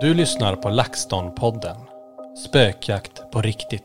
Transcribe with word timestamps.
Du 0.00 0.14
lyssnar 0.14 0.56
på 0.56 0.68
LaxTon-podden. 0.68 1.76
Spökjakt 2.46 3.30
på 3.30 3.42
riktigt. 3.42 3.84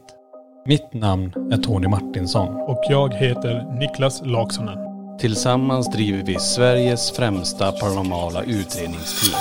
Mitt 0.66 0.94
namn 0.94 1.52
är 1.52 1.58
Tony 1.58 1.88
Martinsson. 1.88 2.56
Och 2.56 2.83
jag 2.89 3.14
heter 3.14 3.80
Niklas 3.80 4.22
Laksonen. 4.25 4.78
Tillsammans 5.19 5.91
driver 5.91 6.23
vi 6.23 6.39
Sveriges 6.39 7.11
främsta 7.11 7.72
paranormala 7.72 8.44
utredningsteam. 8.44 9.39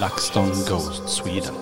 LaxTon 0.00 0.48
Ghost 0.48 1.08
Sweden. 1.08 1.54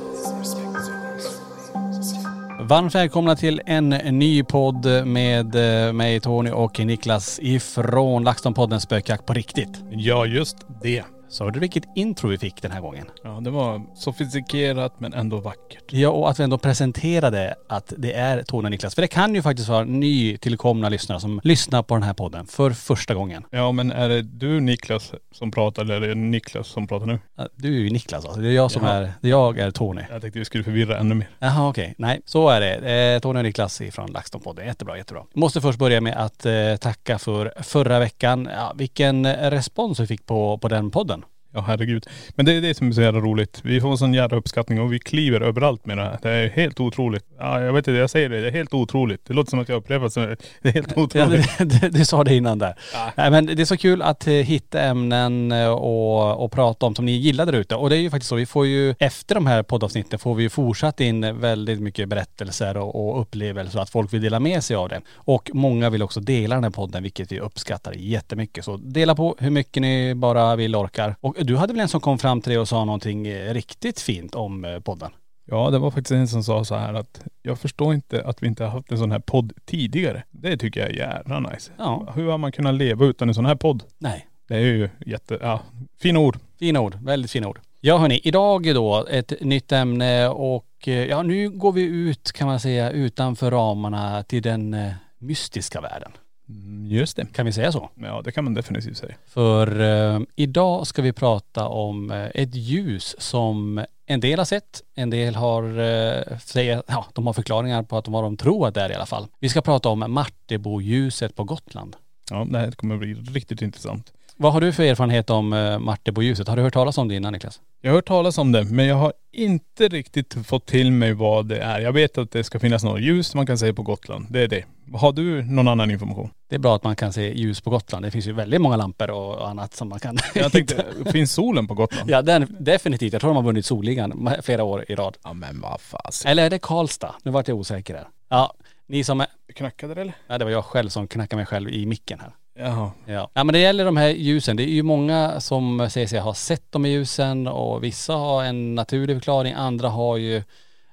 Varmt 2.60 2.94
välkomna 2.94 3.36
till 3.36 3.60
en 3.66 3.88
ny 3.90 4.44
podd 4.44 5.06
med 5.06 5.54
eh, 5.86 5.92
mig 5.92 6.20
Tony 6.20 6.50
och 6.50 6.80
Niklas 6.80 7.38
ifrån 7.42 8.28
LaxTon-podden 8.28 8.78
Spökjakt 8.78 9.26
på 9.26 9.32
riktigt. 9.32 9.82
Ja, 9.90 10.26
just 10.26 10.56
det. 10.82 11.04
Så 11.34 11.50
du 11.50 11.60
vilket 11.60 11.84
intro 11.94 12.28
vi 12.28 12.38
fick 12.38 12.62
den 12.62 12.70
här 12.70 12.80
gången? 12.80 13.06
Ja, 13.24 13.40
det 13.40 13.50
var 13.50 13.82
sofistikerat 13.94 15.00
men 15.00 15.14
ändå 15.14 15.40
vackert. 15.40 15.84
Ja, 15.90 16.08
och 16.08 16.30
att 16.30 16.40
vi 16.40 16.44
ändå 16.44 16.58
presenterade 16.58 17.54
att 17.68 17.92
det 17.98 18.12
är 18.12 18.42
Tony 18.42 18.66
och 18.66 18.70
Niklas. 18.70 18.94
För 18.94 19.02
det 19.02 19.08
kan 19.08 19.34
ju 19.34 19.42
faktiskt 19.42 19.68
vara 19.68 19.84
nytillkomna 19.84 20.88
lyssnare 20.88 21.20
som 21.20 21.40
lyssnar 21.44 21.82
på 21.82 21.94
den 21.94 22.02
här 22.02 22.12
podden 22.14 22.46
för 22.46 22.70
första 22.70 23.14
gången. 23.14 23.44
Ja, 23.50 23.72
men 23.72 23.92
är 23.92 24.08
det 24.08 24.22
du 24.22 24.60
Niklas 24.60 25.12
som 25.32 25.50
pratar 25.50 25.82
eller 25.82 26.00
är 26.02 26.08
det 26.08 26.14
Niklas 26.14 26.68
som 26.68 26.86
pratar 26.86 27.06
nu? 27.06 27.18
Ja, 27.36 27.48
Du 27.56 27.76
är 27.76 27.80
ju 27.80 27.90
Niklas 27.90 28.24
alltså. 28.24 28.40
Det 28.40 28.48
är 28.48 28.52
jag 28.52 28.70
som 28.70 28.82
Jaha. 28.82 28.94
är, 28.94 29.12
jag 29.20 29.58
är 29.58 29.70
Tony. 29.70 30.02
Jag 30.10 30.20
tänkte 30.20 30.38
vi 30.38 30.44
skulle 30.44 30.64
förvirra 30.64 30.98
ännu 30.98 31.14
mer. 31.14 31.28
Jaha 31.38 31.68
okej. 31.68 31.94
Nej, 31.98 32.20
så 32.24 32.48
är 32.48 32.60
det. 32.60 33.14
Eh, 33.14 33.20
Tony 33.20 33.38
och 33.38 33.44
Niklas 33.44 33.80
ifrån 33.80 34.08
LaxTon-podden. 34.16 34.66
Jättebra, 34.66 34.96
jättebra. 34.96 35.22
Måste 35.34 35.60
först 35.60 35.78
börja 35.78 36.00
med 36.00 36.16
att 36.16 36.46
eh, 36.46 36.76
tacka 36.80 37.18
för 37.18 37.52
förra 37.62 37.98
veckan. 37.98 38.48
Ja, 38.56 38.72
vilken 38.76 39.26
respons 39.50 40.00
vi 40.00 40.06
fick 40.06 40.26
på, 40.26 40.58
på 40.58 40.68
den 40.68 40.90
podden. 40.90 41.23
Ja 41.54 41.60
herregud. 41.66 42.06
Men 42.34 42.46
det 42.46 42.52
är 42.52 42.60
det 42.60 42.74
som 42.74 42.88
är 42.88 42.92
så 42.92 43.00
jävla 43.02 43.20
roligt. 43.20 43.60
Vi 43.64 43.80
får 43.80 43.90
en 43.90 43.98
sån 43.98 44.14
jävla 44.14 44.36
uppskattning 44.36 44.80
och 44.80 44.92
vi 44.92 44.98
kliver 44.98 45.40
överallt 45.40 45.86
med 45.86 45.96
det 45.98 46.02
här. 46.02 46.18
Det 46.22 46.30
är 46.30 46.48
helt 46.48 46.80
otroligt. 46.80 47.24
Ja 47.38 47.60
jag 47.60 47.72
vet 47.72 47.88
inte, 47.88 47.98
jag 47.98 48.10
säger 48.10 48.28
det. 48.28 48.40
Det 48.40 48.48
är 48.48 48.52
helt 48.52 48.74
otroligt. 48.74 49.20
Det 49.26 49.34
låter 49.34 49.50
som 49.50 49.58
att 49.58 49.68
jag 49.68 49.76
upprepar 49.76 50.08
så 50.08 50.20
det 50.20 50.68
är 50.68 50.72
helt 50.72 50.92
Ja, 50.96 51.02
otroligt. 51.02 51.58
du, 51.58 51.64
du, 51.64 51.88
du 51.88 52.04
sa 52.04 52.24
det 52.24 52.34
innan 52.34 52.58
där. 52.58 52.74
Nej, 53.16 53.30
men 53.30 53.46
det 53.46 53.60
är 53.60 53.64
så 53.64 53.76
kul 53.76 54.02
att 54.02 54.26
eh, 54.26 54.32
hitta 54.32 54.80
ämnen 54.82 55.52
eh, 55.52 55.68
och, 55.68 56.44
och 56.44 56.52
prata 56.52 56.86
om 56.86 56.94
som 56.94 57.04
ni 57.06 57.12
gillar 57.12 57.46
där 57.46 57.52
ute. 57.52 57.74
Och 57.74 57.90
det 57.90 57.96
är 57.96 58.00
ju 58.00 58.10
faktiskt 58.10 58.28
så, 58.28 58.34
vi 58.36 58.46
får 58.46 58.66
ju 58.66 58.94
efter 58.98 59.34
de 59.34 59.46
här 59.46 59.62
poddavsnitten 59.62 60.18
får 60.18 60.34
vi 60.34 60.42
ju 60.42 60.48
fortsatt 60.48 61.00
in 61.00 61.40
väldigt 61.40 61.80
mycket 61.80 62.08
berättelser 62.08 62.76
och, 62.76 62.94
och 63.14 63.20
upplevelser 63.20 63.78
att 63.78 63.90
folk 63.90 64.12
vill 64.12 64.22
dela 64.22 64.40
med 64.40 64.64
sig 64.64 64.76
av 64.76 64.88
det. 64.88 65.00
Och 65.14 65.50
många 65.54 65.90
vill 65.90 66.02
också 66.02 66.20
dela 66.20 66.54
den 66.54 66.64
här 66.64 66.70
podden 66.70 67.02
vilket 67.02 67.32
vi 67.32 67.40
uppskattar 67.40 67.92
jättemycket. 67.96 68.64
Så 68.64 68.76
dela 68.76 69.14
på 69.14 69.36
hur 69.38 69.50
mycket 69.50 69.80
ni 69.80 70.14
bara 70.14 70.56
vill 70.56 70.76
orkar. 70.76 71.16
Och 71.20 71.34
du 71.46 71.56
hade 71.56 71.72
väl 71.72 71.80
en 71.80 71.88
som 71.88 72.00
kom 72.00 72.18
fram 72.18 72.40
till 72.40 72.50
dig 72.50 72.58
och 72.58 72.68
sa 72.68 72.84
någonting 72.84 73.26
eh, 73.26 73.54
riktigt 73.54 74.00
fint 74.00 74.34
om 74.34 74.64
eh, 74.64 74.80
podden? 74.80 75.10
Ja 75.44 75.70
det 75.70 75.78
var 75.78 75.90
faktiskt 75.90 76.10
en 76.10 76.28
som 76.28 76.44
sa 76.44 76.64
så 76.64 76.74
här 76.74 76.94
att 76.94 77.20
jag 77.42 77.58
förstår 77.58 77.94
inte 77.94 78.24
att 78.24 78.42
vi 78.42 78.46
inte 78.46 78.64
har 78.64 78.70
haft 78.70 78.92
en 78.92 78.98
sån 78.98 79.12
här 79.12 79.18
podd 79.18 79.52
tidigare. 79.64 80.22
Det 80.30 80.56
tycker 80.56 80.80
jag 80.80 80.90
är 80.90 80.94
jävla 80.94 81.40
nice. 81.40 81.72
Ja. 81.78 82.12
Hur 82.14 82.30
har 82.30 82.38
man 82.38 82.52
kunnat 82.52 82.74
leva 82.74 83.04
utan 83.04 83.28
en 83.28 83.34
sån 83.34 83.46
här 83.46 83.54
podd? 83.54 83.82
Nej. 83.98 84.26
Det 84.48 84.54
är 84.54 84.60
ju 84.60 84.88
jätte, 85.06 85.38
ja, 85.42 85.60
fina 86.00 86.18
ord. 86.18 86.38
Fina 86.58 86.80
ord, 86.80 86.94
väldigt 87.02 87.30
fina 87.30 87.48
ord. 87.48 87.60
Ja 87.80 87.98
hörni, 87.98 88.20
idag 88.24 88.74
då 88.74 89.06
ett 89.10 89.32
nytt 89.40 89.72
ämne 89.72 90.28
och 90.28 90.88
eh, 90.88 91.04
ja 91.04 91.22
nu 91.22 91.50
går 91.50 91.72
vi 91.72 91.82
ut 91.82 92.32
kan 92.32 92.46
man 92.46 92.60
säga 92.60 92.90
utanför 92.90 93.50
ramarna 93.50 94.22
till 94.22 94.42
den 94.42 94.76
mystiska 95.18 95.80
världen. 95.80 96.12
Mm, 96.48 96.86
Just 96.86 97.16
det. 97.16 97.26
Kan 97.32 97.46
vi 97.46 97.52
säga 97.52 97.72
så? 97.72 97.90
Ja 97.94 98.22
det 98.24 98.32
kan 98.32 98.44
man 98.44 98.54
definitivt 98.54 98.96
säga. 98.96 99.14
För 99.26 99.80
eh, 99.80 100.20
idag 100.36 100.86
ska 100.86 101.02
vi 101.02 101.12
prata 101.12 101.68
om 101.68 102.10
eh, 102.10 102.26
ett 102.34 102.54
ljus 102.54 103.14
som 103.18 103.84
en 104.06 104.20
del 104.20 104.38
har 104.38 104.44
sett, 104.44 104.82
en 104.94 105.10
del 105.10 105.34
har, 105.34 105.62
eh, 105.64 106.38
säger, 106.38 106.82
ja 106.86 107.06
de 107.14 107.26
har 107.26 107.32
förklaringar 107.34 107.82
på 107.82 107.96
att 107.98 108.08
vad 108.08 108.24
de 108.24 108.36
tror 108.36 108.68
att 108.68 108.74
det 108.74 108.80
är 108.80 108.90
i 108.90 108.94
alla 108.94 109.06
fall. 109.06 109.26
Vi 109.40 109.48
ska 109.48 109.60
prata 109.62 109.88
om 109.88 110.04
Marteboljuset 110.08 111.36
på 111.36 111.44
Gotland. 111.44 111.96
Ja 112.30 112.46
det 112.50 112.58
här 112.58 112.70
kommer 112.70 112.96
bli 112.96 113.14
riktigt 113.14 113.62
intressant. 113.62 114.12
Vad 114.36 114.52
har 114.52 114.60
du 114.60 114.72
för 114.72 114.82
erfarenhet 114.82 115.30
om 115.30 115.52
eh, 115.52 115.78
Marteboljuset? 115.78 116.48
Har 116.48 116.56
du 116.56 116.62
hört 116.62 116.72
talas 116.72 116.98
om 116.98 117.08
det 117.08 117.14
innan 117.14 117.32
Niklas? 117.32 117.60
Jag 117.80 117.90
har 117.90 117.94
hört 117.94 118.06
talas 118.06 118.38
om 118.38 118.52
det 118.52 118.64
men 118.64 118.86
jag 118.86 118.96
har 118.96 119.12
inte 119.32 119.88
riktigt 119.88 120.46
fått 120.46 120.66
till 120.66 120.92
mig 120.92 121.12
vad 121.12 121.46
det 121.46 121.58
är. 121.58 121.80
Jag 121.80 121.92
vet 121.92 122.18
att 122.18 122.30
det 122.30 122.44
ska 122.44 122.58
finnas 122.58 122.84
något 122.84 123.00
ljus 123.00 123.34
man 123.34 123.46
kan 123.46 123.58
se 123.58 123.72
på 123.72 123.82
Gotland. 123.82 124.26
Det 124.30 124.40
är 124.40 124.48
det. 124.48 124.64
Har 124.94 125.12
du 125.12 125.42
någon 125.42 125.68
annan 125.68 125.90
information? 125.90 126.30
Det 126.48 126.54
är 126.54 126.58
bra 126.58 126.76
att 126.76 126.84
man 126.84 126.96
kan 126.96 127.12
se 127.12 127.38
ljus 127.38 127.60
på 127.60 127.70
Gotland. 127.70 128.04
Det 128.04 128.10
finns 128.10 128.26
ju 128.26 128.32
väldigt 128.32 128.60
många 128.60 128.76
lampor 128.76 129.10
och 129.10 129.48
annat 129.48 129.74
som 129.74 129.88
man 129.88 130.00
kan 130.00 130.18
Jag 130.34 130.52
tänkte, 130.52 130.84
finns 131.12 131.32
solen 131.32 131.66
på 131.66 131.74
Gotland? 131.74 132.10
Ja 132.10 132.22
den, 132.22 132.56
definitivt. 132.60 133.12
Jag 133.12 133.20
tror 133.20 133.30
de 133.30 133.36
har 133.36 133.42
vunnit 133.42 133.66
Solligan 133.66 134.30
flera 134.42 134.64
år 134.64 134.84
i 134.88 134.94
rad. 134.94 135.16
Ja 135.24 135.32
men 135.32 135.60
vad 135.60 135.80
fasen. 135.80 136.30
Eller 136.30 136.44
är 136.46 136.50
det 136.50 136.58
Karlstad? 136.58 137.14
Nu 137.22 137.30
vart 137.30 137.48
jag 137.48 137.58
osäker 137.58 137.94
där. 137.94 138.08
Ja, 138.28 138.54
ni 138.86 139.04
som 139.04 139.20
är.. 139.20 139.26
Knackade 139.54 139.94
det 139.94 140.00
eller? 140.00 140.14
Ja, 140.26 140.38
det 140.38 140.44
var 140.44 140.52
jag 140.52 140.64
själv 140.64 140.88
som 140.88 141.08
knackade 141.08 141.36
mig 141.36 141.46
själv 141.46 141.70
i 141.70 141.86
micken 141.86 142.20
här. 142.20 142.30
Jaha. 142.58 142.90
Ja. 143.06 143.30
ja 143.34 143.44
men 143.44 143.52
det 143.52 143.58
gäller 143.58 143.84
de 143.84 143.96
här 143.96 144.08
ljusen. 144.08 144.56
Det 144.56 144.62
är 144.62 144.74
ju 144.74 144.82
många 144.82 145.40
som 145.40 145.90
säger 145.90 146.06
sig 146.06 146.20
ha 146.20 146.34
sett 146.34 146.72
de 146.72 146.84
här 146.84 146.92
ljusen 146.92 147.46
och 147.46 147.84
vissa 147.84 148.12
har 148.14 148.44
en 148.44 148.74
naturlig 148.74 149.16
förklaring, 149.16 149.52
andra 149.54 149.88
har 149.88 150.16
ju, 150.16 150.36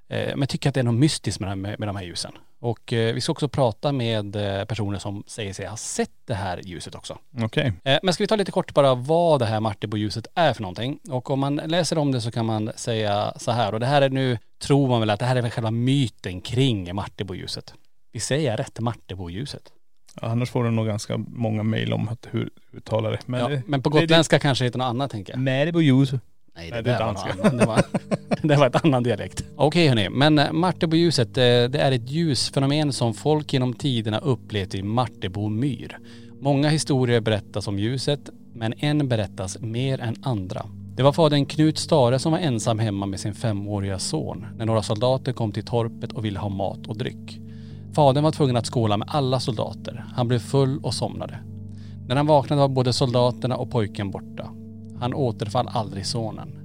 eh, 0.09 0.35
men 0.35 0.47
tycker 0.47 0.69
att 0.69 0.73
det 0.75 0.79
är 0.81 0.83
något 0.83 0.95
mystiskt 0.99 1.39
med, 1.39 1.49
de 1.49 1.65
här- 1.65 1.75
med 1.77 1.87
de 1.89 1.95
här 1.95 2.03
ljusen. 2.03 2.31
Och 2.59 2.93
eh, 2.93 3.13
vi 3.13 3.21
ska 3.21 3.31
också 3.31 3.47
prata 3.47 3.91
med 3.91 4.35
eh, 4.35 4.65
personer 4.65 4.99
som 4.99 5.23
säger 5.27 5.53
sig 5.53 5.65
ha 5.67 5.77
sett 5.77 6.11
det 6.25 6.33
här 6.33 6.61
ljuset 6.63 6.95
också. 6.95 7.17
Okej. 7.43 7.73
Eh, 7.83 7.99
Men 8.03 8.13
ska 8.13 8.23
vi 8.23 8.27
ta 8.27 8.35
lite 8.35 8.51
kort 8.51 8.73
bara 8.73 8.95
vad 8.95 9.39
det 9.39 9.45
här 9.45 9.59
Martebo-ljuset 9.59 10.27
är 10.35 10.53
för 10.53 10.61
någonting. 10.61 10.99
Och 11.09 11.29
om 11.31 11.39
man 11.39 11.55
läser 11.55 11.97
om 11.97 12.11
det 12.11 12.21
så 12.21 12.31
kan 12.31 12.45
man 12.45 12.71
säga 12.75 13.33
så 13.37 13.51
här, 13.51 13.73
och 13.73 13.79
det 13.79 13.85
här 13.85 14.01
är 14.01 14.09
nu, 14.09 14.37
tror 14.61 14.87
man 14.89 14.99
väl 14.99 15.09
att 15.09 15.19
det 15.19 15.25
här 15.25 15.35
är 15.35 15.41
väl 15.41 15.51
själva 15.51 15.71
myten 15.71 16.41
kring 16.41 16.95
Martebo-ljuset. 16.95 17.73
Vi 18.11 18.19
säger 18.19 18.57
rätt, 18.57 18.79
Martebo-ljuset. 18.79 19.63
Ja, 20.21 20.27
annars 20.27 20.49
får 20.49 20.63
du 20.63 20.71
nog 20.71 20.85
ganska 20.87 21.17
många 21.17 21.63
mejl 21.63 21.93
om 21.93 22.09
att 22.09 22.27
hur 22.31 22.49
uttalar 22.73 23.11
det. 23.11 23.19
Men, 23.25 23.39
Ja, 23.39 23.47
det, 23.47 23.61
men 23.67 23.81
på 23.81 23.89
det- 23.89 23.99
gotländska 24.01 24.39
kanske 24.39 24.63
det 24.63 24.67
heter 24.67 24.79
något 24.79 24.85
annat 24.85 25.11
tänker 25.11 25.33
jag. 25.33 25.41
Nej 25.41 25.65
det 25.65 25.71
var 25.71 25.81
ljus. 25.81 26.11
Nej 26.11 26.21
Nej, 26.71 26.83
det 26.83 26.91
är 26.91 26.99
var 26.99 27.05
danska. 27.05 27.29
annat. 27.43 27.59
Det 27.59 27.65
var, 27.65 27.83
det 28.47 28.55
var 28.55 28.67
ett 28.67 28.85
annan 28.85 29.03
dialekt. 29.03 29.43
Okej 29.55 29.87
hörni, 29.87 30.09
men 30.09 30.39
eh, 30.39 30.51
Martebo-ljuset 30.51 31.37
eh, 31.37 31.43
det 31.43 31.79
är 31.79 31.91
ett 31.91 32.09
ljusfenomen 32.09 32.93
som 32.93 33.13
folk 33.13 33.53
genom 33.53 33.73
tiderna 33.73 34.19
upplevt 34.19 34.75
i 34.75 34.83
Martebo 34.83 35.49
myr. 35.49 35.97
Många 36.39 36.69
historier 36.69 37.19
berättas 37.21 37.67
om 37.67 37.79
ljuset, 37.79 38.29
men 38.53 38.73
en 38.77 39.07
berättas 39.07 39.59
mer 39.59 40.01
än 40.01 40.15
andra. 40.23 40.65
Det 40.95 41.03
var 41.03 41.11
fadern 41.11 41.45
Knut 41.45 41.77
Stare 41.77 42.19
som 42.19 42.31
var 42.31 42.39
ensam 42.39 42.79
hemma 42.79 43.05
med 43.05 43.19
sin 43.19 43.33
femåriga 43.33 43.99
son 43.99 44.45
när 44.57 44.65
några 44.65 44.81
soldater 44.83 45.33
kom 45.33 45.51
till 45.51 45.65
torpet 45.65 46.11
och 46.11 46.25
ville 46.25 46.39
ha 46.39 46.49
mat 46.49 46.87
och 46.87 46.97
dryck. 46.97 47.39
Fadern 47.93 48.23
var 48.23 48.31
tvungen 48.31 48.57
att 48.57 48.65
skåla 48.65 48.97
med 48.97 49.07
alla 49.11 49.39
soldater. 49.39 50.05
Han 50.15 50.27
blev 50.27 50.39
full 50.39 50.79
och 50.83 50.93
somnade. 50.93 51.39
När 52.07 52.15
han 52.15 52.27
vaknade 52.27 52.61
var 52.61 52.67
både 52.67 52.93
soldaterna 52.93 53.57
och 53.57 53.71
pojken 53.71 54.11
borta. 54.11 54.49
Han 54.99 55.13
återfall 55.13 55.67
aldrig 55.67 56.05
sonen. 56.05 56.57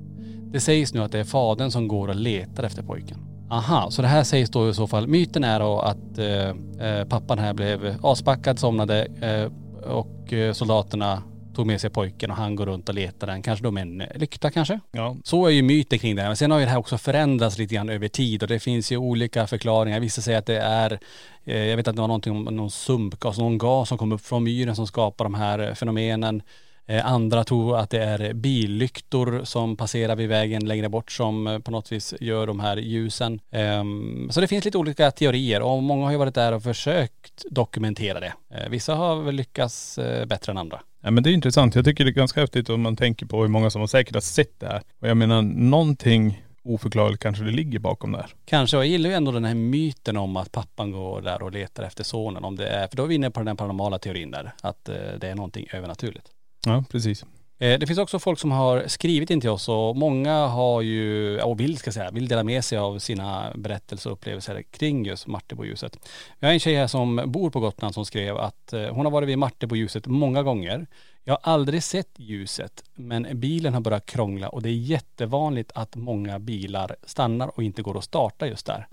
Det 0.53 0.61
sägs 0.61 0.95
nu 0.95 1.03
att 1.03 1.13
det 1.13 1.19
är 1.19 1.25
fadern 1.25 1.71
som 1.71 1.89
går 1.89 2.09
och 2.09 2.17
letar 2.17 2.63
efter 2.63 2.83
pojken. 2.83 3.19
Aha, 3.51 3.91
så 3.91 4.03
det 4.03 4.09
här 4.09 4.25
sägs 4.25 4.51
då 4.51 4.69
i 4.69 4.75
så 4.75 4.87
fall. 4.87 5.07
Myten 5.07 5.45
är 5.45 5.61
då 5.61 5.81
att 5.81 6.19
eh, 6.19 6.49
eh 6.89 7.05
pappan 7.09 7.39
här 7.39 7.55
blev 7.55 7.99
aspackad, 8.03 8.59
somnade 8.59 9.07
eh, 9.21 9.53
och 9.91 10.33
eh, 10.33 10.53
soldaterna 10.53 11.23
tog 11.57 11.67
med 11.67 11.81
sig 11.81 11.91
pojken 11.91 12.31
och 12.31 12.37
han 12.37 12.57
går 12.57 12.67
runt 12.67 12.89
och 12.89 12.95
letar 12.95 13.27
den. 13.27 13.43
Kanske 13.43 13.63
då 13.63 13.71
med 13.71 13.83
en 13.83 14.03
lykta 14.15 14.51
kanske? 14.51 14.81
Ja. 14.93 15.17
Så 15.25 15.47
är 15.47 15.51
ju 15.51 15.63
myten 15.63 15.99
kring 15.99 16.17
det 16.17 16.23
här. 16.23 16.29
Men 16.29 16.37
sen 16.37 16.51
har 16.51 16.59
ju 16.59 16.65
det 16.65 16.71
här 16.71 16.79
också 16.79 16.99
förändrats 16.99 17.59
lite 17.59 17.75
grann 17.75 17.89
över 17.89 18.09
tid 18.09 18.43
och 18.43 18.49
det 18.49 18.59
finns 18.59 18.93
ju 18.93 18.97
olika 18.97 19.47
förklaringar. 19.47 20.01
Vissa 20.01 20.23
säger 20.23 20.39
att 20.39 20.47
det 20.47 20.59
är, 20.59 20.99
eh, 21.45 21.65
jag 21.65 21.77
vet 21.77 21.89
att 21.89 21.95
det 21.97 22.01
var 22.01 22.09
någonting 22.09 22.33
om 22.33 22.57
någon 22.57 22.71
sumpgas, 22.71 23.39
någon 23.39 23.59
gas 23.59 23.89
som 23.89 23.99
kom 23.99 24.13
upp 24.13 24.27
från 24.27 24.45
myren 24.45 24.77
som 24.77 24.87
skapar 24.87 25.25
de 25.25 25.35
här 25.35 25.75
fenomenen. 25.75 26.43
Eh, 26.87 27.07
Andra 27.07 27.45
tror 27.45 27.79
att 27.79 27.91
det 27.91 28.03
är 28.05 28.33
billyktor 28.35 29.41
som 29.45 29.77
passerar 29.77 30.17
vid 30.17 30.29
vägen 30.29 30.67
längre 30.67 30.89
bort 30.89 31.13
som 31.13 31.47
eh, 31.47 31.59
på 31.59 31.71
något 31.71 31.93
vis 31.93 32.15
gör 32.21 32.47
de 32.47 32.61
här 32.61 32.77
ljusen. 32.77 33.41
Ehm, 33.51 34.29
Så 34.31 34.41
det 34.41 34.47
finns 34.47 34.65
lite 34.65 34.79
olika 34.79 35.11
teorier 35.11 35.63
och 35.63 35.83
många 35.83 36.05
har 36.05 36.13
ju 36.13 36.19
varit 36.19 36.35
där 36.35 36.53
och 36.53 36.63
försökt 36.63 37.45
dokumentera 37.51 38.21
det. 38.21 38.33
Eh, 38.55 38.69
Vissa 38.71 38.95
har 38.95 39.23
väl 39.23 39.35
lyckats 39.35 39.99
bättre 40.27 40.53
än 40.53 40.59
andra. 40.59 40.81
Ja 41.03 41.11
men 41.11 41.23
det 41.23 41.31
är 41.31 41.35
intressant. 41.35 41.75
Jag 41.75 41.85
tycker 41.85 42.05
det 42.05 42.11
är 42.11 42.13
ganska 42.13 42.41
häftigt 42.41 42.71
om 42.71 42.83
man 42.83 42.97
tänker 42.97 43.27
på 43.27 43.41
hur 43.43 43.49
många 43.49 43.71
som 43.71 43.81
har 43.81 43.87
säkert 43.89 44.15
har 44.15 44.21
sett 44.21 44.61
det 44.61 44.67
här. 44.67 44.83
Och 45.01 45.09
jag 45.09 45.17
menar 45.17 45.43
någonting 45.43 46.43
oförklarligt 46.65 47.23
kanske 47.23 47.45
det 47.45 47.51
ligger 47.51 47.79
bakom 47.79 48.13
det 48.13 48.19
här. 48.19 48.31
Kanske, 48.45 48.77
jag 48.77 48.87
gillar 48.87 49.11
ju 49.11 49.17
ändå 49.17 49.33
den 49.33 49.45
här 49.45 49.55
myten 49.55 50.17
om 50.17 50.37
att 50.37 50.53
pappan 50.53 50.91
går 50.93 51.21
där 51.21 51.43
och 51.43 51.53
letar 51.53 51.83
efter 51.83 52.05
sonen. 52.05 52.45
Om 52.45 52.57
det 52.57 52.69
är, 52.69 52.89
för 52.89 52.97
då 52.97 53.03
är 53.03 53.07
vi 53.07 53.15
inne 53.15 53.31
på 53.31 53.43
den 53.43 53.57
paranormala 53.57 53.99
teorin 53.99 54.31
där, 54.31 54.53
att 54.63 54.85
det 55.21 55.29
är 55.29 55.35
någonting 55.35 55.67
övernaturligt. 55.73 56.29
Ja 56.67 56.85
precis. 56.91 57.25
Eh, 57.59 57.79
det 57.79 57.87
finns 57.87 57.99
också 57.99 58.19
folk 58.19 58.39
som 58.39 58.51
har 58.51 58.85
skrivit 58.87 59.31
in 59.31 59.41
till 59.41 59.51
oss 59.51 59.69
och 59.69 59.97
många 59.97 60.47
har 60.47 60.83
ju, 60.83 61.41
och 61.41 61.61
vill 61.61 61.79
ska 61.79 61.93
säga, 61.93 62.11
vill 62.11 62.29
dela 62.29 62.45
med 62.45 62.65
sig 62.65 62.79
av 62.79 62.99
sina 62.99 63.53
berättelser 63.55 64.11
och 64.11 64.17
upplevelser 64.17 64.63
kring 64.63 65.05
just 65.05 65.27
Marteboljuset. 65.27 65.99
Vi 66.39 66.47
har 66.47 66.55
en 66.55 66.61
tjej 66.61 66.77
här 66.77 66.87
som 66.87 67.23
bor 67.27 67.51
på 67.51 67.61
Gotland 67.61 67.95
som 67.95 68.05
skrev 68.05 68.37
att 68.37 68.73
eh, 68.73 68.87
hon 68.87 69.07
har 69.07 69.13
varit 69.13 69.29
vid 69.29 69.39
Marteboljuset 69.39 70.07
många 70.07 70.43
gånger. 70.43 70.87
Jag 71.25 71.35
har 71.35 71.53
aldrig 71.53 71.83
sett 71.83 72.11
ljuset 72.17 72.85
men 72.95 73.27
bilen 73.33 73.75
har 73.75 73.81
börjat 73.81 74.07
krångla 74.07 74.49
och 74.49 74.63
det 74.63 74.69
är 74.69 74.73
jättevanligt 74.73 75.73
att 75.75 75.97
många 75.97 76.39
bilar 76.39 76.97
stannar 77.05 77.49
och 77.49 77.63
inte 77.63 77.83
går 77.83 77.99
att 77.99 78.05
starta 78.05 78.47
just 78.47 78.67
där. 78.67 78.87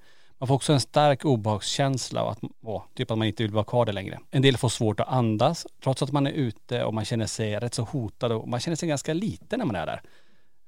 Man 0.44 0.48
får 0.48 0.56
också 0.56 0.74
en 0.74 0.80
stark 0.80 1.26
obehagskänsla 1.26 2.24
och 2.24 2.32
att, 2.32 2.40
åh, 2.62 2.84
typ 2.96 3.12
att 3.12 3.18
man 3.18 3.28
inte 3.28 3.44
vill 3.44 3.52
vara 3.52 3.64
kvar 3.64 3.86
där 3.86 3.94
längre. 3.94 4.20
En 4.32 4.42
del 4.42 4.58
får 4.58 4.70
svårt 4.70 5.00
att 5.00 5.08
andas 5.08 5.68
trots 5.84 6.02
att 6.02 6.12
man 6.12 6.28
är 6.28 6.32
ute 6.32 6.84
och 6.84 6.94
man 6.94 7.06
känner 7.06 7.26
sig 7.26 7.56
rätt 7.56 7.74
så 7.74 7.84
hotad 7.84 8.32
och 8.32 8.48
man 8.48 8.60
känner 8.60 8.76
sig 8.76 8.90
ganska 8.90 9.14
liten 9.14 9.60
när 9.60 9.66
man 9.66 9.76
är 9.76 9.86
där. 9.86 10.02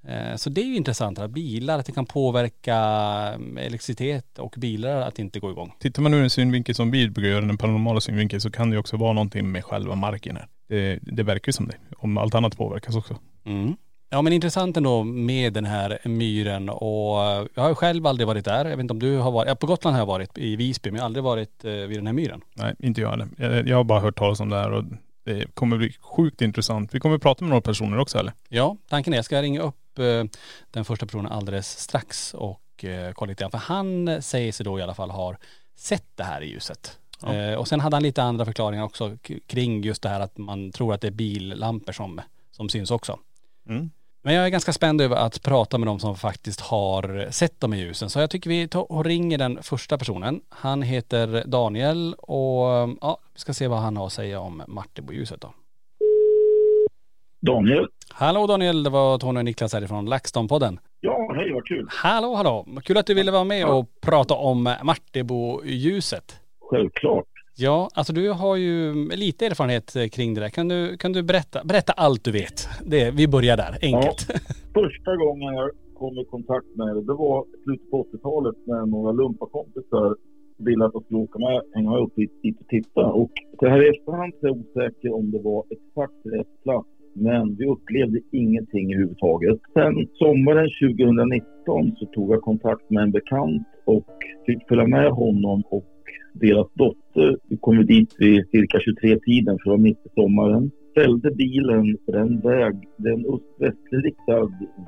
Eh, 0.08 0.36
Så 0.36 0.50
det 0.50 0.62
är 0.62 0.66
ju 0.66 0.76
intressant 0.76 1.20
att 1.20 1.32
bilar, 1.32 1.80
att 1.80 1.86
det 1.86 1.92
kan 1.92 2.06
påverka 2.06 2.76
eh, 3.58 3.66
elektricitet 3.66 4.40
och 4.40 4.56
bilar 4.58 5.02
att 5.02 5.20
inte 5.20 5.40
gå 5.40 5.52
igång. 5.52 5.76
Tittar 5.80 6.02
man 6.02 6.14
ur 6.14 6.24
en 6.24 6.30
synvinkel 6.30 6.76
som 6.76 6.92
vi 6.92 7.10
brukar 7.10 7.30
göra, 7.30 7.46
den 7.46 7.58
paranormala 7.58 8.02
synvinkeln, 8.02 8.42
så 8.42 8.52
kan 8.52 8.70
det 8.70 8.74
ju 8.74 8.80
också 8.80 8.98
vara 8.98 9.14
någonting 9.14 9.52
med 9.52 9.66
själva 9.66 9.96
marken 9.96 10.36
här. 10.36 10.48
Det, 10.70 11.00
det 11.02 11.24
verkar 11.24 11.50
ju 11.50 11.54
som 11.54 11.68
det. 11.68 11.78
Om 11.98 12.18
allt 12.18 12.36
annat 12.36 12.58
påverkas 12.58 12.96
också. 12.96 13.18
Mm. 13.46 13.76
Ja 14.10 14.22
men 14.22 14.34
intressant 14.34 14.78
ändå 14.78 15.04
med 15.04 15.54
den 15.54 15.66
här 15.66 16.00
myren 16.04 16.70
och 16.70 17.24
eh, 17.24 17.48
jag 17.54 17.64
har 17.64 17.76
själv 17.76 18.08
aldrig 18.08 18.28
varit 18.28 18.46
där. 18.46 18.66
Jag 18.66 18.78
vet 18.78 18.80
inte 18.80 18.94
om 18.94 19.00
du 19.00 19.18
har 19.18 19.32
varit, 19.32 19.48
ja 19.48 19.56
på 19.56 19.68
Gotland 19.68 19.96
har 19.96 20.02
jag 20.02 20.06
varit 20.06 20.38
i 20.38 20.56
Visby 20.56 20.92
men 20.92 20.96
jag 20.96 21.02
har 21.02 21.06
aldrig 21.06 21.24
varit 21.24 21.66
eh, 21.66 21.72
vid 21.72 21.98
den 21.98 22.08
här 22.08 22.14
myren. 22.14 22.42
Nej, 22.54 22.76
inte 22.80 23.02
jag 23.02 23.10
heller. 23.10 23.28
Jag, 23.38 23.68
jag 23.68 23.78
har 23.78 23.84
bara 23.84 24.00
hört 24.00 24.18
talas 24.18 24.40
om 24.40 24.50
det 24.50 24.56
här 24.56 24.72
och 24.72 24.84
det 25.24 25.56
kommer 25.56 25.78
bli 25.78 25.96
sjukt 26.02 26.42
intressant. 26.42 26.96
Vi 26.96 27.00
kommer 27.00 27.18
prata 27.18 27.44
med 27.44 27.50
några 27.50 27.62
personer 27.62 28.00
också 28.00 28.18
eller? 28.18 28.34
Ja, 28.50 28.78
tanken 28.90 29.14
är 29.14 29.18
jag 29.18 29.26
ska 29.26 29.42
ringa 29.42 29.62
upp 29.62 30.00
eh, 30.00 30.24
den 30.72 30.86
första 30.86 31.06
personen 31.06 31.32
alldeles 31.32 31.80
strax 31.80 32.34
och 32.34 32.62
kolla 33.14 33.30
lite 33.30 33.44
grann. 33.44 33.52
För 33.52 33.58
han 33.58 34.22
säger 34.22 34.52
sig 34.52 34.64
då 34.64 34.80
i 34.80 34.82
alla 34.82 34.94
fall 34.94 35.10
har 35.10 35.38
sett 35.76 36.06
det 36.16 36.24
här 36.24 36.42
i 36.42 36.52
ljuset. 36.52 37.00
Ja. 37.22 37.58
Och 37.58 37.68
sen 37.68 37.80
hade 37.80 37.96
han 37.96 38.04
lite 38.04 38.24
andra 38.24 38.46
förklaringar 38.46 38.84
också 38.84 39.18
kring 39.48 39.84
just 39.84 40.02
det 40.02 40.10
här 40.10 40.20
att 40.20 40.38
man 40.38 40.72
tror 40.72 40.94
att 40.94 41.02
det 41.02 41.08
är 41.08 41.12
billampor 41.12 41.94
som, 41.94 42.22
som 42.52 42.70
syns 42.70 42.92
också. 42.92 43.20
Mm. 43.70 43.90
Men 44.24 44.34
jag 44.34 44.46
är 44.46 44.50
ganska 44.50 44.74
spänd 44.74 45.02
över 45.02 45.16
att 45.16 45.44
prata 45.44 45.78
med 45.78 45.88
de 45.88 46.00
som 46.00 46.16
faktiskt 46.16 46.62
har 46.62 47.32
sett 47.32 47.60
dem 47.60 47.74
i 47.74 47.78
ljusen. 47.78 48.10
Så 48.10 48.20
jag 48.20 48.30
tycker 48.30 48.50
vi 48.50 48.68
tar 48.68 48.92
och 48.92 49.06
ringer 49.06 49.38
den 49.38 49.64
första 49.64 49.98
personen. 49.98 50.42
Han 50.50 50.82
heter 50.82 51.44
Daniel 51.46 52.14
och 52.14 52.68
ja, 53.02 53.18
vi 53.34 53.40
ska 53.40 53.54
se 53.54 53.68
vad 53.68 53.80
han 53.80 53.98
har 53.98 54.06
att 54.06 54.14
säga 54.14 54.40
om 54.40 54.64
Marteboljuset 54.68 55.42
då. 55.42 55.54
Daniel. 57.42 57.88
Hallå 58.10 58.48
Daniel, 58.48 58.84
det 58.84 58.90
var 58.90 59.18
Tony 59.18 59.40
och 59.40 59.46
Niklas 59.46 59.74
härifrån 59.74 60.10
LaxTon-podden. 60.10 60.80
Ja, 61.00 61.34
hej 61.36 61.54
vad 61.54 61.66
kul. 61.66 61.88
Hallå, 61.90 62.36
hallå. 62.36 62.66
Kul 62.84 62.98
att 62.98 63.08
du 63.08 63.14
ville 63.14 63.32
vara 63.32 63.44
med 63.44 63.66
och 63.66 63.90
prata 64.02 64.34
om 64.34 64.76
Marteboljuset. 64.84 66.40
Självklart. 66.70 67.26
Ja, 67.58 67.90
alltså 67.94 68.14
du 68.14 68.32
har 68.32 68.56
ju 68.56 68.94
lite 69.10 69.46
erfarenhet 69.46 69.96
eh, 69.96 70.08
kring 70.08 70.34
det 70.34 70.42
där. 70.42 70.50
Kan 70.50 70.68
du, 70.68 70.98
kan 70.98 71.14
du 71.14 71.24
berätta, 71.24 71.62
berätta 71.66 71.94
allt 71.94 72.24
du 72.24 72.32
vet? 72.32 72.68
Det, 72.86 73.12
vi 73.12 73.28
börjar 73.28 73.58
där, 73.58 73.78
enkelt. 73.82 74.22
Första 74.74 75.16
gången 75.16 75.54
jag 75.54 75.70
kom 75.94 76.18
i 76.18 76.26
kontakt 76.26 76.68
med 76.76 76.88
det, 76.96 77.02
det 77.02 77.14
var 77.14 77.46
slutet 77.64 77.92
på 77.92 78.04
80-talet 78.04 78.56
när 78.66 78.86
några 78.86 79.12
lumpakompisar 79.12 80.16
ville 80.58 80.86
att 80.86 80.92
jag 80.94 81.04
skulle 81.04 81.20
åka 81.20 81.40
med, 81.40 81.62
hänga 81.74 81.98
upp 81.98 82.16
dit, 82.16 82.42
dit 82.44 82.60
och 82.62 82.68
titta. 82.68 83.06
Och 83.06 83.32
det 83.60 83.70
här 83.70 83.86
i 83.86 83.90
efterhand 83.90 84.34
så 84.40 84.48
är 84.48 84.50
jag 84.50 84.58
osäker 84.58 85.14
om 85.14 85.32
det 85.32 85.40
var 85.40 85.64
exakt 85.70 86.22
rätt 86.26 86.64
plats. 86.64 86.90
Men 87.14 87.56
vi 87.56 87.66
upplevde 87.66 88.20
ingenting 88.32 88.94
överhuvudtaget. 88.94 89.60
Sen 89.74 90.08
sommaren 90.14 90.70
2019 90.82 91.96
så 91.96 92.06
tog 92.06 92.34
jag 92.34 92.42
kontakt 92.42 92.90
med 92.90 93.04
en 93.04 93.12
bekant 93.12 93.68
och 93.86 94.10
fick 94.46 94.68
följa 94.68 94.88
med 94.88 95.12
honom 95.12 95.64
och 95.70 95.95
deras 96.40 96.68
dotter. 96.74 97.38
Vi 97.50 97.58
kom 97.58 97.86
dit 97.86 98.16
vid 98.18 98.50
cirka 98.50 98.78
23-tiden 98.78 99.58
för 99.60 99.70
det 99.70 99.76
var 99.78 99.78
mitt 99.78 100.06
i 100.06 100.10
sommaren. 100.10 100.72
Ställde 100.92 101.32
bilen 101.32 101.98
på 102.06 102.12
den 102.12 102.40
väg, 102.40 102.76
den 102.98 103.26
öst-västlig 103.34 104.16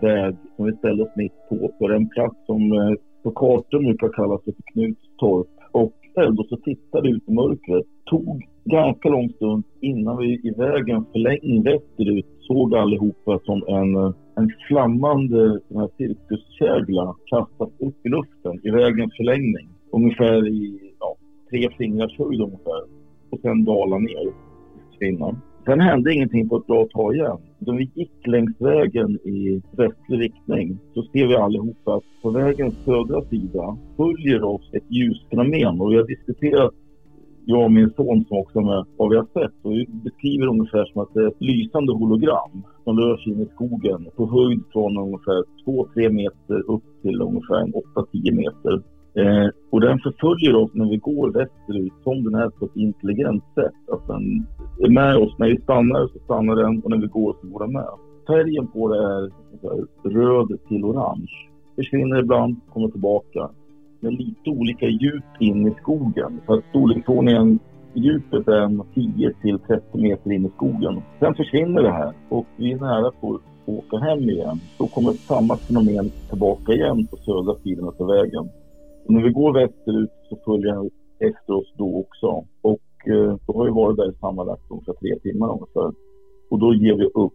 väg 0.02 0.36
som 0.56 0.66
vi 0.66 0.74
ställde 0.74 1.04
oss 1.04 1.16
mitt 1.16 1.38
på, 1.50 1.72
på 1.80 1.88
den 1.88 2.10
plats 2.10 2.36
som 2.46 2.72
eh, 2.72 2.94
på 3.24 3.32
kartan 3.32 3.84
brukar 3.84 4.10
kallas 4.10 4.44
för 4.44 4.54
Knutstorp. 4.74 5.48
Och 5.72 5.94
ställde 6.12 6.42
oss 6.42 6.52
och 6.52 6.64
tittade 6.64 7.10
ut 7.10 7.30
i 7.30 7.32
mörkret. 7.32 7.86
Tog 8.06 8.44
ganska 8.66 9.10
lång 9.10 9.30
stund 9.30 9.64
innan 9.82 10.18
vi 10.18 10.34
i 10.44 10.52
vägen 10.58 11.06
förlängde 11.12 11.72
västerut 11.72 12.26
såg 12.40 12.76
allihopa 12.76 13.40
som 13.44 13.64
en, 13.68 13.96
eh, 13.96 14.14
en 14.36 14.52
flammande 14.68 15.60
cirkuskägla 15.98 17.16
kastas 17.26 17.70
upp 17.80 18.06
i 18.06 18.10
luften 18.10 18.60
i 18.64 18.70
vägens 18.70 19.16
förlängning. 19.18 19.68
Ungefär 19.92 20.48
i 20.48 20.87
tre 21.50 21.70
fingrars 21.78 22.18
höjd 22.18 22.42
ungefär. 22.42 22.82
Och 23.30 23.40
sen 23.42 23.66
dala 23.66 23.98
ner, 23.98 24.34
försvinna. 24.90 25.42
Sen 25.66 25.80
hände 25.80 26.14
ingenting 26.14 26.50
på 26.50 26.58
ett 26.58 26.68
bra 26.68 26.88
tag 26.88 27.16
igen. 27.16 27.38
Då 27.60 27.72
vi 27.72 27.92
gick 27.96 28.28
längs 28.28 28.62
vägen 28.62 29.10
i 29.10 29.62
västlig 29.72 30.20
riktning 30.20 30.78
så 30.94 31.04
ser 31.04 31.28
vi 31.28 31.36
allihopa 31.36 31.96
att 31.96 32.04
på 32.22 32.30
vägens 32.30 32.76
södra 32.86 33.22
sida 33.22 33.78
följer 33.98 34.44
oss 34.44 34.70
ett 34.74 34.92
ljusfenomen 34.92 35.82
och 35.82 35.92
vi 35.92 35.96
har 35.96 36.08
diskuterat 36.08 36.74
jag 37.50 37.64
och 37.64 37.72
min 37.72 37.94
son 37.98 38.26
som 38.26 38.38
också 38.38 38.62
med 38.62 38.86
vad 38.98 39.10
vi 39.10 39.16
har 39.16 39.28
sett. 39.34 39.56
Och 39.62 39.72
vi 39.72 39.86
beskriver 39.90 40.48
ungefär 40.48 40.86
som 40.86 41.02
att 41.02 41.14
det 41.14 41.24
är 41.24 41.28
ett 41.28 41.42
lysande 41.42 41.94
hologram 41.94 42.64
som 42.84 43.00
rör 43.00 43.18
sig 43.18 43.32
in 43.34 43.42
i 43.42 43.46
skogen 43.46 44.08
på 44.16 44.26
höjd 44.26 44.62
från 44.74 44.98
ungefär 44.98 45.44
2-3 45.66 46.10
meter 46.10 46.72
upp 46.72 46.84
till 47.02 47.22
ungefär 47.22 47.62
8-10 47.64 48.32
meter. 48.32 48.84
Eh, 49.18 49.50
och 49.70 49.82
den 49.82 50.00
förföljer 50.00 50.56
oss 50.56 50.72
när 50.74 50.90
vi 50.90 50.98
går 50.98 51.32
västerut 51.32 51.94
som 52.04 52.24
den 52.24 52.36
är 52.36 52.50
på 52.50 52.66
ett 52.66 52.76
intelligent 52.76 53.44
sätt. 53.56 53.80
Att 53.92 54.08
den 54.08 54.48
är 54.84 54.90
med 54.90 55.16
oss. 55.16 55.34
När 55.38 55.48
vi 55.48 55.62
stannar 55.62 56.08
så 56.08 56.20
stannar 56.20 56.56
den 56.56 56.82
och 56.82 56.90
när 56.90 56.98
vi 56.98 57.08
går 57.08 57.36
så 57.42 57.48
går 57.48 57.60
den 57.60 57.74
med. 57.74 57.90
Färgen 58.28 58.68
på 58.68 58.88
det 58.88 58.98
är 58.98 59.02
här, 59.04 59.32
röd 60.04 60.60
till 60.68 60.84
orange. 60.86 61.32
Försvinner 61.76 62.20
ibland, 62.20 62.56
kommer 62.74 62.88
tillbaka. 62.88 63.50
Med 64.00 64.14
lite 64.14 64.50
olika 64.50 64.86
djup 64.86 65.24
in 65.40 65.68
i 65.68 65.72
skogen. 65.82 66.42
Så 66.46 66.54
att 66.54 66.66
storleksordningen 66.70 67.60
djupet 67.94 68.48
är 68.48 68.94
10 68.94 69.34
till 69.42 69.60
30 69.60 69.98
meter 69.98 70.32
in 70.32 70.46
i 70.46 70.50
skogen. 70.50 71.02
Sen 71.20 71.36
försvinner 71.36 71.84
det 71.84 71.92
här 71.92 72.14
och 72.30 72.46
vi 72.56 72.72
är 72.72 72.78
nära 72.78 73.12
på 73.22 73.36
att 73.36 73.42
åka 73.66 73.98
hem 73.98 74.30
igen. 74.30 74.60
Då 74.78 74.88
kommer 74.88 75.12
samma 75.12 75.58
fenomen 75.58 76.12
tillbaka 76.30 76.74
igen 76.74 77.08
på 77.08 77.18
södra 77.18 77.56
sidan 77.56 77.92
av 78.00 78.08
vägen. 78.08 78.50
Och 79.08 79.14
när 79.14 79.24
vi 79.24 79.30
går 79.30 79.54
västerut 79.54 80.12
så 80.30 80.38
följer 80.46 80.74
han 80.74 80.90
efter 81.20 81.54
oss 81.54 81.74
då 81.78 82.00
också. 82.04 82.28
Och 82.62 83.08
eh, 83.14 83.38
då 83.46 83.54
har 83.54 83.66
vi 83.66 83.72
varit 83.72 83.98
där 83.98 84.12
sammanlagt 84.20 84.72
ungefär 84.72 84.94
tre 84.94 85.20
timmar 85.20 85.52
ungefär. 85.52 85.92
Och 86.50 86.60
då 86.60 86.74
ger 86.74 86.96
vi 86.96 87.06
upp. 87.06 87.34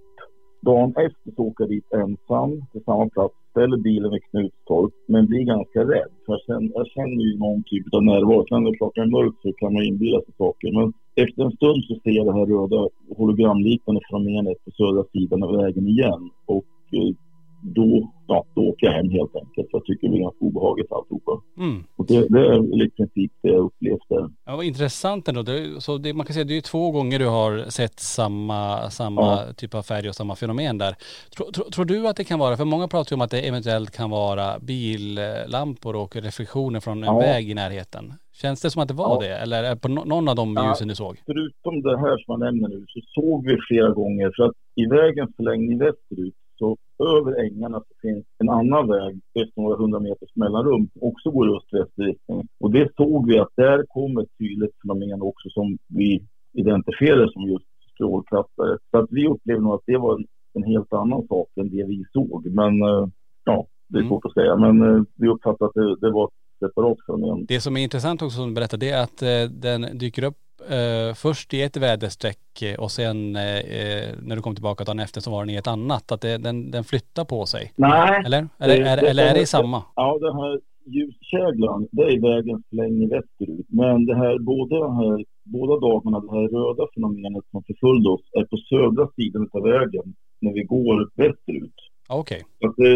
Dagen 0.62 0.90
efter 1.06 1.30
så 1.36 1.42
åker 1.42 1.64
jag 1.64 1.70
dit 1.70 1.92
ensam 1.92 2.50
till 2.72 2.84
samma 2.84 3.08
plats, 3.08 3.34
ställer 3.50 3.76
bilen 3.76 4.10
vid 4.10 4.24
Knutstorp, 4.24 4.92
men 5.06 5.26
blir 5.26 5.44
ganska 5.54 5.80
rädd. 5.80 6.12
För 6.26 6.32
jag 6.32 6.42
känner, 6.46 6.70
jag 6.74 6.86
känner 6.86 7.22
ju 7.26 7.38
någon 7.38 7.62
typ 7.62 7.94
av 7.94 8.02
närvaro. 8.04 8.46
Sen 8.48 8.62
när 8.64 8.74
klockan 8.74 9.04
är 9.04 9.16
mörkt 9.18 9.42
så 9.42 9.52
kan 9.52 9.72
man 9.74 9.82
inbilla 9.82 10.20
sig 10.20 10.34
saker. 10.38 10.68
Men 10.78 10.92
efter 11.24 11.42
en 11.44 11.56
stund 11.58 11.84
så 11.84 11.94
ser 11.94 12.16
jag 12.18 12.26
det 12.26 12.32
här 12.38 12.46
röda 12.46 12.88
hologramliknande 13.16 14.00
fenomenet 14.10 14.64
på 14.64 14.70
södra 14.70 15.04
sidan 15.12 15.42
av 15.42 15.56
vägen 15.56 15.86
igen. 15.88 16.22
Och 16.46 16.72
eh, 16.98 17.14
då, 17.62 18.12
åker 18.56 18.86
jag 18.86 18.92
hem 18.92 19.10
helt 19.10 19.36
enkelt. 19.36 19.70
För 19.70 19.78
jag 19.78 19.84
tycker 19.84 20.08
det 20.08 20.16
är 20.16 20.20
ganska 20.20 20.44
obehagligt 20.44 20.92
alltihopa. 20.92 21.32
Mm. 21.58 21.84
Och 21.96 22.06
det, 22.06 22.28
det 22.28 22.40
är 22.40 22.82
i 22.86 22.90
princip 22.90 23.32
det 23.42 23.48
jag 23.48 23.58
upplevt 23.64 24.08
där. 24.08 24.30
Ja, 24.46 24.56
vad 24.56 24.64
intressant 24.64 25.28
ändå. 25.28 25.42
Det, 25.42 25.80
så 25.82 25.98
det, 25.98 26.14
man 26.14 26.26
kan 26.26 26.34
säga 26.34 26.42
att 26.42 26.48
det 26.48 26.56
är 26.56 26.60
två 26.60 26.90
gånger 26.90 27.18
du 27.18 27.26
har 27.26 27.70
sett 27.70 28.00
samma, 28.00 28.90
samma 28.90 29.22
Ja. 29.22 29.52
typ 29.56 29.74
av 29.74 29.82
färg 29.82 30.08
och 30.08 30.14
samma 30.14 30.36
fenomen 30.36 30.78
där. 30.78 30.94
Tror, 31.36 31.52
tror, 31.52 31.64
tror 31.64 31.84
du 31.84 32.08
att 32.08 32.16
det 32.16 32.24
kan 32.24 32.38
vara, 32.38 32.56
för 32.56 32.64
många 32.64 32.88
pratar 32.88 33.12
ju 33.12 33.14
om 33.14 33.20
att 33.20 33.30
det 33.30 33.40
eventuellt 33.48 33.90
kan 33.90 34.10
vara 34.10 34.58
billampor 34.58 35.96
och 35.96 36.16
reflektioner 36.16 36.80
från 36.80 36.98
en 36.98 37.04
Ja. 37.04 37.18
väg 37.18 37.50
i 37.50 37.54
närheten. 37.54 38.12
Känns 38.34 38.62
det 38.62 38.70
som 38.70 38.82
att 38.82 38.88
det 38.88 38.94
var 38.94 39.14
Ja. 39.24 39.28
det? 39.28 39.36
Eller 39.36 39.64
är 39.64 39.76
på 39.76 39.88
no- 39.88 40.04
någon 40.04 40.28
av 40.28 40.36
de 40.36 40.58
ljusen 40.68 40.88
du 40.88 40.94
såg? 40.94 41.22
Förutom 41.26 41.82
det 41.82 41.98
här 41.98 42.18
som 42.24 42.24
jag 42.26 42.40
nämner 42.40 42.68
nu 42.68 42.84
så 42.88 43.00
såg 43.20 43.46
vi 43.46 43.56
flera 43.68 43.90
gånger 43.90 44.32
för 44.36 44.42
att 44.44 44.52
i 44.74 44.86
vägens 44.86 45.36
förlängning 45.36 45.78
västerut 45.78 46.34
så 46.62 46.76
över 47.18 47.32
ängarna 47.46 47.78
så 47.80 47.92
finns 48.02 48.24
en 48.38 48.48
annan 48.48 48.88
väg 48.88 49.20
efter 49.42 49.60
några 49.62 49.76
hundra 49.76 50.00
meters 50.00 50.32
mellanrum 50.42 50.88
också 51.00 51.30
går 51.30 51.48
i 51.48 51.56
öst-väster 51.56 52.02
riktning. 52.02 52.48
Och 52.60 52.70
det 52.76 52.86
såg 52.96 53.20
vi 53.30 53.38
att 53.38 53.52
där 53.56 53.84
kom 53.88 54.18
ett 54.18 54.38
tydligt 54.38 54.74
fenomen 54.82 55.22
också 55.22 55.48
som 55.50 55.78
vi 55.88 56.10
identifierade 56.52 57.32
som 57.32 57.42
just 57.42 57.64
strålkastare. 57.94 58.78
Så 58.90 58.98
att 58.98 59.06
vi 59.10 59.28
upplevde 59.28 59.62
nog 59.62 59.74
att 59.74 59.86
det 59.86 59.96
var 59.96 60.12
en, 60.18 60.24
en 60.54 60.62
helt 60.72 60.92
annan 60.92 61.26
sak 61.28 61.48
än 61.60 61.68
det 61.70 61.84
vi 61.84 62.04
såg. 62.12 62.46
Men 62.46 62.82
eh, 62.82 63.06
ja, 63.44 63.66
det 63.88 63.98
är 63.98 64.00
Mm. 64.00 64.10
svårt 64.10 64.24
att 64.24 64.32
säga. 64.34 64.56
Men 64.56 64.82
eh, 64.82 65.02
vi 65.16 65.28
uppfattade 65.28 65.68
att 65.68 65.74
det, 65.74 65.96
det 66.06 66.10
var 66.12 66.24
ett 66.24 66.68
separat 66.68 66.98
fenomen. 67.06 67.44
Det 67.48 67.60
som 67.60 67.76
är 67.76 67.80
intressant 67.82 68.22
också 68.22 68.36
som 68.36 68.48
du 68.48 68.54
berättade, 68.54 68.86
det 68.86 68.90
är 68.92 69.02
att 69.02 69.22
eh, 69.22 69.50
den 69.60 69.98
dyker 69.98 70.24
upp 70.24 70.36
eh, 70.70 71.14
först 71.14 71.54
i 71.54 71.62
ett 71.62 71.76
väderstreck 71.76 72.62
eh, 72.62 72.80
och 72.80 72.90
sen 72.90 73.36
eh, 73.36 73.42
eh, 73.58 74.08
när 74.22 74.36
du 74.36 74.42
kom 74.42 74.54
tillbaka 74.54 74.84
dagen 74.84 74.98
efter 75.00 75.20
så 75.20 75.30
var 75.30 75.40
den 75.44 75.50
i 75.50 75.56
ett 75.56 75.66
annat. 75.66 76.12
Att 76.12 76.20
det, 76.20 76.38
den, 76.38 76.70
den 76.70 76.84
flyttar 76.84 77.24
på 77.24 77.46
sig. 77.46 77.72
Nej, 77.76 78.22
Eller? 78.26 78.48
Eller, 78.58 78.76
Det- 78.78 78.88
är, 78.90 78.96
det- 78.96 79.08
eller 79.10 79.26
är 79.30 79.34
det 79.34 79.46
samma? 79.46 79.82
Ja, 79.96 80.18
den 80.20 80.34
här 80.36 80.60
ljuskäglan, 80.86 81.88
det 81.92 82.02
är 82.02 82.20
vägens 82.20 82.62
förlängning 82.68 83.08
västerut. 83.08 83.66
Men 83.68 84.06
det 84.06 84.16
här, 84.16 84.38
båda, 84.38 84.76
här, 85.00 85.24
båda 85.44 85.74
dagarna, 85.86 86.20
det 86.20 86.30
här 86.36 86.48
röda 86.48 86.86
fenomenet 86.94 87.44
som 87.50 87.62
förföljde 87.62 88.08
oss 88.10 88.24
är 88.38 88.44
på 88.44 88.56
södra 88.56 89.08
sidan 89.16 89.48
av 89.52 89.62
vägen 89.62 90.14
när 90.40 90.52
vi 90.52 90.62
går 90.62 91.10
västerut. 91.16 91.74
Okej. 92.08 92.42
Så 92.60 92.68
att 92.68 92.76
det, 92.76 92.94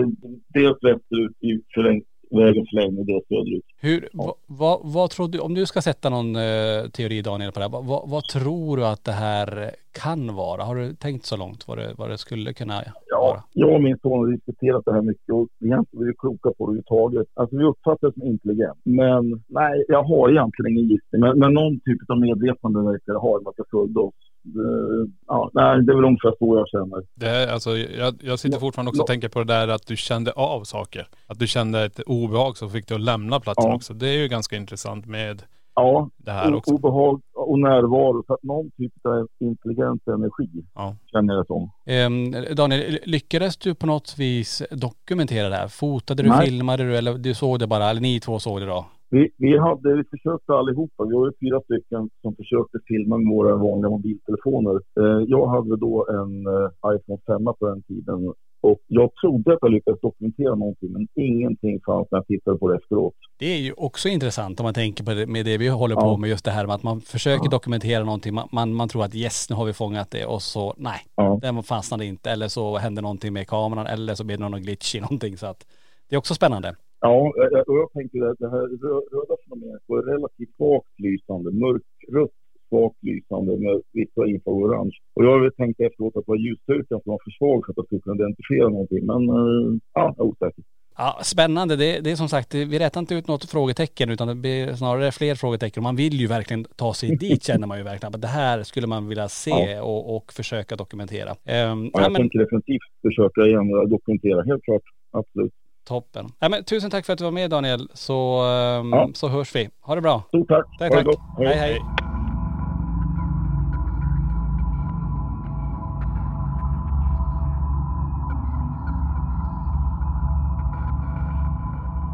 dels 0.58 0.78
västerut 0.82 1.36
i 1.40 1.60
förläng, 1.74 2.02
vägens 2.30 2.70
förlängning 2.70 2.98
och 2.98 3.06
dels 3.06 3.28
söderut. 3.28 3.64
Hur, 3.80 4.08
vad, 4.12 4.34
vad, 4.46 4.80
vad 4.82 5.10
tror 5.10 5.28
du, 5.28 5.38
om 5.38 5.54
du 5.54 5.66
ska 5.66 5.82
sätta 5.82 6.10
någon 6.10 6.36
eh, 6.36 6.90
teori 6.92 7.22
Daniel 7.22 7.52
på 7.52 7.58
det 7.58 7.64
här, 7.64 7.72
vad, 7.72 7.84
vad, 7.84 8.10
vad 8.10 8.22
tror 8.24 8.76
du 8.76 8.86
att 8.86 9.04
det 9.04 9.12
här 9.12 9.70
kan 10.02 10.34
vara? 10.34 10.64
Har 10.64 10.76
du 10.76 10.94
tänkt 10.94 11.24
så 11.24 11.36
långt 11.36 11.68
vad 11.68 11.78
det, 11.78 11.94
vad 11.98 12.10
det 12.10 12.18
skulle 12.18 12.52
kunna 12.52 12.74
vara? 12.74 12.92
Ja, 13.06 13.44
jag 13.52 13.74
och 13.74 13.82
min 13.82 13.98
son 13.98 14.18
har 14.18 14.32
diskuterat 14.32 14.82
det 14.84 14.92
här 14.92 15.02
mycket 15.02 15.34
och 15.34 15.48
vi 15.58 15.70
har 15.70 15.78
inte 15.78 15.96
blivit 15.96 16.18
kloka 16.18 16.50
på 16.58 16.66
det 16.66 16.70
överhuvudtaget. 16.70 17.26
Alltså 17.34 17.56
vi 17.56 17.64
uppfattar 17.64 18.06
det 18.08 18.12
som 18.12 18.22
intelligent. 18.22 18.78
Men 18.84 19.44
nej, 19.46 19.84
jag 19.88 20.02
har 20.02 20.30
egentligen 20.30 20.72
ingen 20.72 20.88
gissning. 20.88 21.20
Men, 21.20 21.38
men 21.38 21.54
någon 21.54 21.80
typ 21.80 22.10
av 22.10 22.20
medvetande 22.20 22.78
verkar 22.92 23.12
det 23.12 23.18
ha 23.18 23.36
att 23.36 23.56
det 23.56 23.64
följde 23.70 24.00
oss. 24.00 24.14
Det, 24.54 25.10
ja, 25.26 25.50
det 25.54 25.60
är 25.60 25.94
väl 25.96 26.04
ungefär 26.04 26.34
så 26.38 26.56
jag 26.56 26.68
känner. 26.68 27.02
Det 27.14 27.28
är, 27.28 27.52
alltså, 27.52 27.76
jag, 27.76 28.14
jag 28.22 28.38
sitter 28.38 28.58
fortfarande 28.58 28.88
också 28.90 29.02
och 29.02 29.08
tänker 29.08 29.28
på 29.28 29.38
det 29.38 29.44
där 29.54 29.68
att 29.68 29.86
du 29.86 29.96
kände 29.96 30.32
av 30.32 30.64
saker. 30.64 31.08
Att 31.26 31.38
du 31.38 31.46
kände 31.46 31.84
ett 31.84 32.00
obehag 32.06 32.56
som 32.56 32.70
fick 32.70 32.88
dig 32.88 32.94
att 32.94 33.00
lämna 33.00 33.40
platsen 33.40 33.70
Ja. 33.70 33.74
också. 33.76 33.94
Det 33.94 34.08
är 34.08 34.18
ju 34.18 34.28
ganska 34.28 34.56
intressant 34.56 35.06
med 35.06 35.42
Ja, 35.74 36.10
det 36.16 36.30
här 36.30 36.54
också. 36.54 36.74
obehag 36.74 37.20
och 37.34 37.58
närvaro. 37.58 38.24
Så 38.26 38.34
att 38.34 38.42
någon 38.42 38.70
typ 38.70 38.92
av 39.06 39.28
intelligent 39.40 40.08
energi 40.08 40.48
Ja. 40.74 40.96
känner 41.12 41.34
jag 41.34 41.42
det 41.42 41.46
som. 41.46 41.70
Ehm, 41.86 42.54
Daniel, 42.56 42.98
lyckades 43.04 43.56
du 43.56 43.74
på 43.74 43.86
något 43.86 44.14
vis 44.18 44.62
dokumentera 44.70 45.48
det 45.48 45.56
här? 45.56 45.68
Fotade 45.68 46.22
du, 46.22 46.28
Nej. 46.28 46.46
filmade 46.46 46.84
du 46.84 46.96
eller 46.96 47.14
du 47.14 47.34
såg 47.34 47.58
det 47.58 47.66
bara, 47.66 47.90
eller 47.90 48.00
ni 48.00 48.20
två 48.20 48.38
såg 48.38 48.60
det 48.60 48.66
då? 48.66 48.86
Vi, 49.10 49.30
vi, 49.38 49.58
hade, 49.58 49.94
vi 49.96 50.04
försökte 50.04 50.52
allihopa. 50.52 51.04
Vi 51.04 51.14
var 51.14 51.32
fyra 51.40 51.60
stycken 51.60 52.10
som 52.22 52.36
försökte 52.36 52.78
filma 52.88 53.16
med 53.18 53.34
våra 53.34 53.56
vanliga 53.56 53.90
mobiltelefoner. 53.90 54.74
Eh, 55.00 55.24
jag 55.28 55.46
hade 55.46 55.76
då 55.76 56.06
en 56.10 56.46
eh, 56.46 56.94
iPhone 56.96 57.20
5 57.26 57.44
på 57.58 57.66
den 57.68 57.82
tiden. 57.82 58.32
Och 58.60 58.80
jag 58.86 59.10
trodde 59.14 59.52
att 59.52 59.58
jag 59.62 59.70
lyckades 59.70 60.00
dokumentera 60.00 60.54
någonting, 60.54 60.92
men 60.92 61.08
ingenting 61.14 61.80
fanns 61.86 62.08
när 62.10 62.18
jag 62.18 62.26
tittade 62.26 62.58
på 62.58 62.68
det 62.68 62.76
efteråt. 62.76 63.14
Det 63.38 63.46
är 63.46 63.58
ju 63.58 63.72
också 63.72 64.08
intressant 64.08 64.60
om 64.60 64.64
man 64.64 64.74
tänker 64.74 65.04
på 65.04 65.14
det, 65.14 65.26
med 65.26 65.44
det 65.44 65.58
vi 65.58 65.68
håller 65.68 65.94
på 65.94 66.00
Ja. 66.06 66.16
med 66.16 66.30
just 66.30 66.44
det 66.44 66.50
här 66.50 66.66
med 66.66 66.74
att 66.74 66.82
man 66.82 67.00
försöker 67.00 67.44
Ja. 67.44 67.50
dokumentera 67.50 68.04
någonting, 68.04 68.34
man, 68.34 68.48
man, 68.52 68.74
man 68.74 68.88
tror 68.88 69.04
att 69.04 69.14
yes 69.14 69.50
nu 69.50 69.56
har 69.56 69.64
vi 69.64 69.72
fångat 69.72 70.10
det 70.10 70.26
och 70.26 70.42
så 70.42 70.74
nej, 70.76 71.00
Ja. 71.16 71.38
den 71.42 71.62
fastnade 71.62 72.04
inte 72.04 72.30
eller 72.30 72.48
så 72.48 72.76
hände 72.76 73.02
någonting 73.02 73.32
med 73.32 73.46
kameran 73.48 73.86
eller 73.86 74.14
så 74.14 74.24
blir 74.24 74.36
det 74.36 74.48
någon 74.48 74.62
glitch 74.62 74.94
i 74.94 75.00
någonting 75.00 75.36
så 75.36 75.46
att 75.46 75.66
det 76.08 76.16
är 76.16 76.18
också 76.18 76.34
spännande. 76.34 76.74
Ja, 77.00 77.32
och 77.66 77.76
jag 77.82 77.92
tänker 77.92 78.18
att 78.30 78.38
det 78.38 78.50
här 78.50 78.66
rö- 78.84 79.06
röda 79.14 79.34
fenomenet 79.44 79.82
var 79.86 80.02
relativt 80.02 80.56
svagt 80.56 80.94
lysande, 81.06 81.50
mörkrött 81.64 82.36
svagt 82.68 83.02
lysande 83.02 83.52
med 83.64 83.82
vissa 83.92 84.26
infraorange. 84.26 84.96
Och 85.14 85.24
jag 85.24 85.32
hade 85.38 85.50
tänkt 85.50 85.80
efteråt 85.80 86.16
att 86.16 86.24
det 86.26 86.30
var 86.34 86.36
ljusstyrkan 86.36 87.00
som 87.02 87.10
var 87.12 87.20
för 87.24 87.30
svag 87.38 87.58
för 87.64 87.72
att 87.72 87.76
jag 87.76 87.86
skulle 87.86 88.00
kunna 88.00 88.16
identifiera 88.22 88.68
någonting. 88.68 89.06
Men 89.06 89.22
eh, 89.28 89.78
ja, 89.94 90.14
jag 90.16 90.26
är 90.26 90.28
osäker. 90.30 90.64
Ja, 90.98 91.18
spännande. 91.22 91.76
Det, 91.76 92.00
det 92.04 92.10
är 92.10 92.16
som 92.16 92.28
sagt, 92.28 92.54
vi 92.54 92.78
rätar 92.78 93.00
inte 93.00 93.14
ut 93.14 93.28
något 93.28 93.44
frågetecken 93.50 94.10
utan 94.10 94.28
det 94.28 94.34
blir 94.34 94.72
snarare 94.72 95.12
fler 95.12 95.34
frågetecken. 95.34 95.82
Man 95.82 95.96
vill 95.96 96.14
ju 96.20 96.26
verkligen 96.26 96.64
ta 96.64 96.94
sig 96.94 97.16
dit 97.20 97.42
känner 97.42 97.66
man 97.66 97.78
ju 97.78 97.84
verkligen. 97.84 98.12
Men 98.12 98.20
det 98.20 98.26
här 98.40 98.62
skulle 98.62 98.86
man 98.86 99.08
vilja 99.08 99.28
se 99.28 99.50
Ja. 99.50 99.82
och, 99.82 100.16
och 100.16 100.32
försöka 100.32 100.76
dokumentera. 100.76 101.30
Ehm, 101.30 101.84
Ja, 101.84 101.90
ja, 101.92 102.02
jag 102.02 102.12
men, 102.12 102.20
tänker 102.20 102.38
definitivt 102.38 102.82
försöka 103.02 103.40
igen 103.40 103.74
och 103.74 103.88
dokumentera, 103.88 104.42
helt 104.42 104.62
klart. 104.64 104.82
Absolut. 105.10 105.52
Toppen. 105.86 106.28
Ja, 106.38 106.48
men, 106.48 106.64
tusen 106.64 106.90
tack 106.90 107.06
för 107.06 107.12
att 107.12 107.18
du 107.18 107.24
var 107.24 107.30
med 107.32 107.50
Daniel, 107.50 107.88
så, 107.94 108.42
ehm, 108.42 108.90
Ja. 108.92 109.10
så 109.14 109.28
hörs 109.28 109.54
vi. 109.54 109.68
Ha 109.80 109.94
det 109.94 110.00
bra. 110.00 110.22
Stort 110.28 110.48
tack. 110.48 110.64
Tack, 110.78 110.92
tack. 110.92 111.04
gott. 111.04 111.20
Hej, 111.38 111.56
hej. 111.56 111.80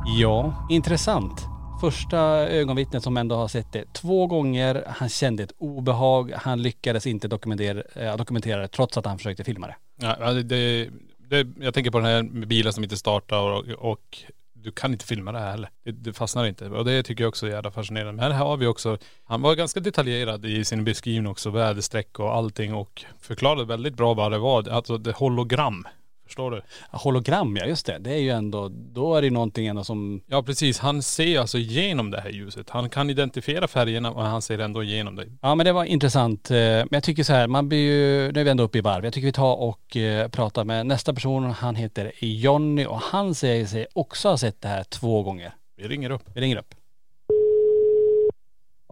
Ja, 0.07 0.55
intressant. 0.69 1.47
Första 1.81 2.19
ögonvittnet 2.49 3.03
som 3.03 3.17
ändå 3.17 3.35
har 3.37 3.49
sett 3.49 3.73
det 3.73 3.93
två 3.93 4.27
gånger. 4.27 4.85
Han 4.87 5.09
kände 5.09 5.43
ett 5.43 5.53
obehag. 5.59 6.33
Han 6.37 6.63
lyckades 6.63 7.07
inte 7.07 7.29
dokumentera, 7.29 7.83
äh, 7.97 8.17
dokumentera 8.17 8.61
det 8.61 8.69
trots 8.69 8.97
att 8.97 9.07
han 9.07 9.19
försökte 9.19 9.45
filma 9.45 9.67
det. 9.67 9.77
Ja, 9.97 10.33
det, 10.33 10.43
det, 10.43 10.89
det, 11.33 11.65
jag 11.65 11.75
tänker 11.75 11.91
på 11.91 11.99
den 11.99 12.07
här 12.07 12.23
med 12.23 12.75
som 12.75 12.85
inte 12.85 12.97
startar 12.97 13.39
och, 13.39 13.69
och 13.69 14.19
du 14.53 14.73
kan 14.73 14.93
inte 14.93 15.05
filma 15.05 15.33
det 15.33 15.39
här 15.39 15.51
heller. 15.51 15.71
Det, 15.85 15.93
det 15.93 16.13
fastnar 16.13 16.47
inte. 16.47 16.69
Och 16.69 16.85
det 16.85 17.03
tycker 17.03 17.25
jag 17.25 17.29
också 17.29 17.47
är 17.47 17.51
jävla 17.51 17.71
fascinerande. 17.71 18.13
Men 18.13 18.33
här 18.33 18.45
har 18.45 18.57
vi 18.57 18.67
också, 18.67 18.99
han 19.25 19.43
var 19.43 19.55
ganska 19.55 19.81
detaljerad 19.81 20.45
i 20.45 20.65
sin 20.65 20.85
beskrivning 20.85 21.27
också, 21.27 21.51
väderstreck 21.51 22.19
och 22.19 22.35
allting 22.35 22.75
och 22.75 23.05
förklarade 23.21 23.65
väldigt 23.65 23.95
bra 23.95 24.15
vad 24.15 24.33
det 24.33 24.39
var. 24.39 24.69
Alltså 24.69 24.99
det 24.99 25.13
hologram. 25.17 25.87
Förstår 26.33 26.51
du? 26.51 26.63
Hologram, 26.91 27.57
ja 27.57 27.67
just 27.67 27.87
det. 27.87 27.99
Det 27.99 28.11
är 28.13 28.19
ju 28.19 28.31
ändå, 28.31 28.69
då 28.69 29.15
är 29.15 29.21
det 29.23 29.27
ju 29.27 29.31
någonting 29.31 29.67
ändå 29.67 29.85
som, 29.85 30.21
Ja 30.27 30.43
precis, 30.43 30.79
han 30.79 31.03
ser 31.03 31.41
alltså 31.41 31.59
igenom 31.59 32.11
det 32.11 32.21
här 32.21 32.31
ljuset. 32.31 32.71
Han 32.71 32.91
kan 32.91 33.11
identifiera 33.11 33.69
färgerna 33.69 34.11
och 34.11 34.23
han 34.23 34.43
ser 34.43 34.59
ändå 34.59 34.83
igenom 34.83 35.17
det. 35.17 35.27
ja 35.43 35.55
men 35.55 35.67
det 35.67 35.73
var 35.73 35.85
intressant. 35.85 36.51
Eh, 36.51 36.57
Men 36.57 36.89
jag 36.91 37.03
tycker 37.03 37.25
så 37.25 37.33
här, 37.33 37.47
man 37.49 37.69
blir 37.69 37.79
ju, 37.79 38.33
nu 38.33 38.41
är 38.41 38.45
vi 38.45 38.51
ändå 38.51 38.65
uppe 38.65 38.79
i 38.79 38.81
varv. 38.81 39.05
Jag 39.05 39.13
tycker 39.13 39.27
vi 39.27 39.33
tar 39.33 39.57
och 39.57 39.97
eh, 39.97 40.29
pratar 40.29 40.65
med 40.65 40.87
nästa 40.87 41.15
person. 41.15 41.45
Han 41.51 41.75
heter 41.77 42.13
Jonny 42.21 42.87
och 42.87 42.99
han 43.01 43.35
säger 43.35 43.67
sig 43.67 43.87
också 43.95 44.29
ha 44.29 44.39
sett 44.39 44.61
det 44.61 44.69
här 44.69 44.85
två 44.85 45.23
gånger. 45.23 45.53
Vi 45.77 45.89
ringer 45.89 46.11
upp. 46.11 46.23
Vi 46.35 46.41
ringer 46.41 46.57
upp. 46.57 46.75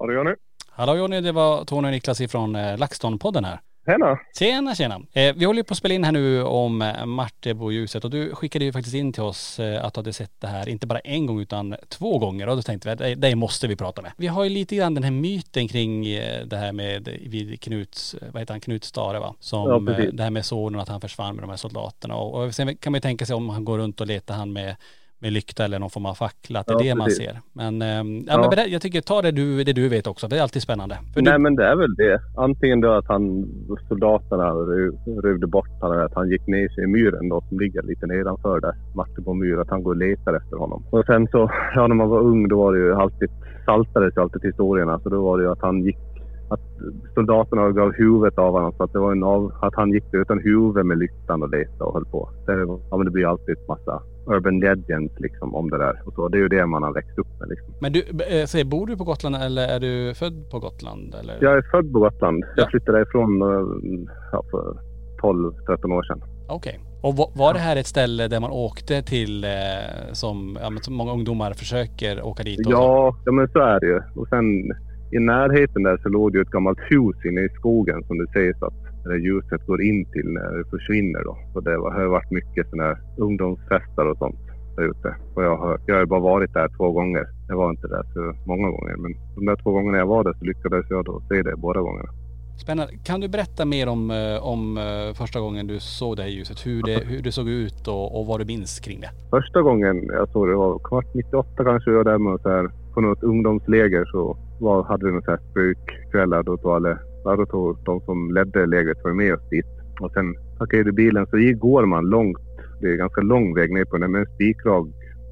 Gör 0.01 0.25
ni. 0.25 0.35
Hallå 0.71 0.97
Jonny, 0.97 1.21
det 1.21 1.33
var 1.33 1.65
Tony 1.65 1.89
och 1.89 1.93
Niklas 1.93 2.21
ifrån 2.21 2.57
eh, 2.57 2.77
LaxTon-podden 2.77 3.45
här. 3.47 3.61
Tjena! 3.91 4.19
Tjena, 4.39 4.75
tjena. 4.75 5.01
Eh, 5.13 5.35
vi 5.37 5.45
håller 5.45 5.59
ju 5.59 5.65
på 5.65 5.73
att 5.73 5.79
spela 5.79 5.95
in 5.95 6.05
här 6.05 6.13
nu 6.13 6.43
om 6.43 6.83
eh, 6.83 7.07
Marteboljuset 7.07 8.05
och 8.05 8.11
du 8.11 8.35
skickade 8.35 8.65
ju 8.65 8.73
faktiskt 8.73 8.95
in 8.95 9.13
till 9.13 9.23
oss 9.23 9.61
eh, 9.61 9.85
att 9.85 9.95
du 9.95 9.99
hade 9.99 10.13
sett 10.13 10.41
det 10.41 10.47
här, 10.47 10.69
inte 10.69 10.87
bara 10.87 10.99
en 10.99 11.27
gång 11.27 11.41
utan 11.41 11.77
två 11.89 12.19
gånger 12.19 12.49
och 12.49 12.57
då 12.57 12.63
tänkte 12.63 12.89
vi 12.89 12.93
att 12.93 12.99
det, 12.99 13.15
det 13.29 13.35
måste 13.35 13.69
vi 13.69 13.77
prata 13.77 14.03
med. 14.03 14.13
Vi 14.17 14.27
har 14.27 14.45
ju 14.45 14.51
lite 14.51 14.77
grann 14.77 14.95
den 14.95 15.05
här 15.05 15.11
myten 15.11 15.69
kring 15.69 16.07
eh, 16.07 16.45
det 16.47 16.57
här 16.57 16.73
med 16.73 17.09
vid 17.27 17.61
Knuts, 17.61 18.17
vad 18.33 18.43
heter 18.43 18.55
han, 18.55 18.61
Knut 18.61 18.85
Stare 18.85 19.19
va? 19.19 19.35
Som 19.41 19.87
Ja, 19.87 19.95
det 20.13 20.23
här 20.23 20.31
med 20.31 20.45
sonen 20.45 20.81
att 20.81 20.89
han 20.89 21.01
försvann 21.01 21.35
med 21.35 21.43
de 21.43 21.51
här 21.51 21.57
soldaterna 21.57 22.15
och, 22.15 22.45
och 22.45 22.55
sen 22.55 22.77
kan 22.77 22.93
man 22.93 22.97
ju 22.97 23.01
tänka 23.01 23.27
sig 23.27 23.37
om 23.37 23.49
han 23.49 23.65
går 23.65 23.79
runt 23.79 24.01
och 24.01 24.07
letar 24.07 24.35
han 24.35 24.53
med 24.53 24.77
med 25.23 25.33
lykta 25.33 25.65
eller 25.65 25.79
någon 25.79 25.91
form 25.91 26.07
av 26.07 26.15
fackla, 26.15 26.61
att 26.61 26.67
det 26.67 26.73
är 26.73 26.75
Ja, 26.75 26.83
det 26.85 26.95
man 26.95 27.05
precis. 27.07 27.25
ser. 27.25 27.39
Men, 27.53 27.83
ehm, 27.83 28.17
ja, 28.17 28.23
Ja. 28.27 28.41
men 28.41 28.51
berätta- 28.51 28.69
jag 28.69 28.83
tycker 28.83 29.01
ta 29.01 29.23
det 29.23 29.31
du, 29.31 29.65
det 29.65 29.73
du 29.73 29.89
vet 29.89 30.07
också, 30.07 30.29
det 30.29 30.39
är 30.39 30.43
alltid 30.43 30.63
spännande. 30.63 30.95
För 31.15 31.23
Nej 31.23 31.33
du, 31.33 31.39
men 31.39 31.55
det 31.57 31.65
är 31.67 31.77
väl 31.77 31.95
det. 31.95 32.21
Antingen 32.37 32.81
då 32.81 32.91
att 32.93 33.09
han, 33.09 33.45
soldaterna 33.89 34.51
ruvde 35.23 35.47
bort 35.47 35.69
honom, 35.81 35.93
eller 35.97 36.07
att 36.07 36.15
han 36.15 36.29
gick 36.31 36.47
ner 36.47 36.69
sig 36.69 36.85
i 36.85 36.87
myren 36.87 37.29
då 37.29 37.41
som 37.49 37.59
ligger 37.59 37.83
lite 37.83 38.07
nedanför 38.07 38.61
där, 38.61 38.75
Martebo 38.95 39.35
myr, 39.35 39.59
att 39.59 39.71
han 39.71 39.83
går 39.83 39.91
och 39.91 39.97
letar 39.97 40.35
efter 40.35 40.57
honom. 40.57 40.85
Och 40.91 41.05
sen 41.07 41.29
så, 41.31 41.51
ja 41.75 41.87
när 41.87 41.95
man 41.95 42.09
var 42.09 42.21
ung 42.21 42.49
då 42.49 42.57
var 42.59 42.73
det 42.73 42.79
ju 42.79 42.95
alltid, 42.95 43.29
saltades 43.67 44.17
ju 44.17 44.21
alltid 44.23 44.45
historierna, 44.45 45.01
så 45.01 45.09
då 45.09 45.23
var 45.23 45.39
det 45.39 45.45
ju 45.45 45.51
att 45.51 45.63
han 45.63 45.83
gick 45.85 45.99
att 46.51 46.61
soldaterna 47.15 47.71
gav 47.71 47.93
huvudet 47.93 48.39
av 48.39 48.53
honom 48.53 48.73
så 48.77 48.83
att 48.85 48.93
det 48.93 48.99
var 48.99 49.13
en 49.13 49.23
av, 49.25 49.53
att 49.63 49.75
han 49.75 49.93
gick 49.93 50.05
utan 50.15 50.39
huvud 50.39 50.87
med 50.87 50.99
lyktan 50.99 51.43
och 51.43 51.51
letade 51.51 51.85
och 51.85 51.95
höll 51.95 52.05
på. 52.05 52.31
Det, 52.47 52.53
ja, 52.91 52.97
men 52.97 53.05
det 53.05 53.11
blir 53.11 53.27
alltid 53.27 53.57
en 53.59 53.65
massa 53.69 54.03
urban 54.35 54.61
legends 54.61 55.15
liksom 55.19 55.55
om 55.55 55.71
det 55.71 55.79
där. 55.79 56.03
Och 56.07 56.15
så. 56.15 56.29
Det 56.29 56.39
är 56.39 56.43
ju 56.43 56.49
det 56.49 56.67
man 56.67 56.83
har 56.83 56.93
växt 56.95 57.19
upp 57.19 57.41
med 57.41 57.49
liksom. 57.49 57.75
Men 57.81 57.93
du, 57.93 58.01
eh, 58.01 58.47
säg, 58.47 58.65
bor 58.65 58.87
du 58.87 58.97
på 58.97 59.05
Gotland 59.05 59.37
eller 59.37 59.69
är 59.69 59.81
du 59.81 60.15
född 60.15 60.51
på 60.51 60.59
Gotland? 60.59 61.15
Eller? 61.21 61.39
Jag 61.41 61.53
är 61.59 61.63
född 61.71 61.93
på 61.93 61.99
Gotland. 61.99 62.45
Ja. 62.45 62.51
Jag 62.63 62.71
flyttade 62.71 62.99
därifrån 62.99 63.43
eh, 63.43 64.09
ja, 64.33 64.45
för 64.51 64.77
12-13 65.23 65.93
år 65.99 66.03
sedan. 66.03 66.23
Okej. 66.49 66.81
Och 67.03 67.17
va- 67.17 67.31
var 67.35 67.53
det 67.55 67.59
här 67.61 67.77
ett 67.77 67.87
ställe 67.87 68.29
där 68.29 68.41
man 68.41 68.51
åkte 68.51 69.03
till 69.03 69.45
eh, 69.45 69.51
som, 70.13 70.59
ja, 70.63 70.71
men 70.71 70.83
som 70.83 70.95
många 70.95 71.13
ungdomar 71.13 71.53
försöker 71.53 72.23
åka 72.27 72.43
dit? 72.43 72.67
och? 72.67 72.73
Ja, 72.73 73.17
ja, 73.27 73.33
men 73.33 73.49
så 73.49 73.59
är 73.59 73.81
det 73.81 73.87
ju. 73.87 74.01
Och 74.21 74.29
sen 74.29 74.45
i 75.13 75.19
närheten 75.19 75.83
där 75.83 75.97
så 76.03 76.09
låg 76.09 76.33
det 76.33 76.39
ju 76.39 76.43
ett 76.43 76.51
gammalt 76.51 76.79
hus 76.79 77.17
inne 77.29 77.41
i 77.41 77.49
skogen 77.49 78.05
som 78.07 78.19
det 78.19 78.27
sägs 78.33 78.63
att 78.63 78.75
det 79.03 79.09
där 79.11 79.17
ljuset 79.17 79.67
går 79.67 79.83
in 79.83 80.05
till 80.13 80.29
när 80.29 80.59
det 80.59 80.65
försvinner 80.71 81.25
då. 81.25 81.39
Så 81.53 81.61
det 81.61 81.79
var- 81.79 81.93
har 81.93 82.05
varit 82.07 82.31
mycket 82.31 82.71
sådana 82.71 82.89
här 82.89 82.99
ungdomsfester 83.19 84.07
och 84.11 84.19
sånt 84.19 84.37
där 84.77 84.85
ute. 84.91 85.15
Och 85.35 85.43
jag 85.45 85.57
har. 85.57 85.81
Jag 85.87 85.97
har 85.97 86.07
bara 86.07 86.21
varit 86.21 86.53
där 86.53 86.69
två 86.77 86.93
gånger. 86.93 87.25
Jag 87.49 87.57
var 87.57 87.71
inte 87.71 87.89
där 87.89 88.03
så 88.15 88.35
många 88.47 88.69
gånger. 88.71 88.97
Men 88.97 89.13
de 89.37 89.45
där 89.47 89.57
två 89.63 89.71
gångerna 89.73 89.99
jag 89.99 90.07
var 90.07 90.25
där 90.25 90.33
så 90.39 90.45
lyckades 90.45 90.87
jag 90.91 91.05
då 91.05 91.23
se 91.29 91.43
det 91.43 91.57
båda 91.57 91.81
gångerna. 91.81 92.09
Spännande. 92.65 92.93
Kan 93.05 93.21
du 93.21 93.29
berätta 93.29 93.65
mer 93.65 93.89
om, 93.89 94.11
eh, 94.11 94.47
om 94.47 94.79
eh, 94.79 95.15
första 95.15 95.41
gången 95.41 95.67
du 95.67 95.81
såg 95.81 96.17
det 96.17 96.23
här 96.23 96.31
ljuset? 96.31 96.67
Hur 96.67 96.83
det, 96.83 97.05
hur 97.07 97.23
det 97.23 97.33
såg 97.33 97.49
ut 97.49 97.89
och, 97.89 98.21
och 98.21 98.27
vad 98.27 98.41
du 98.41 98.45
minns 98.45 98.81
kring 98.81 99.01
det? 99.01 99.11
Första 99.31 99.63
gången 99.63 100.05
jag 100.07 100.29
såg 100.29 100.49
det 100.49 100.55
var 100.55 100.79
kvart 100.79 101.15
98 101.15 101.65
kanske. 101.65 101.91
Jag 101.91 101.97
var 101.97 102.05
där 102.05 102.19
med 102.19 102.41
så 102.41 102.49
här, 102.49 102.71
på 102.95 103.01
något 103.01 103.23
ungdomsläger 103.23 104.05
så 104.05 104.37
var, 104.61 104.83
hade 104.83 105.07
vi 105.07 105.13
några 105.13 105.25
så 105.25 105.31
här 105.31 105.41
spökkvällar. 105.51 106.43
Då 106.43 106.57
tog, 106.57 106.73
alla, 106.73 106.99
ja, 107.25 107.47
tog 107.47 107.85
de 107.85 108.01
som 108.01 108.31
ledde 108.31 108.67
lägret 108.67 109.05
var 109.05 109.13
med 109.13 109.35
oss 109.35 109.49
dit. 109.51 109.71
Och 110.01 110.13
sen 110.13 110.35
parkerade 110.59 110.93
bilen 110.93 111.27
så 111.27 111.37
går 111.67 111.87
man 111.87 112.05
långt. 112.05 112.39
Det 112.81 112.87
är 112.93 112.97
ganska 112.97 113.21
lång 113.21 113.55
väg 113.55 113.73
ner 113.73 113.85
på 113.85 113.99
den 113.99 114.13
med 114.13 114.21
en 114.21 114.35
spikrak 114.35 114.87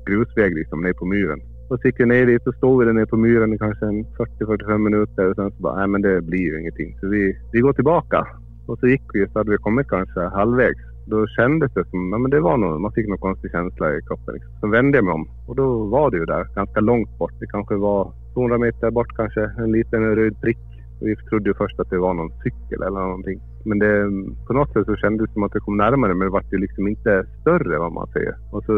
grusväg 0.06 0.54
liksom 0.54 0.82
ner 0.82 0.92
på 0.92 1.04
myren. 1.04 1.40
Och 1.68 1.80
så 1.80 1.88
gick 1.88 2.00
vi 2.00 2.06
ner 2.06 2.26
dit 2.26 2.46
och 2.46 2.54
stod 2.54 2.78
vi 2.78 2.86
där 2.86 2.92
nere 2.92 3.06
på 3.06 3.16
myren 3.16 3.54
i 3.54 3.58
kanske 3.58 3.84
40-45 3.84 4.78
minuter 4.78 5.30
och 5.30 5.36
sen 5.36 5.50
så 5.50 5.62
bara, 5.62 5.76
nej 5.76 5.88
men 5.88 6.02
det 6.02 6.22
blir 6.22 6.44
ju 6.48 6.60
ingenting. 6.60 6.98
Så 7.00 7.08
vi, 7.08 7.36
vi 7.52 7.60
går 7.60 7.72
tillbaka. 7.72 8.26
Och 8.68 8.78
så 8.78 8.86
gick 8.86 9.02
vi 9.12 9.26
så 9.26 9.38
hade 9.38 9.50
vi 9.50 9.56
kommit 9.56 9.88
kanske 9.88 10.20
halvvägs. 10.20 10.82
Då 11.06 11.26
kändes 11.26 11.72
det 11.74 11.84
som, 11.90 12.12
ja 12.12 12.18
men 12.18 12.30
det 12.30 12.40
var 12.40 12.56
nog, 12.56 12.80
man 12.80 12.92
fick 12.92 13.08
någon 13.08 13.18
konstig 13.18 13.50
känsla 13.50 13.96
i 13.96 14.02
kroppen. 14.02 14.34
Liksom. 14.34 14.52
Så 14.60 14.66
vände 14.68 14.98
jag 14.98 15.04
mig 15.04 15.14
om 15.14 15.28
och 15.48 15.56
då 15.56 15.84
var 15.84 16.10
det 16.10 16.16
ju 16.16 16.24
där, 16.24 16.44
ganska 16.54 16.80
långt 16.80 17.18
bort. 17.18 17.40
Det 17.40 17.46
kanske 17.46 17.74
var 17.74 18.12
200 18.34 18.58
meter 18.58 18.90
bort 18.90 19.16
kanske, 19.16 19.50
en 19.58 19.72
liten 19.72 20.16
röd 20.16 20.40
prick. 20.40 20.58
Vi 21.00 21.16
trodde 21.16 21.50
ju 21.50 21.54
först 21.54 21.80
att 21.80 21.90
det 21.90 21.98
var 21.98 22.14
någon 22.14 22.32
cykel 22.42 22.82
eller 22.82 23.00
någonting. 23.00 23.40
Men 23.64 23.78
det, 23.78 24.10
på 24.46 24.52
något 24.52 24.72
sätt 24.72 24.86
så 24.86 24.96
kändes 24.96 25.26
det 25.28 25.32
som 25.32 25.42
att 25.42 25.52
det 25.52 25.60
kom 25.60 25.76
närmare 25.76 26.14
men 26.14 26.26
det 26.26 26.32
var 26.32 26.44
ju 26.52 26.58
liksom 26.58 26.88
inte 26.88 27.26
större 27.40 27.78
vad 27.78 27.92
man 27.92 28.06
säger. 28.12 28.34
Och 28.52 28.64
så 28.64 28.72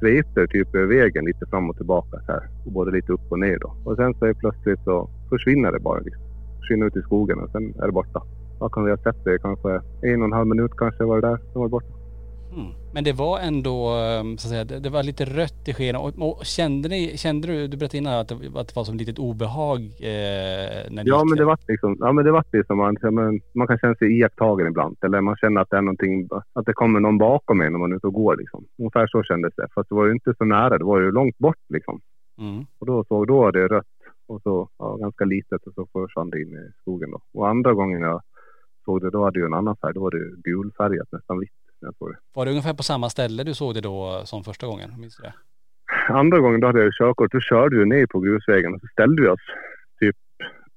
svepte 0.00 0.40
det 0.40 0.46
typ 0.46 0.74
över 0.74 0.86
vägen 0.86 1.24
lite 1.24 1.46
fram 1.46 1.70
och 1.70 1.76
tillbaka 1.76 2.20
så 2.26 2.32
här. 2.32 2.42
Och 2.66 2.72
både 2.72 2.90
lite 2.90 3.12
upp 3.12 3.32
och 3.32 3.38
ner 3.38 3.58
då. 3.58 3.74
Och 3.84 3.96
sen 3.96 4.14
så 4.14 4.26
är 4.26 4.34
plötsligt 4.34 4.80
så 4.84 5.08
försvinner 5.28 5.72
det 5.72 5.80
bara 5.80 6.00
liksom. 6.00 6.22
Försvinner 6.60 6.86
ut 6.86 6.96
i 6.96 7.02
skogen 7.02 7.38
och 7.38 7.50
sen 7.50 7.74
är 7.82 7.86
det 7.86 7.92
borta. 7.92 8.22
Vad 8.58 8.72
kan 8.72 8.84
vi 8.84 8.90
ha 8.90 8.98
sett 8.98 9.24
det? 9.24 9.38
Kanske 9.38 9.80
en 10.02 10.20
och 10.22 10.28
en 10.28 10.32
halv 10.32 10.46
minut 10.46 10.72
kanske 10.76 11.04
var 11.04 11.20
det 11.20 11.28
där. 11.28 11.36
Sen 11.36 11.60
var 11.60 11.64
det 11.64 11.70
borta. 11.70 11.97
Men 12.94 13.04
det 13.04 13.12
var 13.12 13.38
ändå, 13.38 13.76
eh, 13.88 14.22
så 14.22 14.46
att 14.46 14.50
säga, 14.52 14.64
det, 14.64 14.80
det 14.80 14.90
var 14.90 15.02
lite 15.02 15.24
rött 15.24 15.68
i 15.68 15.74
skenet. 15.74 16.00
Och, 16.00 16.12
och 16.28 16.44
kände, 16.44 16.88
ni, 16.88 17.16
kände 17.16 17.48
du, 17.48 17.68
du 17.68 17.76
berättade 17.76 17.98
innan 17.98 18.14
att 18.14 18.28
det, 18.28 18.34
att 18.34 18.68
det 18.68 18.76
var 18.76 18.84
som 18.84 18.94
ett 18.94 19.00
litet 19.00 19.18
obehag 19.18 19.80
eh, 19.80 20.78
när 20.90 21.02
Ja 21.06 21.24
men 21.24 21.38
det 21.38 21.44
var 21.44 21.58
liksom, 21.68 21.96
ja 22.00 22.12
men 22.12 22.24
det 22.24 22.32
var 22.32 22.44
liksom 22.52 22.78
man, 22.78 22.96
ja, 23.00 23.10
men 23.10 23.40
man 23.54 23.66
kan 23.66 23.78
känna 23.78 23.94
sig 23.94 24.18
iakttagen 24.18 24.66
ibland. 24.66 24.96
Eller 25.04 25.20
man 25.20 25.36
känner 25.36 25.60
att 25.60 25.70
det 25.70 25.76
är 25.76 25.82
någonting, 25.82 26.28
att 26.52 26.66
det 26.66 26.72
kommer 26.72 27.00
någon 27.00 27.18
bakom 27.18 27.60
en 27.60 27.72
när 27.72 27.78
man 27.78 27.92
är 27.92 27.96
ute 27.96 28.06
och 28.06 28.12
går 28.12 28.36
liksom. 28.36 28.64
Ungefär 28.78 29.06
så 29.06 29.22
kändes 29.22 29.54
det. 29.56 29.66
Fast 29.74 29.88
det 29.88 29.94
var 29.94 30.06
ju 30.06 30.12
inte 30.12 30.34
så 30.38 30.44
nära, 30.44 30.78
det 30.78 30.84
var 30.84 31.00
ju 31.00 31.12
långt 31.12 31.38
bort 31.38 31.64
liksom. 31.68 32.00
Mm. 32.38 32.64
Och 32.78 32.86
då 32.86 33.04
såg 33.04 33.26
då 33.26 33.40
var 33.40 33.52
det 33.52 33.68
rött 33.68 33.86
och 34.28 34.42
så 34.42 34.68
ja, 34.78 34.96
ganska 34.96 35.24
litet 35.24 35.66
och 35.66 35.74
så 35.74 35.86
försvann 35.92 36.30
det 36.30 36.42
in 36.42 36.48
i 36.48 36.72
skogen 36.80 37.10
då. 37.10 37.20
Och 37.34 37.48
andra 37.48 37.72
gången 37.74 38.00
jag 38.00 38.20
såg 38.84 39.00
det, 39.00 39.10
då 39.10 39.24
hade 39.24 39.38
det 39.38 39.40
ju 39.40 39.46
en 39.46 39.60
annan 39.60 39.76
färg. 39.76 39.94
Då 39.94 40.00
var 40.00 40.10
det 40.10 40.50
gulfärgat, 40.50 41.08
nästan 41.12 41.38
vitt. 41.40 41.57
Jag 41.80 41.96
såg 41.96 42.10
det. 42.12 42.18
Var 42.34 42.44
det 42.44 42.50
ungefär 42.50 42.74
på 42.74 42.82
samma 42.82 43.10
ställe 43.10 43.44
du 43.44 43.54
såg 43.54 43.74
det 43.74 43.80
då 43.80 44.22
som 44.24 44.44
första 44.44 44.66
gången? 44.66 45.00
Minns 45.00 45.16
du 45.16 45.22
det? 45.22 45.34
Andra 46.08 46.38
gången 46.38 46.60
då 46.60 46.66
hade 46.66 46.78
jag 46.78 46.86
ju 46.86 46.92
körkort. 46.98 47.32
Då 47.32 47.40
körde 47.40 47.78
vi 47.78 47.84
ner 47.84 48.06
på 48.06 48.20
grusvägen 48.20 48.74
och 48.74 48.80
så 48.80 48.86
ställde 48.86 49.22
vi 49.22 49.28
oss 49.28 49.46
typ 50.00 50.16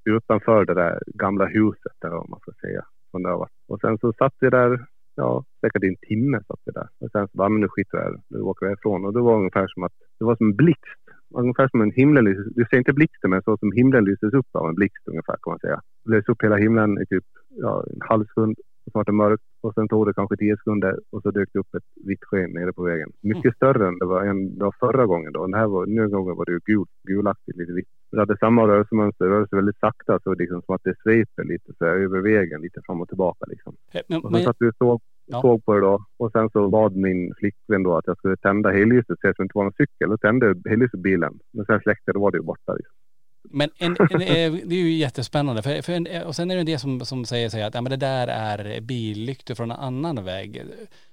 utanför 0.06 0.66
det 0.66 0.74
där 0.74 1.00
gamla 1.06 1.46
huset 1.46 1.98
eller 2.06 2.16
vad 2.16 2.30
man 2.30 2.40
ska 2.40 2.52
säga. 2.62 2.86
Som 3.12 3.24
det 3.24 3.30
varit. 3.30 3.52
Och 3.68 3.80
sen 3.80 3.98
så 3.98 4.14
satt 4.14 4.34
vi 4.40 4.50
där, 4.50 4.86
ja 5.16 5.44
säkert 5.62 5.84
en 5.84 5.96
timme 6.10 6.38
satt 6.48 6.60
vi 6.66 6.72
där. 6.72 6.88
Och 7.00 7.12
sen 7.12 7.28
så 7.28 7.38
bara, 7.38 7.50
men 7.50 7.62
nu 7.62 7.68
skiter 7.70 7.98
vi 7.98 8.04
här. 8.04 8.16
Nu 8.30 8.40
åker 8.40 8.66
vi 8.66 8.74
ifrån. 8.74 9.06
Och 9.06 9.14
det 9.14 9.22
var 9.22 9.38
ungefär 9.38 9.68
som 9.68 9.84
att, 9.84 9.94
det 10.20 10.26
var 10.26 10.36
som 10.36 10.48
en 10.48 10.56
blixt. 10.56 11.04
Ungefär 11.34 11.68
som 11.68 11.82
en 11.82 11.92
himlen 11.92 12.26
du 12.56 12.66
ser 12.70 12.78
inte 12.78 12.94
blixten 12.94 13.30
men 13.30 13.44
så 13.44 13.58
som 13.58 13.72
himlen 13.72 14.06
lyses 14.06 14.34
upp 14.34 14.56
av 14.56 14.70
en 14.70 14.76
blixt 14.76 15.08
ungefär 15.08 15.38
kan 15.42 15.52
man 15.52 15.60
säga. 15.60 15.82
Det 16.04 16.12
lös 16.12 16.30
upp 16.30 16.44
hela 16.44 16.58
himlen 16.58 17.02
i 17.02 17.06
typ 17.06 17.24
ja, 17.50 17.84
en 17.94 18.02
halv 18.10 18.26
sekund. 18.26 18.56
Så 18.84 18.92
var 18.94 19.04
det 19.04 19.12
mörkt 19.12 19.44
och 19.62 19.74
sen 19.74 19.88
tog 19.88 20.06
det 20.08 20.14
kanske 20.14 20.38
tio 20.38 20.58
sekunder 20.58 21.00
och 21.12 21.22
så 21.22 21.32
dök 21.32 21.50
det 21.54 21.60
upp 21.60 21.76
ett 21.76 21.84
vitt 22.10 22.24
sken 22.24 22.52
nere 22.52 22.74
på 22.74 22.84
vägen. 22.84 23.10
Mycket 23.22 23.56
större 23.56 23.88
än 23.88 23.98
det 24.00 24.06
var, 24.06 24.22
en, 24.26 24.58
det 24.58 24.64
var 24.64 24.76
förra 24.80 25.06
gången 25.06 25.34
då. 25.34 25.42
Den 25.46 25.54
här 25.54 25.68
var, 25.68 25.86
nu 25.86 26.10
gången 26.10 26.36
var 26.36 26.46
det 26.46 26.52
ju 26.52 26.60
gult, 26.66 26.90
gulaktigt, 27.08 27.58
lite 27.58 27.74
vitt. 27.74 27.88
Det 28.12 28.20
hade 28.20 28.38
samma 28.38 28.68
rörelsemönster, 28.68 29.26
det 29.26 29.32
rörde 29.32 29.48
sig 29.48 29.56
väldigt 29.56 29.80
sakta 29.80 30.20
så 30.24 30.34
liksom 30.34 30.62
som 30.62 30.76
att 30.76 30.84
det 30.84 30.96
sveper 31.04 31.44
lite 31.44 31.74
så 31.78 31.86
här, 31.86 31.96
över 31.96 32.22
vägen, 32.22 32.62
lite 32.62 32.82
fram 32.86 33.02
och 33.02 33.08
tillbaka 33.08 33.46
liksom. 33.48 33.76
Eh, 33.94 34.02
Men, 34.10 34.22
Och 34.24 34.32
så 34.32 34.38
satt 34.44 34.56
vi 34.60 34.70
och 34.70 34.76
såg, 34.78 35.02
Ja. 35.26 35.42
såg 35.42 35.66
på 35.66 35.74
det 35.74 35.82
då 35.82 36.06
och 36.20 36.32
sen 36.32 36.50
så 36.50 36.70
bad 36.70 36.96
min 36.96 37.34
flickvän 37.40 37.84
då 37.84 37.98
att 37.98 38.08
jag 38.08 38.18
skulle 38.18 38.38
tända 38.38 38.70
helljuset 38.72 39.18
så 39.22 39.28
att 39.30 39.38
det 39.38 39.44
inte 39.44 39.58
var 39.58 39.64
någon 39.64 39.74
cykel. 39.74 40.10
Då 40.10 40.18
tände 40.18 40.56
helljuset 40.70 41.00
bilen. 41.00 41.34
Men 41.54 41.66
sen 41.66 41.80
släckte, 41.80 42.12
då 42.14 42.20
var 42.20 42.32
det 42.32 42.38
ju 42.38 42.44
borta. 42.44 42.74
Liksom. 42.74 42.96
Men 43.44 43.70
en, 43.78 43.96
en, 44.00 44.22
eh, 44.22 44.54
det 44.66 44.76
är 44.76 44.84
ju 44.84 44.92
jättespännande. 44.92 45.62
För, 45.62 45.82
för 45.82 46.16
eh, 46.16 46.22
och 46.28 46.36
sen 46.36 46.52
är 46.52 46.56
det 46.56 46.64
del 46.64 46.80
som, 46.80 47.00
som 47.00 47.26
säger 47.26 47.50
här 47.58 47.68
att 47.68 47.76
ja, 47.76 47.82
men 47.82 47.90
det 47.90 47.98
där 47.98 48.28
är 48.28 48.82
billyktor 48.82 49.56
från 49.56 49.72
en 49.72 49.78
annan 49.78 50.24
väg. 50.26 50.64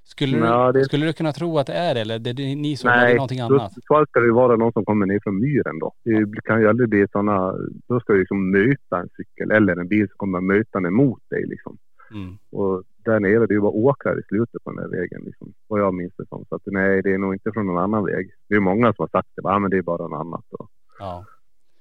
Skulle, 0.05 0.38
Ja, 0.38 0.73
du, 0.73 0.79
det- 0.79 0.85
skulle 0.85 1.07
du 1.07 1.12
kunna 1.12 1.33
tro 1.33 1.59
att 1.59 1.67
det 1.67 1.73
är 1.73 1.95
det 1.95 2.01
eller 2.01 2.19
det, 2.19 2.33
det, 2.33 2.43
ni 2.55 2.77
var 2.85 3.07
det 3.07 3.14
någonting 3.14 3.38
då, 3.38 3.45
annat? 3.45 3.73
så 3.73 3.81
ska 4.09 4.21
det 4.21 4.27
ju 4.27 4.33
vara 4.33 4.57
någon 4.57 4.73
som 4.73 4.85
kommer 4.85 5.07
ner 5.07 5.21
från 5.23 5.41
myren 5.41 5.79
då. 5.79 5.93
Det 6.05 6.41
kan 6.45 6.61
ju 6.61 6.69
aldrig 6.69 6.88
bli 6.88 7.07
sådana, 7.12 7.55
då 7.88 8.01
ska 8.01 8.12
du 8.12 8.19
liksom 8.19 8.51
möta 8.51 8.99
en 9.01 9.09
cykel 9.17 9.51
eller 9.51 9.77
en 9.77 9.88
bil 9.88 10.09
som 10.09 10.17
kommer 10.17 10.41
mötande 10.41 10.88
emot 10.88 11.23
dig 11.31 11.47
liksom. 11.47 11.79
Mm. 12.11 12.38
Och 12.51 12.83
där 13.05 13.21
nere, 13.21 13.47
det 13.47 13.53
är 13.53 13.55
ju 13.55 13.61
bara 13.61 13.71
åkrar 13.71 14.21
i 14.21 14.23
slutet 14.23 14.64
på 14.64 14.71
den 14.71 14.79
här 14.79 14.88
vägen 14.88 15.23
liksom. 15.25 15.53
Vad 15.67 15.81
jag 15.81 15.95
minns 15.95 16.12
det 16.17 16.27
som. 16.29 16.45
Så 16.49 16.55
att 16.55 16.62
nej, 16.67 17.03
det 17.03 17.12
är 17.14 17.19
nog 17.19 17.35
inte 17.35 17.53
från 17.53 17.67
någon 17.67 17.79
annan 17.83 18.05
väg. 18.05 18.31
Det 18.49 18.55
är 18.55 18.61
många 18.61 18.87
som 18.95 19.03
har 19.03 19.09
sagt 19.09 19.29
det, 19.37 19.43
bara, 19.43 19.55
ah, 19.55 19.59
men 19.59 19.71
det 19.71 19.77
är 19.79 19.83
bara 19.83 20.09
något 20.09 20.21
annat. 20.21 20.45
Och, 20.59 20.69
Ja. 20.99 21.25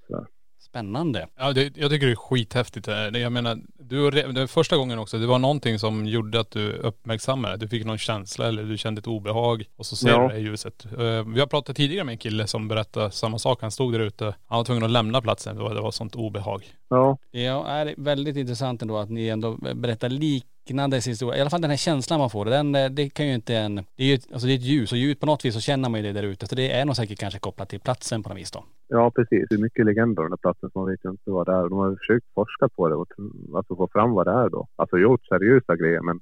Så. 0.07 0.25
Spännande. 0.69 1.27
Ja, 1.37 1.53
det, 1.53 1.77
jag 1.77 1.91
tycker 1.91 2.05
det 2.07 2.13
är 2.13 2.15
skithäftigt. 2.15 2.85
det 2.85 2.95
här. 2.95 3.17
Jag 3.17 3.31
menar, 3.31 3.57
du, 3.79 4.09
det 4.11 4.27
var 4.27 4.47
första 4.47 4.77
gången 4.77 4.99
också, 4.99 5.17
det 5.17 5.27
var 5.27 5.39
någonting 5.39 5.79
som 5.79 6.05
gjorde 6.05 6.39
att 6.39 6.51
du 6.51 6.71
uppmärksammade. 6.73 7.57
Du 7.57 7.67
fick 7.67 7.85
någon 7.85 7.97
känsla 7.97 8.47
eller 8.47 8.63
du 8.63 8.77
kände 8.77 8.99
ett 8.99 9.07
obehag 9.07 9.63
och 9.75 9.85
så 9.85 9.95
ser 9.95 10.09
Ja. 10.09 10.21
du 10.21 10.27
det 10.27 10.33
här 10.33 10.39
ljuset. 10.41 10.85
Eh, 10.85 11.23
Vi 11.33 11.39
har 11.39 11.47
pratat 11.47 11.75
tidigare 11.75 12.03
med 12.03 12.11
en 12.13 12.17
kille 12.17 12.47
som 12.47 12.67
berättade 12.67 13.11
samma 13.11 13.39
sak. 13.39 13.61
Han 13.61 13.71
stod 13.71 13.93
där 13.93 13.99
ute. 13.99 14.25
Han 14.47 14.57
var 14.57 14.63
tvungen 14.63 14.83
att 14.83 14.91
lämna 14.91 15.21
platsen 15.21 15.57
för 15.57 15.73
det 15.73 15.81
var 15.81 15.91
sånt 15.91 16.15
obehag. 16.15 16.63
ja, 16.89 17.17
Ja, 17.31 17.67
är 17.67 17.93
väldigt 17.97 18.35
intressant 18.37 18.81
ändå 18.81 18.97
att 18.97 19.09
ni 19.09 19.27
ändå 19.27 19.57
berättar 19.75 20.09
liknande 20.67 20.97
historia. 20.97 21.37
I 21.37 21.41
alla 21.41 21.49
fall 21.49 21.61
den 21.61 21.69
här 21.69 21.77
känslan 21.77 22.19
man 22.19 22.29
får. 22.29 22.45
Den, 22.45 22.75
eh, 22.75 22.89
det 22.89 23.09
kan 23.09 23.27
ju 23.27 23.33
inte 23.33 23.55
en, 23.55 23.75
det 23.75 24.03
är 24.03 24.07
ju 24.07 24.13
ett, 24.13 24.27
alltså 24.31 24.47
det 24.47 24.53
är 24.53 24.55
ett 24.55 24.71
ljus 24.71 24.91
och 24.91 24.97
ljud 24.97 25.19
på 25.19 25.25
något 25.25 25.45
vis 25.45 25.53
så 25.53 25.59
känner 25.59 25.89
man 25.89 25.99
ju 25.99 26.05
det 26.07 26.21
där 26.21 26.27
ute. 26.27 26.47
Så 26.47 26.55
det 26.55 26.71
är 26.71 26.85
nog 26.85 26.95
säkert 26.95 27.19
kanske 27.19 27.39
kopplat 27.39 27.69
till 27.69 27.79
platsen 27.79 28.23
på 28.23 28.29
något 28.29 28.37
vis 28.37 28.51
då. 28.51 28.63
ja, 28.87 29.11
precis. 29.11 29.45
Det 29.49 29.55
är 29.55 29.59
mycket 29.59 29.85
legender 29.85 30.23
om 30.23 30.29
den 30.29 30.37
platsen 30.37 30.69
som 30.69 30.81
man 30.81 30.91
vet 30.91 31.05
ju 31.05 31.09
inte 31.09 31.31
vad 31.31 31.45
det 31.45 31.51
är. 31.51 31.69
De 31.69 31.77
har 31.77 31.95
försökt 31.95 32.25
forska 32.35 32.69
på 32.69 32.89
det 32.89 32.95
och 32.95 33.07
alltså 33.55 33.75
få 33.75 33.87
fram 33.93 34.11
vad 34.11 34.27
det 34.27 34.31
är 34.31 34.49
då. 34.49 34.67
Alltså 34.75 34.97
gjort 34.97 35.25
seriösa 35.25 35.75
grejer 35.75 36.01
men 36.01 36.19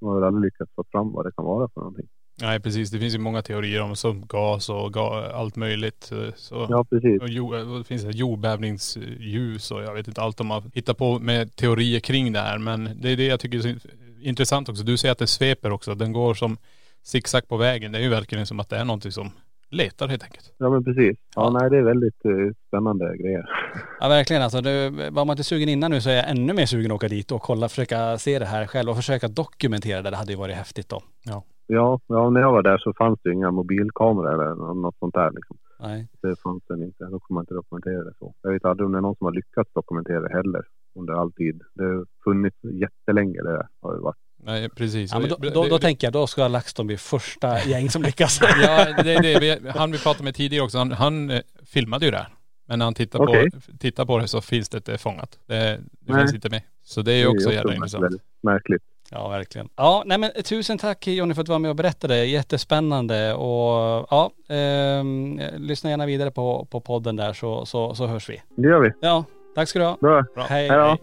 de 0.00 0.08
har 0.08 0.14
väl 0.14 0.24
aldrig 0.24 0.44
lyckats 0.44 0.70
få 0.74 0.84
fram 0.92 1.12
vad 1.12 1.26
det 1.26 1.32
kan 1.36 1.44
vara 1.44 1.68
för 1.74 1.80
någonting. 1.80 2.08
Nej 2.42 2.60
precis, 2.60 2.90
det 2.90 2.98
finns 2.98 3.14
ju 3.14 3.18
många 3.18 3.42
teorier 3.42 3.82
om 3.82 3.96
som 3.96 4.26
gas 4.26 4.68
och 4.68 4.92
ga, 4.92 5.30
allt 5.34 5.56
möjligt. 5.56 6.12
eh, 6.12 6.18
Så. 6.36 6.66
Ja, 6.70 6.84
precis. 6.90 7.22
Och 7.22 7.28
jo, 7.28 7.54
och 7.72 7.78
det 7.78 7.84
finns 7.84 8.04
ett 8.04 8.14
jordbävningsljus 8.14 9.70
och 9.70 9.82
jag 9.82 9.94
vet 9.94 10.08
inte 10.08 10.20
allt 10.22 10.36
de 10.36 10.50
har 10.50 10.62
hittat 10.74 10.98
på 10.98 11.18
med 11.18 11.56
teorier 11.56 12.00
kring 12.00 12.32
det 12.32 12.38
här. 12.40 12.58
Men 12.58 12.90
det 13.00 13.10
är 13.10 13.16
det 13.16 13.26
jag 13.26 13.40
tycker 13.40 13.66
är 13.66 13.76
intressant 14.22 14.68
också. 14.68 14.82
Du 14.82 14.96
säger 14.96 15.12
att 15.12 15.18
det 15.18 15.26
sveper 15.26 15.70
också. 15.72 15.94
Den 15.94 16.12
går 16.12 16.34
som 16.34 16.56
zigzag 17.02 17.48
på 17.48 17.56
vägen. 17.56 17.92
Det 17.92 17.98
är 17.98 18.02
ju 18.02 18.08
verkligen 18.08 18.46
som 18.46 18.60
att 18.60 18.68
det 18.68 18.76
är 18.76 18.84
någonting 18.84 19.12
som 19.12 19.30
letar 19.70 20.08
helt 20.08 20.22
enkelt. 20.24 20.52
Ja, 20.58 20.70
men 20.70 20.84
precis. 20.84 21.16
Ja, 21.36 21.42
Ja. 21.42 21.50
nej, 21.60 21.70
det 21.70 21.76
är 21.78 21.82
väldigt 21.82 22.24
eh, 22.24 22.54
spännande 22.68 23.16
grejer. 23.16 23.44
Ja 24.00 24.08
verkligen 24.08 24.42
alltså. 24.42 24.60
Det, 24.60 24.90
var 24.90 25.24
man 25.24 25.30
inte 25.30 25.44
sugen 25.44 25.68
innan 25.68 25.90
nu 25.90 26.00
så 26.00 26.10
är 26.10 26.14
jag 26.14 26.30
ännu 26.30 26.52
mer 26.52 26.66
sugen 26.66 26.90
att 26.90 26.94
åka 26.96 27.08
dit 27.08 27.32
och 27.32 27.42
kolla, 27.42 27.68
försöka 27.68 28.18
se 28.18 28.38
det 28.38 28.44
här 28.46 28.66
själv 28.66 28.90
och 28.90 28.96
försöka 28.96 29.28
dokumentera 29.28 30.02
det. 30.02 30.10
Det 30.10 30.16
hade 30.16 30.32
ju 30.32 30.38
varit 30.38 30.56
häftigt 30.56 30.88
då. 30.88 31.02
Ja, 31.24 31.42
ja, 31.66 32.00
när 32.30 32.40
jag 32.40 32.52
var 32.52 32.62
där 32.62 32.78
så 32.78 32.92
fanns 32.98 33.18
det 33.22 33.32
inga 33.32 33.50
mobilkameror 33.50 34.32
eller 34.34 34.74
något 34.74 34.98
sånt 34.98 35.14
där. 35.14 35.30
Liksom. 35.30 35.56
Nej. 35.80 36.08
Det 36.22 36.40
fanns 36.40 36.62
det 36.68 36.74
inte. 36.74 37.04
Då 37.04 37.20
kunde 37.20 37.34
man 37.34 37.42
inte 37.42 37.54
dokumentera 37.54 38.04
det 38.04 38.14
så. 38.18 38.34
Jag 38.42 38.52
vet 38.52 38.64
aldrig 38.64 38.86
om 38.86 38.92
det 38.92 38.98
är 38.98 39.02
någon 39.02 39.16
som 39.16 39.24
har 39.24 39.32
lyckats 39.32 39.72
dokumentera 39.72 40.20
det 40.20 40.34
heller. 40.36 40.62
under 40.94 41.12
all 41.12 41.32
tid. 41.32 41.62
Det 41.74 41.84
har 41.84 42.06
funnits 42.24 42.56
jättelänge 42.64 43.42
det 43.42 43.66
har 43.82 43.94
det 43.94 44.00
varit. 44.00 44.16
Nej 44.44 44.68
precis. 44.70 45.12
Ja, 45.12 45.18
men 45.18 45.28
då, 45.28 45.36
då, 45.40 45.50
då 45.50 45.62
det- 45.76 45.78
tänker 45.78 46.06
jag, 46.06 46.12
då 46.12 46.26
ska 46.26 46.48
LaxTon 46.48 46.86
bli 46.86 46.96
första 46.96 47.58
gäng 47.64 47.88
som 47.90 48.02
lyckas. 48.02 48.40
Ja, 48.62 49.02
det 49.02 49.14
är 49.14 49.22
det. 49.22 49.40
Vi, 49.40 49.68
han 49.68 49.92
vi 49.92 49.98
pratade 49.98 50.24
med 50.24 50.34
tidigare 50.34 50.64
också, 50.64 50.78
han, 50.78 50.92
han 50.92 51.30
eh, 51.30 51.40
filmade 51.66 52.04
ju 52.04 52.10
det 52.10 52.16
här. 52.16 52.28
Men 52.68 52.78
när 52.78 52.86
han 52.86 52.94
tittar, 52.94 53.22
Okej. 53.22 53.50
på, 53.50 53.58
tittar 53.78 54.06
på 54.06 54.18
det 54.18 54.28
så 54.28 54.40
finns 54.40 54.68
det 54.68 54.76
inte 54.76 54.98
fångat. 54.98 55.38
Det, 55.46 55.80
det 56.00 56.14
finns 56.14 56.34
inte 56.34 56.50
med. 56.50 56.62
Så 56.82 57.02
det 57.02 57.12
är 57.12 57.18
ju 57.18 57.26
också 57.26 57.52
jävla 57.52 57.74
intressant. 57.74 58.04
väldigt 58.04 58.22
märkligt. 58.42 58.82
Ja, 59.12 59.28
verkligen. 59.28 59.68
Ja, 59.76 60.02
nej 60.06 60.18
men 60.18 60.30
tusen 60.44 60.78
tack 60.78 61.06
Jonny 61.06 61.34
för 61.34 61.40
att 61.40 61.46
du 61.46 61.52
var 61.52 61.58
med 61.58 61.70
och 61.70 61.76
berättade. 61.76 62.24
Jättespännande 62.24 63.34
och 63.34 64.06
ja, 64.10 64.30
ehm, 64.48 65.40
lyssna 65.56 65.90
gärna 65.90 66.06
vidare 66.06 66.30
på, 66.30 66.66
på 66.70 66.80
podden 66.80 67.16
där 67.16 67.32
så, 67.32 67.66
så, 67.66 67.94
så 67.94 68.06
hörs 68.06 68.30
vi. 68.30 68.42
Det 68.56 68.68
gör 68.68 68.80
vi. 68.80 68.90
Ja, 69.00 69.24
tack 69.54 69.68
ska 69.68 69.78
du 69.78 69.84
ha. 69.84 69.96
Bra. 70.00 70.24
Bra. 70.34 70.44
Hej. 70.44 70.68
Hej 70.68 70.78
då. 70.78 70.84
hej. 70.84 70.98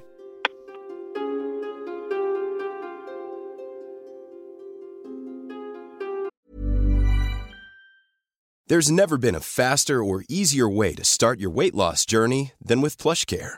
There's 8.70 8.92
never 8.92 9.18
been 9.18 9.36
a 9.36 9.40
faster 9.40 10.04
or 10.04 10.24
easier 10.30 10.70
way 10.70 10.94
to 10.94 11.04
start 11.04 11.40
your 11.40 11.50
weight 11.50 11.74
loss 11.74 12.06
journey 12.06 12.52
than 12.68 12.82
with 12.82 12.98
PlushCare. 12.98 13.58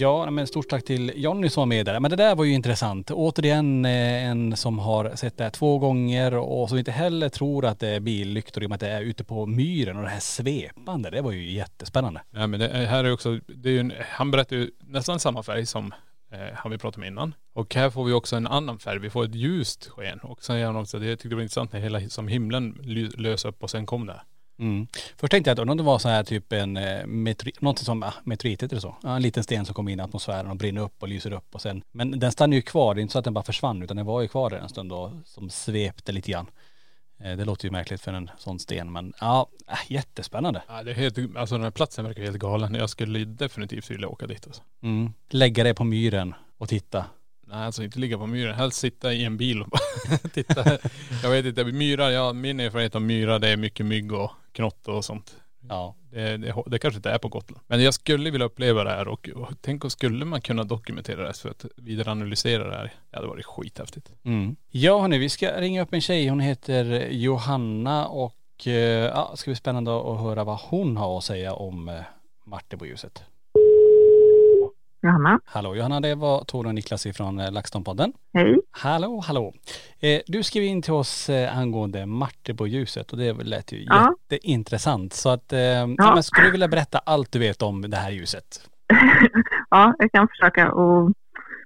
Ja, 0.00 0.30
men 0.30 0.46
stort 0.46 0.68
tack 0.68 0.84
till 0.84 1.12
Jonny 1.16 1.48
som 1.48 1.60
var 1.60 1.66
med 1.66 1.86
där. 1.86 2.00
Men 2.00 2.10
det 2.10 2.16
där 2.16 2.34
var 2.34 2.44
ju 2.44 2.52
intressant. 2.52 3.10
Återigen 3.10 3.84
eh, 3.84 4.24
en 4.24 4.56
som 4.56 4.78
har 4.78 5.16
sett 5.16 5.36
det 5.36 5.44
här 5.44 5.50
två 5.50 5.78
gånger 5.78 6.34
och 6.34 6.68
som 6.68 6.78
inte 6.78 6.90
heller 6.90 7.28
tror 7.28 7.64
att 7.64 7.78
det 7.78 7.88
är 7.88 8.00
billyktor 8.00 8.62
i 8.62 8.66
och 8.66 8.70
med 8.70 8.74
att 8.74 8.80
det 8.80 8.88
är 8.88 9.02
ute 9.02 9.24
på 9.24 9.46
myren 9.46 9.96
och 9.96 10.02
det 10.02 10.08
här 10.08 10.20
svepande. 10.20 11.10
Det 11.10 11.22
var 11.22 11.32
ju 11.32 11.50
jättespännande. 11.50 12.22
Nej 12.30 12.46
men 12.46 12.60
det 12.60 12.68
eh, 12.68 12.88
här 12.88 13.04
är 13.04 13.12
också, 13.12 13.40
det 13.46 13.68
är 13.68 13.72
ju 13.72 13.80
en, 13.80 13.92
han 14.10 14.30
berättar 14.30 14.56
ju 14.56 14.70
nästan 14.80 15.20
samma 15.20 15.42
färg 15.42 15.66
som 15.66 15.94
eh, 16.32 16.54
han 16.54 16.70
vi 16.70 16.78
pratade 16.78 17.00
med 17.00 17.06
innan. 17.06 17.34
Och 17.54 17.74
här 17.74 17.90
får 17.90 18.04
vi 18.04 18.12
också 18.12 18.36
en 18.36 18.46
annan 18.46 18.78
färg, 18.78 18.98
vi 18.98 19.10
får 19.10 19.24
ett 19.24 19.34
ljust 19.34 19.88
sken. 19.88 20.18
Och 20.18 20.44
sen 20.44 20.58
gör 20.58 20.66
han 20.66 20.76
också, 20.76 20.98
det 20.98 21.06
jag 21.06 21.18
tyckte 21.18 21.28
det 21.28 21.34
var 21.34 21.42
intressant 21.42 21.72
när 21.72 21.80
hela 21.80 22.08
som 22.08 22.28
himlen 22.28 22.78
lös 23.16 23.44
upp 23.44 23.62
och 23.62 23.70
sen 23.70 23.86
kom 23.86 24.06
det. 24.06 24.20
Mm. 24.60 24.86
Först 25.16 25.30
tänkte 25.30 25.50
jag 25.50 25.60
att 25.60 25.68
om 25.70 25.76
det 25.76 25.82
var 25.82 25.98
så 25.98 26.08
här 26.08 26.24
typ 26.24 26.52
en 26.52 26.76
eh, 26.76 27.06
metri, 27.06 27.52
något 27.60 27.78
som, 27.78 28.02
ah, 28.02 28.14
meteorit 28.24 28.62
heter 28.62 28.76
det 28.76 28.80
så? 28.82 28.96
En 29.04 29.22
liten 29.22 29.44
sten 29.44 29.64
som 29.66 29.74
kom 29.74 29.88
in 29.88 30.00
i 30.00 30.02
atmosfären 30.02 30.50
och 30.50 30.56
brinner 30.56 30.80
upp 30.80 31.02
och 31.02 31.08
lyser 31.08 31.32
upp 31.32 31.54
och 31.54 31.60
sen, 31.62 31.82
men 31.92 32.18
den 32.18 32.32
stannar 32.32 32.56
ju 32.56 32.62
kvar, 32.62 32.94
det 32.94 33.00
är 33.00 33.02
inte 33.02 33.12
så 33.12 33.18
att 33.18 33.24
den 33.24 33.34
bara 33.34 33.44
försvann 33.44 33.82
utan 33.82 33.96
den 33.96 34.06
var 34.06 34.20
ju 34.20 34.28
kvar 34.28 34.50
där 34.50 34.58
en 34.58 34.68
stund 34.68 34.92
och 34.92 35.10
som 35.24 35.50
svepte 35.50 36.12
lite 36.12 36.30
grann. 36.30 36.46
Eh, 37.20 37.36
Det 37.36 37.44
låter 37.44 37.64
ju 37.64 37.70
märkligt 37.70 38.00
för 38.00 38.12
en 38.12 38.30
sån 38.38 38.58
sten 38.58 38.92
men 38.92 39.12
ja, 39.20 39.46
äh, 39.68 39.92
jättespännande. 39.92 40.62
Ja, 40.68 40.82
det 40.82 40.90
är 40.90 40.94
helt, 40.94 41.36
alltså 41.36 41.54
den 41.54 41.64
här 41.64 41.70
platsen 41.70 42.04
verkar 42.04 42.22
helt 42.22 42.38
galen. 42.38 42.74
Jag 42.74 42.90
skulle 42.90 43.24
definitivt 43.24 43.90
vilja 43.90 44.08
åka 44.08 44.26
dit 44.26 44.46
alltså. 44.46 44.62
Mm. 44.82 45.12
Lägga 45.30 45.64
det 45.64 45.74
på 45.74 45.84
myren 45.84 46.34
och 46.58 46.68
titta. 46.68 47.04
Nej 47.46 47.58
alltså 47.66 47.82
inte 47.82 47.98
ligga 47.98 48.18
på 48.18 48.26
myren, 48.26 48.54
helst 48.54 48.78
sitta 48.78 49.12
i 49.12 49.24
en 49.24 49.36
bil 49.36 49.62
och 49.62 49.68
bara 49.68 50.18
titta. 50.32 50.78
Jag 51.22 51.30
vet 51.30 51.46
inte, 51.46 51.64
myrar, 51.64 52.10
ja 52.10 52.32
min 52.32 52.60
erfarenhet 52.60 52.94
av 52.94 53.02
myrar 53.02 53.38
det 53.38 53.48
är 53.48 53.56
mycket 53.56 53.86
mygg 53.86 54.12
och 54.12 54.30
knott 54.52 54.88
och 54.88 55.04
sånt. 55.04 55.36
Ja. 55.68 55.94
Det, 56.10 56.36
det, 56.36 56.54
det 56.66 56.78
kanske 56.78 56.98
inte 56.98 57.10
är 57.10 57.18
på 57.18 57.28
Gotland. 57.28 57.64
Men 57.66 57.82
jag 57.82 57.94
skulle 57.94 58.30
vilja 58.30 58.46
uppleva 58.46 58.84
det 58.84 58.90
här 58.90 59.08
och, 59.08 59.28
och 59.28 59.48
tänk 59.60 59.84
om 59.84 59.90
skulle 59.90 60.24
man 60.24 60.40
kunna 60.40 60.64
dokumentera 60.64 61.26
det 61.26 61.38
för 61.38 61.50
att 61.50 61.64
vidare 61.76 62.10
analysera 62.10 62.68
det 62.68 62.76
här. 62.76 62.92
Det 63.10 63.16
hade 63.16 63.28
varit 63.28 63.46
skithäftigt. 63.46 64.12
Mm. 64.24 64.56
Ja 64.70 65.00
hörni, 65.00 65.18
vi 65.18 65.28
ska 65.28 65.60
ringa 65.60 65.82
upp 65.82 65.94
en 65.94 66.00
tjej. 66.00 66.28
Hon 66.28 66.40
heter 66.40 67.08
Johanna 67.10 68.06
och 68.06 68.66
eh, 68.66 68.72
ja, 68.72 69.32
ska 69.34 69.50
bli 69.50 69.56
spännande 69.56 69.96
att 69.96 70.20
höra 70.20 70.44
vad 70.44 70.60
hon 70.60 70.96
har 70.96 71.18
att 71.18 71.24
säga 71.24 71.52
om 71.52 71.88
eh, 71.88 72.00
Marteboljuset. 72.44 73.24
Johanna, 75.02 75.40
Hallå 75.44 75.74
Johanna, 75.76 76.00
det 76.00 76.14
var 76.14 76.44
Tord 76.44 76.66
och 76.66 76.74
Niklas 76.74 77.06
ifrån 77.06 77.38
eh, 77.40 77.50
LaxTon-podden. 77.50 78.12
hej. 78.34 78.60
Hallå, 78.70 79.22
hallå. 79.26 79.52
Eh, 80.00 80.20
du 80.26 80.42
skrev 80.42 80.64
in 80.64 80.82
till 80.82 80.92
oss 80.92 81.28
eh, 81.30 81.58
angående 81.58 82.06
Marteboljuset 82.06 83.12
och 83.12 83.18
det 83.18 83.32
lät 83.32 83.72
ju 83.72 83.84
Ja. 83.84 84.14
jätteintressant. 84.30 85.12
Så 85.12 85.28
att, 85.30 85.52
eh, 85.52 85.58
ja. 85.60 85.86
men 86.14 86.22
skulle 86.22 86.46
du 86.46 86.50
vilja 86.52 86.68
berätta 86.68 86.98
allt 86.98 87.32
du 87.32 87.38
vet 87.38 87.62
om 87.62 87.82
det 87.90 87.96
här 87.96 88.10
ljuset? 88.10 88.44
ja, 89.70 89.94
jag 89.98 90.12
kan 90.12 90.28
försöka 90.28 90.66
att 90.68 91.12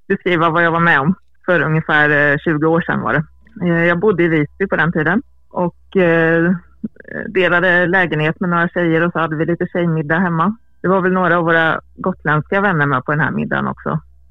beskriva 0.08 0.50
vad 0.50 0.64
jag 0.64 0.70
var 0.72 0.80
med 0.80 1.00
om 1.00 1.14
för 1.46 1.60
ungefär 1.60 2.32
eh, 2.32 2.38
20 2.38 2.66
år 2.66 2.80
sedan 2.80 3.00
var 3.00 3.12
det. 3.12 3.24
Jag 3.86 4.00
bodde 4.00 4.22
i 4.24 4.28
Visby 4.28 4.66
på 4.66 4.76
den 4.76 4.92
tiden 4.92 5.22
och 5.48 5.76
delade 7.28 7.86
lägenhet 7.86 8.40
med 8.40 8.50
några 8.50 8.68
tjejer 8.68 9.00
och 9.06 9.12
så 9.12 9.18
hade 9.18 9.36
vi 9.36 9.46
lite 9.46 9.66
tjejmiddag 9.72 10.18
hemma. 10.18 10.56
Det 10.84 10.88
var 10.88 11.00
väl 11.00 11.12
några 11.12 11.38
av 11.38 11.44
våra 11.44 11.80
gotländska 11.96 12.60
vänner 12.60 12.86
med 12.86 13.04
på 13.04 13.12
den 13.12 13.20
här 13.20 13.30
middagen 13.30 13.66
också. 13.66 13.88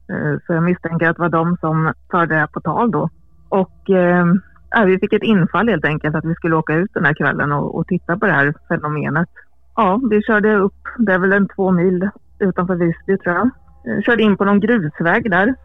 Eh, 0.09 0.39
så 0.47 0.53
jag 0.53 0.63
misstänker 0.63 1.09
att 1.09 1.15
det 1.15 1.21
var 1.21 1.29
de 1.29 1.57
som 1.57 1.93
förde 2.11 2.33
det 2.33 2.39
här 2.39 2.47
på 2.47 2.61
tal 2.61 2.91
då. 2.91 3.09
Och 3.49 3.89
eh, 3.89 4.25
ja, 4.69 4.83
vi 4.85 4.99
fick 4.99 5.13
ett 5.13 5.23
infall 5.23 5.69
helt 5.69 5.85
enkelt 5.85 6.15
att 6.15 6.25
vi 6.25 6.35
skulle 6.35 6.55
åka 6.55 6.75
ut 6.75 6.93
den 6.93 7.05
här 7.05 7.13
kvällen 7.13 7.51
och, 7.51 7.75
och 7.75 7.87
titta 7.87 8.17
på 8.17 8.25
det 8.25 8.31
här 8.31 8.53
fenomenet. 8.67 9.29
Ja, 9.75 10.01
vi 10.09 10.21
körde 10.21 10.55
upp, 10.55 10.81
det 10.97 11.13
är 11.13 11.19
väl 11.19 11.33
en 11.33 11.47
två 11.47 11.71
mil 11.71 12.09
utanför 12.39 12.75
Visby 12.75 13.17
tror 13.17 13.35
jag. 13.35 13.49
Eh, 13.87 14.01
körde 14.01 14.23
in 14.23 14.37
på 14.37 14.45
någon 14.45 14.59
grusväg 14.59 15.31
där, 15.31 15.55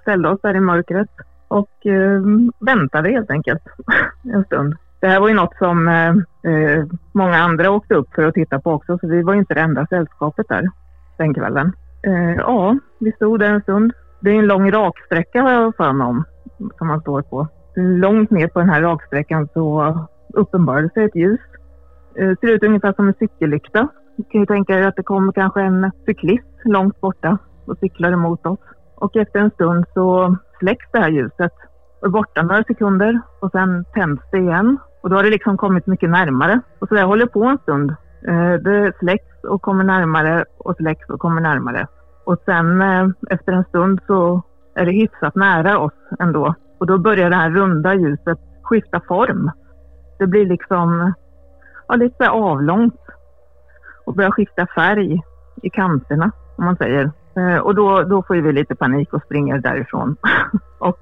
ställde 0.00 0.28
oss 0.28 0.40
där 0.42 0.54
i 0.54 0.60
mörkret 0.60 1.10
och 1.48 1.86
eh, 1.86 2.22
väntade 2.58 3.10
helt 3.10 3.30
enkelt 3.30 3.62
en 4.34 4.44
stund. 4.44 4.74
Det 5.02 5.08
här 5.08 5.20
var 5.20 5.28
ju 5.28 5.34
något 5.34 5.56
som 5.58 5.88
eh, 5.88 6.10
eh, 6.52 6.84
många 7.12 7.36
andra 7.36 7.70
åkte 7.70 7.94
upp 7.94 8.14
för 8.14 8.22
att 8.22 8.34
titta 8.34 8.60
på 8.60 8.70
också, 8.70 8.98
så 8.98 9.06
vi 9.06 9.22
var 9.22 9.32
ju 9.34 9.38
inte 9.38 9.54
det 9.54 9.60
enda 9.60 9.86
sällskapet 9.86 10.48
där 10.48 10.68
den 11.18 11.34
kvällen. 11.34 11.72
Eh, 12.02 12.34
ja, 12.36 12.78
vi 13.00 13.12
stod 13.12 13.40
där 13.40 13.50
en 13.50 13.62
stund. 13.62 13.92
Det 14.20 14.30
är 14.30 14.38
en 14.38 14.46
lång 14.46 14.70
raksträcka 14.70 15.42
har 15.42 15.50
jag 15.52 15.76
för 15.76 15.92
mig 15.92 16.06
om, 16.06 16.24
som 16.78 16.86
man 16.86 17.00
står 17.00 17.22
på. 17.22 17.48
Långt 17.76 18.30
ner 18.30 18.48
på 18.48 18.58
den 18.58 18.68
här 18.68 18.82
raksträckan 18.82 19.48
så 19.54 19.98
uppenbarade 20.34 20.90
sig 20.90 21.04
ett 21.04 21.16
ljus. 21.16 21.40
Eh, 22.14 22.32
ser 22.40 22.48
ut 22.48 22.64
ungefär 22.64 22.92
som 22.92 23.08
en 23.08 23.14
cykellykta. 23.18 23.88
Du 24.16 24.24
kan 24.24 24.40
ju 24.40 24.46
tänka 24.46 24.78
er 24.78 24.86
att 24.86 24.96
det 24.96 25.02
kommer 25.02 25.32
kanske 25.32 25.60
en 25.60 25.90
cyklist 26.06 26.46
långt 26.64 27.00
borta 27.00 27.38
och 27.66 27.78
cyklar 27.78 28.12
emot 28.12 28.46
oss. 28.46 28.60
Och 28.94 29.16
efter 29.16 29.38
en 29.40 29.50
stund 29.50 29.84
så 29.94 30.36
släcks 30.58 30.86
det 30.92 30.98
här 30.98 31.10
ljuset 31.10 31.52
och 32.00 32.06
är 32.06 32.10
borta 32.10 32.42
några 32.42 32.64
sekunder 32.64 33.20
och 33.40 33.50
sen 33.50 33.84
tänds 33.94 34.22
det 34.32 34.38
igen. 34.38 34.78
Och 35.02 35.10
då 35.10 35.16
har 35.16 35.22
det 35.22 35.30
liksom 35.30 35.56
kommit 35.56 35.86
mycket 35.86 36.10
närmare. 36.10 36.60
Och 36.78 36.88
så 36.88 36.94
där 36.94 37.04
håller 37.04 37.26
på 37.26 37.44
en 37.44 37.58
stund. 37.58 37.90
Eh, 38.28 38.52
det 38.52 38.92
släcks 38.98 39.44
och 39.44 39.62
kommer 39.62 39.84
närmare 39.84 40.44
och 40.58 40.76
släcks 40.76 41.08
och 41.08 41.20
kommer 41.20 41.40
närmare. 41.40 41.86
Och 42.24 42.36
sen 42.44 42.82
eh, 42.82 43.08
efter 43.30 43.52
en 43.52 43.64
stund 43.64 44.00
så 44.06 44.42
är 44.74 44.86
det 44.86 44.92
hyfsat 44.92 45.34
nära 45.34 45.78
oss 45.78 45.92
ändå. 46.18 46.54
Och 46.78 46.86
då 46.86 46.98
börjar 46.98 47.30
det 47.30 47.36
här 47.36 47.50
runda 47.50 47.94
ljuset 47.94 48.38
skifta 48.62 49.00
form. 49.00 49.50
Det 50.18 50.26
blir 50.26 50.46
liksom 50.46 51.14
ja, 51.88 51.94
lite 51.94 52.30
avlångt 52.30 53.00
och 54.06 54.14
börjar 54.14 54.30
skifta 54.30 54.66
färg 54.74 55.20
i 55.62 55.70
kanterna, 55.70 56.30
om 56.56 56.64
man 56.64 56.76
säger. 56.76 57.10
Eh, 57.36 57.58
och 57.58 57.74
då, 57.74 58.02
då 58.02 58.22
får 58.22 58.34
vi 58.34 58.52
lite 58.52 58.74
panik 58.74 59.12
och 59.12 59.22
springer 59.22 59.58
därifrån. 59.58 60.16
och 60.78 61.00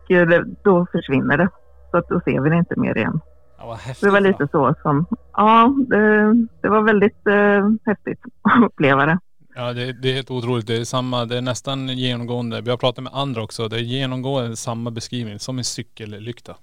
då 0.63 0.87
försvinner 0.93 1.37
det. 1.37 1.49
Så 1.91 1.97
att 1.97 2.09
då 2.09 2.21
ser 2.21 2.41
vi 2.41 2.51
det 2.51 2.57
inte 2.57 2.81
mer 2.81 2.97
igen. 2.97 3.21
Ja, 3.61 3.75
häftigt. 3.75 4.01
Det 4.09 4.11
var 4.11 4.20
lite 4.20 4.49
så 4.53 4.75
som, 4.83 5.07
ja, 5.33 5.75
det, 5.88 6.35
det 6.62 6.68
var 6.68 6.83
väldigt 6.83 7.27
eh, 7.27 7.68
häftigt 7.87 8.18
att 8.42 8.62
uppleva 8.64 9.07
det. 9.07 9.18
Ja 9.55 9.73
det, 9.73 9.92
det 9.92 10.11
är 10.11 10.14
helt 10.14 10.31
otroligt. 10.31 10.66
Det 10.66 10.77
är 10.77 10.85
samma, 10.85 11.25
det 11.25 11.37
är 11.37 11.40
nästan 11.42 11.88
genomgående. 11.88 12.61
Vi 12.61 12.70
har 12.70 12.77
pratat 12.77 13.05
med 13.05 13.12
andra 13.14 13.42
också. 13.42 13.68
Det 13.68 13.77
är 13.77 13.81
genomgående 13.81 14.57
samma 14.57 14.90
beskrivning 14.90 15.38
som 15.38 15.59
en 15.59 15.64
cykellykta. 15.64 16.57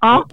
Ja. 0.00 0.26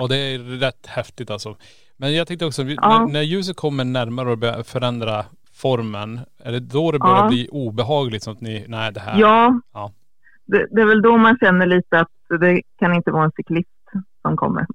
Och 0.00 0.08
det 0.08 0.16
är 0.16 0.38
rätt 0.38 0.86
häftigt 0.86 1.30
alltså. 1.30 1.56
Men 1.96 2.14
jag 2.14 2.26
tänkte 2.26 2.46
också, 2.46 2.62
Ja. 2.62 2.98
när, 2.98 3.12
när 3.12 3.22
ljuset 3.22 3.56
kommer 3.56 3.84
närmare 3.84 4.30
och 4.30 4.38
börjar 4.38 4.62
förändra 4.62 5.24
formen, 5.54 6.20
är 6.44 6.52
det 6.52 6.60
då 6.60 6.92
det 6.92 6.98
börjar 6.98 7.16
Ja. 7.16 7.28
bli 7.28 7.48
obehagligt? 7.52 8.22
Som 8.22 8.32
att 8.32 8.40
ni, 8.40 8.64
nej 8.68 8.92
det 8.92 9.00
här. 9.00 9.20
ja. 9.20 9.60
Ja. 9.74 9.92
Det, 10.46 10.66
det 10.70 10.80
är 10.82 10.86
väl 10.86 11.02
då 11.02 11.16
man 11.16 11.38
känner 11.40 11.66
lite 11.66 12.00
att 12.00 12.40
det 12.40 12.62
kan 12.78 12.94
inte 12.94 13.10
vara 13.10 13.24
en 13.24 13.32
cyklist 13.36 13.68
som 14.22 14.36
kommer. 14.36 14.66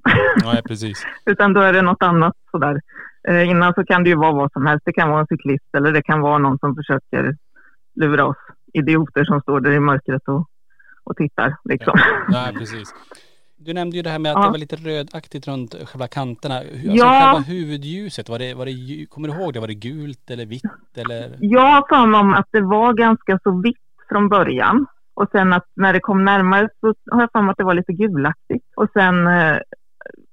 Nej 0.44 0.62
precis. 0.64 1.04
Utan 1.26 1.54
då 1.54 1.62
är 1.62 1.74
det 1.74 1.82
något 1.82 2.04
annat 2.04 2.34
sådär. 2.52 2.82
Eh, 3.28 3.50
innan 3.50 3.74
så 3.74 3.86
kan 3.86 4.04
det 4.04 4.10
ju 4.10 4.16
vara 4.16 4.32
vad 4.32 4.52
som 4.52 4.66
helst. 4.66 4.82
Det 4.86 4.94
kan 4.94 5.10
vara 5.10 5.20
en 5.22 5.28
cyklist 5.28 5.66
eller 5.78 5.92
det 5.92 6.02
kan 6.02 6.22
vara 6.22 6.38
någon 6.38 6.60
som 6.60 6.76
försöker 6.76 7.36
lura 7.96 8.26
oss 8.26 8.38
idioter 8.74 9.26
som 9.26 9.42
står 9.42 9.60
där 9.60 9.72
i 9.72 9.80
mörkret 9.80 10.28
och, 10.28 10.48
och 11.04 11.16
tittar. 11.18 11.56
Liksom. 11.64 12.00
Nej 12.30 12.54
precis. 12.58 12.94
Du 13.60 13.74
nämnde 13.74 13.98
ju 13.98 14.04
det 14.04 14.10
här 14.10 14.20
med 14.20 14.32
att 14.32 14.38
Ja. 14.38 14.44
det 14.46 14.52
var 14.52 14.58
lite 14.58 14.76
rödaktigt 14.76 15.48
runt 15.48 15.76
själva 15.90 16.08
kanterna. 16.08 16.58
Alltså 16.58 16.78
Ja. 16.84 17.22
själva 17.34 17.40
huvudljuset, 17.48 18.30
var 18.30 18.40
det, 18.40 18.54
var 18.54 18.66
det, 18.66 19.06
kommer 19.10 19.28
du 19.28 19.34
ihåg 19.34 19.54
det? 19.54 19.60
Var 19.60 19.68
det 19.68 19.74
gult 19.74 20.32
eller 20.32 20.46
vitt 20.46 20.64
eller? 20.98 21.36
Jag 21.40 21.62
har 21.62 21.86
för 21.90 22.06
mig 22.08 22.20
om 22.20 22.34
att 22.34 22.48
det 22.52 22.62
var 22.62 22.94
ganska 22.94 23.40
så 23.44 23.62
vitt 23.62 23.78
från 24.10 24.30
början. 24.30 24.86
Och 25.20 25.30
sen 25.32 25.54
att 25.54 25.66
när 25.76 25.94
det 25.94 26.00
kom 26.00 26.26
närmare 26.26 26.70
så 26.80 26.94
har 27.12 27.22
jag 27.22 27.32
för 27.32 27.42
mig 27.42 27.52
att 27.52 27.58
det 27.58 27.64
var 27.64 27.74
lite 27.74 27.94
gulaktigt. 27.94 28.66
Och 28.76 28.90
sen 28.94 29.28
eh, 29.28 29.58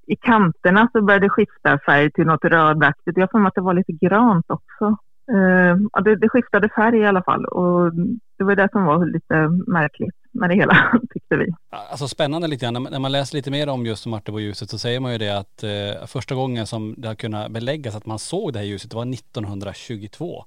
i 0.07 0.17
kanterna 0.17 0.89
så 0.93 1.03
började 1.03 1.27
det 1.27 1.31
skifta 1.31 1.79
färg 1.87 2.11
till 2.13 2.27
något 2.27 2.45
rödaktigt. 2.45 3.17
Jag 3.17 3.23
har 3.23 3.29
för 3.29 3.39
mig 3.39 3.49
att 3.49 3.55
det 3.55 3.61
var 3.61 3.75
lite 3.75 3.93
grönt 3.93 4.45
också. 4.49 4.97
Eh, 5.33 5.77
ja, 5.93 6.01
det, 6.01 6.17
det 6.17 6.29
skiftade 6.29 6.69
färg 6.69 6.99
i 6.99 7.07
alla 7.07 7.23
fall. 7.23 7.45
Och 7.45 7.93
det 8.39 8.45
var 8.45 8.57
det 8.57 8.69
som 8.73 8.85
var 8.85 9.07
lite 9.07 9.35
märkligt 9.73 10.15
med 10.33 10.51
det 10.51 10.55
hela, 10.55 10.77
tyckte 11.15 11.37
vi. 11.37 11.47
Alltså 11.91 12.09
spännande 12.09 12.49
lite 12.49 12.65
grann. 12.67 12.87
När 12.91 12.99
man- 12.99 13.13
läser 13.13 13.37
lite 13.37 13.51
mer 13.51 13.69
om 13.69 13.87
just 13.87 14.07
Marteboljuset 14.07 14.71
så 14.71 14.79
säger 14.79 15.01
man 15.01 15.13
ju 15.13 15.19
det 15.19 15.39
att 15.39 15.63
eh, 15.63 16.07
första 16.07 16.35
gången 16.35 16.67
som 16.67 16.95
det 16.99 17.09
har 17.09 17.15
kunnat 17.15 17.51
beläggas 17.51 17.97
att 17.97 18.07
man 18.07 18.19
såg 18.19 18.53
det 18.53 18.59
här 18.59 18.67
ljuset 18.67 18.91
det 18.91 18.97
var 18.97 19.15
1922. 19.15 20.45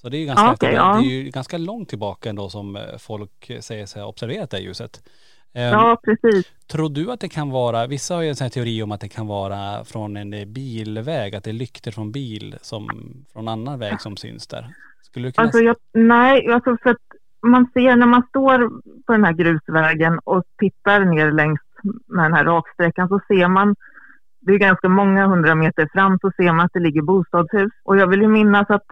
Så 0.00 0.08
det 0.08 0.16
är 0.16 0.18
ju 0.18 0.26
ganska, 0.26 0.52
okej, 0.52 0.74
ja. 0.74 0.96
det 0.96 1.06
är 1.06 1.22
ju 1.22 1.30
ganska 1.30 1.58
långt 1.58 1.88
tillbaka 1.88 2.30
ändå 2.30 2.48
som 2.48 2.76
eh, 2.76 2.82
folk 2.98 3.50
säger 3.60 3.86
sig 3.86 4.02
ha 4.02 4.08
observerat 4.08 4.50
det 4.50 4.56
här 4.56 4.64
ljuset. 4.64 5.02
Eh, 5.54 5.62
Ja, 5.62 6.00
precis. 6.04 6.46
Tror 6.66 6.90
du 6.90 7.10
att 7.10 7.20
det 7.20 7.28
kan 7.28 7.50
vara, 7.50 7.86
vissa 7.86 8.14
har 8.14 8.22
ju 8.22 8.28
en 8.28 8.36
sån 8.36 8.44
här 8.44 8.50
teori 8.50 8.82
om 8.82 8.92
att 8.92 9.00
det 9.00 9.08
kan 9.08 9.26
vara 9.26 9.84
från 9.84 10.16
en 10.16 10.34
eh, 10.34 10.44
bilväg, 10.44 11.34
att 11.34 11.44
det 11.44 11.50
är 11.50 11.54
lykter 11.54 11.90
från 11.90 12.12
bil 12.12 12.56
som, 12.62 12.88
från 13.32 13.48
annan 13.48 13.78
väg 13.78 14.00
som 14.00 14.16
syns 14.16 14.46
där. 14.46 14.74
Skulle 15.02 15.28
du 15.28 15.32
kunna 15.32 15.44
Alltså 15.44 15.58
jag, 15.58 15.76
nej, 15.92 16.52
alltså 16.52 16.76
för 16.82 16.90
att 16.90 17.06
man 17.42 17.70
ser 17.74 17.96
när 17.96 18.06
man 18.06 18.22
står 18.28 18.68
på 19.06 19.12
den 19.12 19.24
här 19.24 19.32
grusvägen 19.32 20.18
och 20.24 20.44
tittar 20.58 21.04
ner 21.04 21.32
längs 21.32 21.60
med 22.06 22.24
den 22.24 22.32
här 22.32 22.44
raksträckan 22.44 23.08
så 23.08 23.20
ser 23.28 23.48
man, 23.48 23.76
det 24.48 24.54
är 24.54 24.58
ganska 24.58 24.88
många 24.88 25.26
hundra 25.26 25.54
meter 25.54 25.88
fram, 25.92 26.18
så 26.18 26.30
ser 26.36 26.52
man 26.52 26.64
att 26.66 26.72
det 26.72 26.80
ligger 26.80 27.02
bostadshus. 27.02 27.72
Och 27.84 27.96
jag 27.96 28.06
vill 28.06 28.22
ju 28.22 28.28
minnas 28.28 28.70
att, 28.70 28.86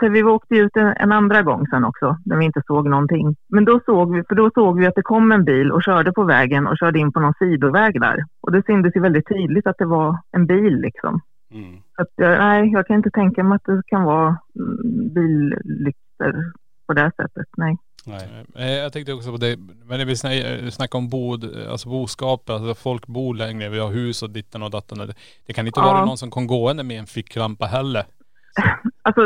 för 0.00 0.08
vi 0.08 0.22
åkte 0.22 0.54
ut 0.54 0.76
en, 0.76 0.94
en 0.96 1.12
andra 1.12 1.42
gång 1.42 1.66
sen 1.66 1.84
också, 1.84 2.16
när 2.24 2.36
vi 2.36 2.44
inte 2.44 2.62
såg 2.66 2.88
någonting. 2.88 3.36
Men 3.48 3.64
då 3.64 3.80
såg 3.86 4.14
vi, 4.14 4.22
för 4.28 4.34
då 4.34 4.50
såg 4.54 4.80
vi 4.80 4.86
att 4.86 4.94
det 4.94 5.02
kom 5.02 5.32
en 5.32 5.44
bil 5.44 5.72
och 5.72 5.82
körde 5.82 6.12
på 6.12 6.24
vägen 6.24 6.66
och 6.66 6.78
körde 6.78 6.98
in 6.98 7.12
på 7.12 7.20
någon 7.20 7.34
sidoväg 7.38 8.00
där. 8.00 8.24
Och 8.42 8.52
det 8.52 8.62
syntes 8.66 8.96
ju 8.96 9.00
väldigt 9.00 9.28
tydligt 9.28 9.66
att 9.66 9.78
det 9.78 9.86
var 9.86 10.18
en 10.32 10.46
bil 10.46 10.76
liksom. 10.80 11.20
Mm. 11.54 11.76
Så 11.96 12.02
att, 12.02 12.14
nej, 12.18 12.70
jag 12.72 12.86
kan 12.86 12.96
inte 12.96 13.10
tänka 13.10 13.44
mig 13.44 13.56
att 13.56 13.64
det 13.64 13.82
kan 13.86 14.02
vara 14.02 14.36
mm, 14.58 15.14
billyktor 15.14 16.52
på 16.90 16.94
det 16.94 17.10
sättet. 17.16 17.46
Nej. 17.56 17.76
Nej. 18.06 18.44
Eh, 18.56 18.70
Jag 18.84 18.92
tänkte 18.92 19.12
också 19.12 19.30
på 19.30 19.36
det, 19.36 19.56
men 19.88 19.98
när 19.98 20.04
vi 20.04 20.14
sna- 20.14 20.70
snackar 20.70 20.98
om 20.98 21.08
bod, 21.08 21.44
alltså 21.70 21.88
boskap, 21.88 22.50
alltså 22.50 22.74
folk 22.74 23.06
bor 23.06 23.34
längre, 23.34 23.68
vi 23.68 23.78
har 23.78 23.90
hus 23.90 24.22
och 24.22 24.30
ditten 24.30 24.62
och 24.62 24.70
datten. 24.70 24.98
Det, 25.46 25.52
kan 25.52 25.66
inte 25.66 25.80
Ja. 25.80 25.86
vara 25.92 26.04
någon 26.04 26.18
som 26.18 26.30
kom 26.30 26.46
gående 26.46 26.82
med 26.84 26.98
en 26.98 27.06
ficklampa 27.06 27.66
heller. 27.66 28.02
Alltså, 29.02 29.22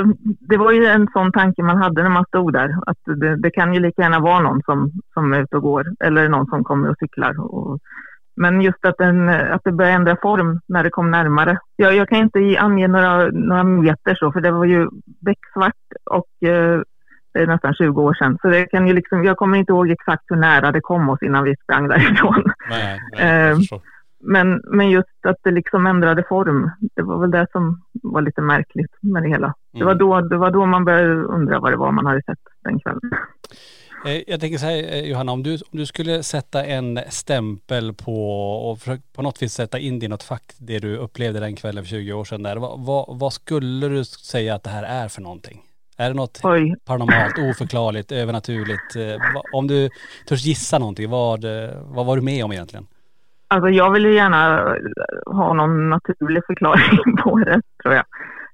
det 0.50 0.56
var 0.56 0.72
ju 0.72 0.86
en 0.86 1.08
sån 1.12 1.32
tanke 1.32 1.62
man 1.62 1.76
hade 1.82 2.02
när 2.02 2.10
man 2.10 2.24
stod 2.24 2.52
där. 2.52 2.70
Att 2.86 2.98
det, 3.20 3.36
det 3.36 3.50
kan 3.50 3.74
ju 3.74 3.80
lika 3.80 4.02
gärna 4.02 4.20
vara 4.20 4.40
någon 4.40 4.62
som, 4.62 4.92
som 5.14 5.32
är 5.32 5.42
ute 5.42 5.56
och 5.56 5.62
går 5.62 5.86
eller 6.04 6.28
någon 6.28 6.46
som 6.46 6.64
kommer 6.64 6.88
och 6.90 6.96
cyklar. 6.98 7.40
Och, 7.40 7.78
men 8.36 8.60
just 8.62 8.84
att, 8.84 8.98
den, 8.98 9.28
att 9.28 9.60
det 9.64 9.72
började 9.72 9.94
ändra 9.96 10.16
form 10.22 10.60
när 10.66 10.84
det 10.84 10.90
kom 10.90 11.10
närmare. 11.10 11.58
Jag, 11.76 11.96
jag 11.96 12.08
kan 12.08 12.18
inte 12.18 12.38
ge- 12.40 12.56
ange 12.56 12.88
några, 12.88 13.26
några 13.26 13.64
meter 13.64 14.14
så, 14.14 14.32
för 14.32 14.40
det 14.40 14.50
var 14.50 14.64
ju 14.64 14.88
becksvart 15.04 15.82
och 16.10 16.48
eh, 16.48 16.80
det 17.34 17.40
är 17.40 17.46
nästan 17.46 17.74
20 17.74 18.02
år 18.02 18.14
sedan. 18.14 18.38
Så 18.42 18.48
det 18.48 18.66
kan 18.66 18.86
ju 18.88 18.94
liksom, 18.94 19.24
jag 19.24 19.36
kommer 19.36 19.58
inte 19.58 19.72
ihåg 19.72 19.90
exakt 19.90 20.24
hur 20.28 20.36
nära 20.36 20.72
det 20.72 20.80
kom 20.80 21.08
oss 21.08 21.22
innan 21.22 21.44
vi 21.44 21.56
sprang 21.56 21.88
därifrån. 21.88 22.44
Nej, 22.70 23.00
nej 23.12 23.50
Eh, 23.50 23.56
förstår. 23.56 23.80
Men, 24.26 24.62
men 24.64 24.90
just 24.90 25.08
att 25.26 25.36
det 25.42 25.50
liksom 25.50 25.86
ändrade 25.86 26.24
form, 26.28 26.70
det 26.96 27.02
var 27.02 27.20
väl 27.20 27.30
det 27.30 27.46
som 27.52 27.82
var 28.02 28.20
lite 28.22 28.40
märkligt 28.40 28.90
med 29.00 29.22
det 29.22 29.28
hela. 29.28 29.54
Det, 29.72 29.84
var 29.84 29.92
Mm. 29.92 29.98
då, 30.08 30.20
det 30.20 30.36
var 30.36 30.50
då 30.50 30.66
man 30.66 30.84
började 30.84 31.14
undra 31.14 31.60
vad 31.60 31.72
det 31.72 31.76
var 31.76 31.92
man 31.92 32.06
hade 32.06 32.22
sett 32.22 32.38
den 32.64 32.80
kvällen. 32.80 33.00
Eh, 34.06 34.22
Jag 34.26 34.40
tänker 34.40 34.58
så 34.58 34.66
här 34.66 34.76
eh, 34.92 35.00
Johanna, 35.10 35.32
om 35.32 35.42
du, 35.42 35.52
om 35.52 35.78
du 35.78 35.86
skulle 35.86 36.22
sätta 36.22 36.64
en 36.64 37.00
stämpel 37.08 37.94
på 37.94 38.16
och 38.70 38.78
på 39.16 39.22
något 39.22 39.42
vis 39.42 39.52
sätta 39.52 39.78
in 39.78 39.98
det 39.98 40.06
i 40.06 40.08
något 40.08 40.22
fack, 40.22 40.52
det 40.58 40.78
du 40.78 40.96
upplevde 40.96 41.40
den 41.40 41.56
kvällen 41.56 41.84
för 41.84 41.88
20 41.90 42.12
år 42.12 42.24
sedan 42.24 42.42
där. 42.42 42.56
Vad, 42.56 42.80
vad, 42.86 43.18
vad 43.18 43.32
skulle 43.32 43.88
du 43.88 44.04
säga 44.04 44.54
att 44.54 44.62
det 44.62 44.70
här 44.70 44.82
är 45.04 45.08
för 45.08 45.22
någonting? 45.22 45.60
Är 45.98 46.08
det 46.08 46.14
något 46.14 46.40
Oj, 46.42 46.74
paranormalt, 46.86 47.38
oförklarligt, 47.38 48.12
övernaturligt? 48.12 48.96
Eh, 48.96 49.40
Om 49.52 49.66
du 49.66 49.88
törs 50.28 50.44
gissa 50.44 50.78
någonting, 50.78 51.10
vad, 51.10 51.44
eh, 51.44 51.70
vad 51.82 52.06
var 52.06 52.16
du 52.16 52.22
med 52.22 52.44
om 52.44 52.52
egentligen? 52.52 52.86
alltså 53.48 53.68
jag 53.68 53.90
vill 53.90 54.04
ju 54.04 54.14
gärna 54.14 54.74
ha 55.26 55.52
någon 55.52 55.90
naturlig 55.90 56.42
förklaring 56.46 57.16
på 57.24 57.38
det, 57.38 57.60
tror 57.82 57.94
jag. 57.94 58.04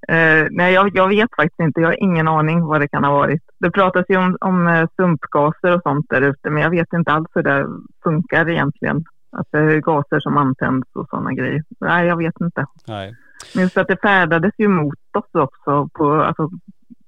Eh, 0.08 0.46
nej, 0.50 0.74
jag, 0.74 0.90
jag 0.94 1.08
vet 1.08 1.30
faktiskt 1.36 1.60
inte. 1.60 1.80
Jag 1.80 1.88
har 1.88 2.02
ingen 2.02 2.28
aning 2.28 2.66
vad 2.66 2.80
det 2.80 2.88
kan 2.88 3.04
ha 3.04 3.12
varit. 3.12 3.42
Det 3.58 3.70
pratas 3.70 4.04
ju 4.08 4.16
om, 4.16 4.36
om 4.40 4.66
eh, 4.66 4.88
sumpgaser 4.96 5.74
och 5.76 5.82
sånt 5.82 6.06
där 6.08 6.22
ute, 6.22 6.50
men 6.50 6.62
jag 6.62 6.70
vet 6.70 6.92
inte 6.92 7.12
alls 7.12 7.28
hur 7.34 7.42
det 7.42 7.66
funkar 8.04 8.48
egentligen. 8.48 9.04
Att 9.32 9.46
det 9.50 9.58
är 9.58 9.80
gaser 9.80 10.20
som 10.20 10.36
antänds 10.36 10.88
och 10.94 11.08
sådana 11.10 11.32
grejer. 11.32 11.64
Nej, 11.80 12.06
jag 12.06 12.16
vet 12.16 12.40
inte. 12.40 12.66
Nej. 12.88 13.14
Men 13.54 13.62
just 13.62 13.76
att 13.78 13.88
det 13.88 14.00
färdades 14.02 14.54
ju 14.58 14.68
mot 14.68 14.98
oss 15.16 15.30
också 15.32 15.88
på, 15.92 16.12
alltså, 16.22 16.50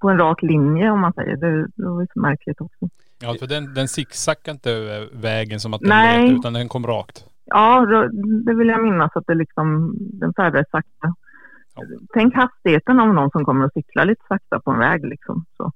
på 0.03 0.11
en 0.11 0.19
rak 0.19 0.43
linje 0.43 0.91
om 0.91 1.01
man 1.01 1.13
säger. 1.13 1.37
Det, 1.37 1.67
det 1.77 1.89
var 1.89 2.01
ju 2.01 2.07
så 2.15 2.21
märkligt 2.21 2.61
också. 2.61 2.89
Ja 3.21 3.35
för 3.39 3.47
den, 3.47 3.75
den 3.75 3.89
zigzackade 3.89 4.55
inte 4.55 5.07
vägen 5.13 5.61
som 5.61 5.75
att 5.75 5.81
den 5.81 5.89
Nej. 5.89 6.29
vet, 6.29 6.39
utan 6.39 6.53
den 6.53 6.69
kom 6.69 6.87
rakt. 6.87 7.25
Ja, 7.45 7.87
det 8.47 8.55
vill 8.55 8.69
jag 8.69 8.83
minnas 8.83 9.11
att 9.15 9.27
det 9.27 9.35
liksom, 9.35 9.95
den 9.99 10.33
färdades 10.35 10.71
sakta. 10.71 11.15
Ja. 11.75 11.83
Tänk 12.15 12.35
hastigheten 12.35 13.01
om 13.01 13.15
någon 13.15 13.31
som 13.31 13.45
kommer 13.45 13.65
och 13.65 13.73
cyklar 13.73 14.05
lite 14.05 14.23
sakta 14.29 14.61
på 14.61 14.71
en 14.71 14.79
väg 14.79 15.05
liksom. 15.05 15.45
Så. 15.57 15.73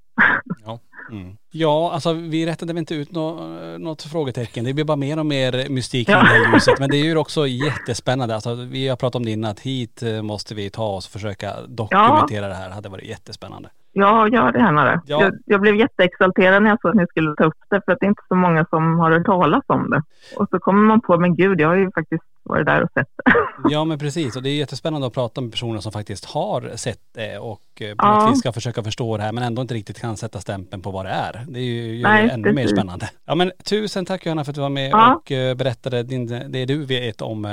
Ja. 0.64 0.78
Mm. 1.10 1.36
Ja, 1.50 1.90
alltså 1.92 2.12
vi 2.12 2.46
rättade 2.46 2.72
väl 2.72 2.78
inte 2.78 2.94
ut 2.94 3.12
nå, 3.12 3.40
något 3.78 4.02
frågetecken. 4.02 4.64
Det 4.64 4.74
blir 4.74 4.84
bara 4.84 4.96
mer 4.96 5.18
och 5.18 5.26
mer 5.26 5.68
mystik 5.68 6.06
kring 6.06 6.16
Ja. 6.16 6.22
det 6.22 6.28
här 6.28 6.52
ljuset. 6.54 6.78
Men 6.80 6.90
det 6.90 6.96
är 6.96 7.04
ju 7.04 7.16
också 7.16 7.46
jättespännande. 7.46 8.34
Alltså, 8.34 8.54
vi 8.54 8.88
har 8.88 8.96
pratat 8.96 9.14
om 9.14 9.24
det 9.24 9.30
innan, 9.30 9.50
att 9.50 9.60
hit 9.60 10.02
eh, 10.02 10.22
måste 10.22 10.54
vi 10.54 10.70
ta 10.70 10.86
oss 10.86 11.06
och 11.06 11.12
försöka 11.12 11.52
dokumentera 11.68 12.48
det 12.48 12.54
här. 12.54 12.68
Det 12.68 12.74
hade 12.74 12.88
varit 12.88 13.04
jättespännande. 13.04 13.68
Ja, 13.98 14.28
gör 14.28 14.52
det 14.52 14.58
gärna 14.58 14.84
det. 14.84 15.00
Ja. 15.06 15.22
Jag, 15.22 15.32
jag 15.46 15.60
blev 15.60 15.76
jätteexalterad 15.76 16.62
när 16.62 16.70
jag 16.70 16.80
såg 16.80 16.90
att 16.90 16.96
ni 16.96 17.06
skulle 17.06 17.34
ta 17.36 17.44
upp 17.44 17.54
det 17.70 17.80
för 17.84 17.92
att 17.92 18.00
det 18.00 18.06
är 18.06 18.08
inte 18.08 18.22
så 18.28 18.34
många 18.34 18.64
som 18.70 18.98
har 18.98 19.10
hört 19.10 19.26
talas 19.26 19.64
om 19.66 19.90
det. 19.90 20.02
Och 20.36 20.48
så 20.50 20.58
kommer 20.58 20.82
man 20.82 21.00
på, 21.00 21.18
men 21.18 21.34
gud, 21.36 21.60
jag 21.60 21.68
har 21.68 21.74
ju 21.76 21.90
faktiskt 21.94 22.22
varit 22.42 22.66
där 22.66 22.82
och 22.82 22.90
sett 22.94 23.08
det. 23.24 23.32
Ja 23.70 23.84
men 23.84 23.98
precis 23.98 24.36
och 24.36 24.42
det 24.42 24.48
är 24.50 24.54
jättespännande 24.56 25.06
att 25.06 25.12
prata 25.14 25.40
med 25.40 25.50
personer 25.50 25.78
som 25.80 25.92
faktiskt 25.92 26.24
har 26.24 26.70
sett 26.76 27.00
det 27.14 27.38
och 27.38 27.60
eh, 27.80 27.88
på 27.90 27.94
Ja. 28.06 28.18
något 28.24 28.32
vis 28.32 28.38
ska 28.40 28.52
försöka 28.52 28.82
förstå 28.82 29.16
det 29.16 29.22
här 29.22 29.32
men 29.32 29.42
ändå 29.44 29.62
inte 29.62 29.74
riktigt 29.74 30.00
kan 30.00 30.16
sätta 30.16 30.40
stämpeln 30.40 30.82
på 30.82 30.90
vad 30.90 31.04
det 31.04 31.10
är. 31.10 31.44
Det 31.48 31.58
är 31.58 31.62
ju 31.62 32.02
Nej, 32.02 32.30
ännu 32.32 32.52
mer 32.52 32.62
precis. 32.62 32.70
spännande. 32.76 33.10
Ja 33.24 33.34
men 33.34 33.52
tusen 33.70 34.04
tack 34.06 34.26
Johanna 34.26 34.44
för 34.44 34.52
att 34.52 34.54
du 34.54 34.60
var 34.60 34.68
med 34.68 34.90
Ja. 34.90 35.14
och 35.14 35.32
eh, 35.32 35.54
berättade 35.54 36.02
din, 36.02 36.26
det 36.26 36.64
du 36.64 36.84
vet 36.84 37.22
om 37.22 37.44
eh, 37.44 37.50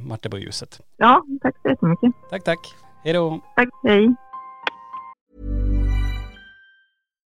Martebo-ljuset. 0.00 0.80
Ja, 0.96 1.22
tack 1.42 1.54
så 1.62 1.68
jättemycket. 1.68 2.12
Tack 2.30 2.44
tack. 2.44 2.58
Hej 3.04 3.12
då. 3.14 3.40
Tack, 3.56 3.68
hej. 3.82 4.14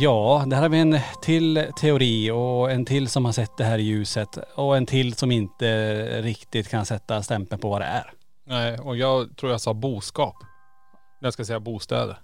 Ja, 0.00 0.44
där 0.46 0.56
har 0.56 0.68
vi 0.68 0.78
en 0.78 0.98
till 1.22 1.66
teori 1.80 2.30
och 2.30 2.70
en 2.70 2.84
till 2.84 3.08
som 3.08 3.24
har 3.24 3.32
sett 3.32 3.56
det 3.58 3.64
här 3.64 3.78
ljuset 3.78 4.28
och 4.54 4.76
en 4.76 4.86
till 4.86 5.14
som 5.14 5.30
inte 5.32 6.22
riktigt 6.22 6.68
kan 6.68 6.86
sätta 6.86 7.22
stämpeln 7.22 7.60
på 7.60 7.70
vad 7.70 7.80
det 7.80 7.84
är. 7.84 8.12
Nej, 8.46 8.78
och 8.78 8.96
jag 8.96 9.36
tror 9.36 9.52
jag 9.52 9.60
sa 9.60 9.74
boskap. 9.74 10.34
När 11.20 11.26
jag 11.26 11.32
ska 11.32 11.44
säga 11.44 11.60
bostäder. 11.60 12.18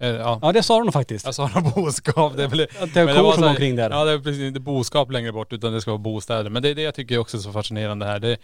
Eh, 0.00 0.08
Ja. 0.08 0.38
Ja 0.42 0.52
det 0.52 0.62
sa 0.62 0.78
du 0.78 0.84
nog 0.84 0.92
faktiskt. 0.92 1.24
Jag 1.26 1.34
sa 1.34 1.50
nog 1.54 1.72
boskap. 1.74 2.36
Det 2.36 2.44
är, 2.44 2.48
väl, 2.48 2.60
Att 2.80 2.94
det 2.94 3.00
är 3.00 3.06
kor 3.22 3.32
som 3.32 3.42
här- 3.42 3.50
omkring 3.50 3.76
där. 3.76 3.90
Ja 3.90 4.04
det 4.04 4.12
är 4.12 4.18
precis, 4.18 4.42
inte 4.42 4.60
boskap 4.60 5.10
längre 5.10 5.32
bort 5.32 5.52
utan 5.52 5.72
det 5.72 5.80
ska 5.80 5.90
vara 5.90 5.98
bostäder. 5.98 6.50
Men 6.50 6.62
det 6.62 6.68
är 6.68 6.74
det 6.74 6.82
jag 6.82 6.94
tycker 6.94 7.18
också 7.18 7.36
är 7.36 7.40
så 7.40 7.52
fascinerande 7.52 8.06
här. 8.06 8.18
Det, 8.18 8.36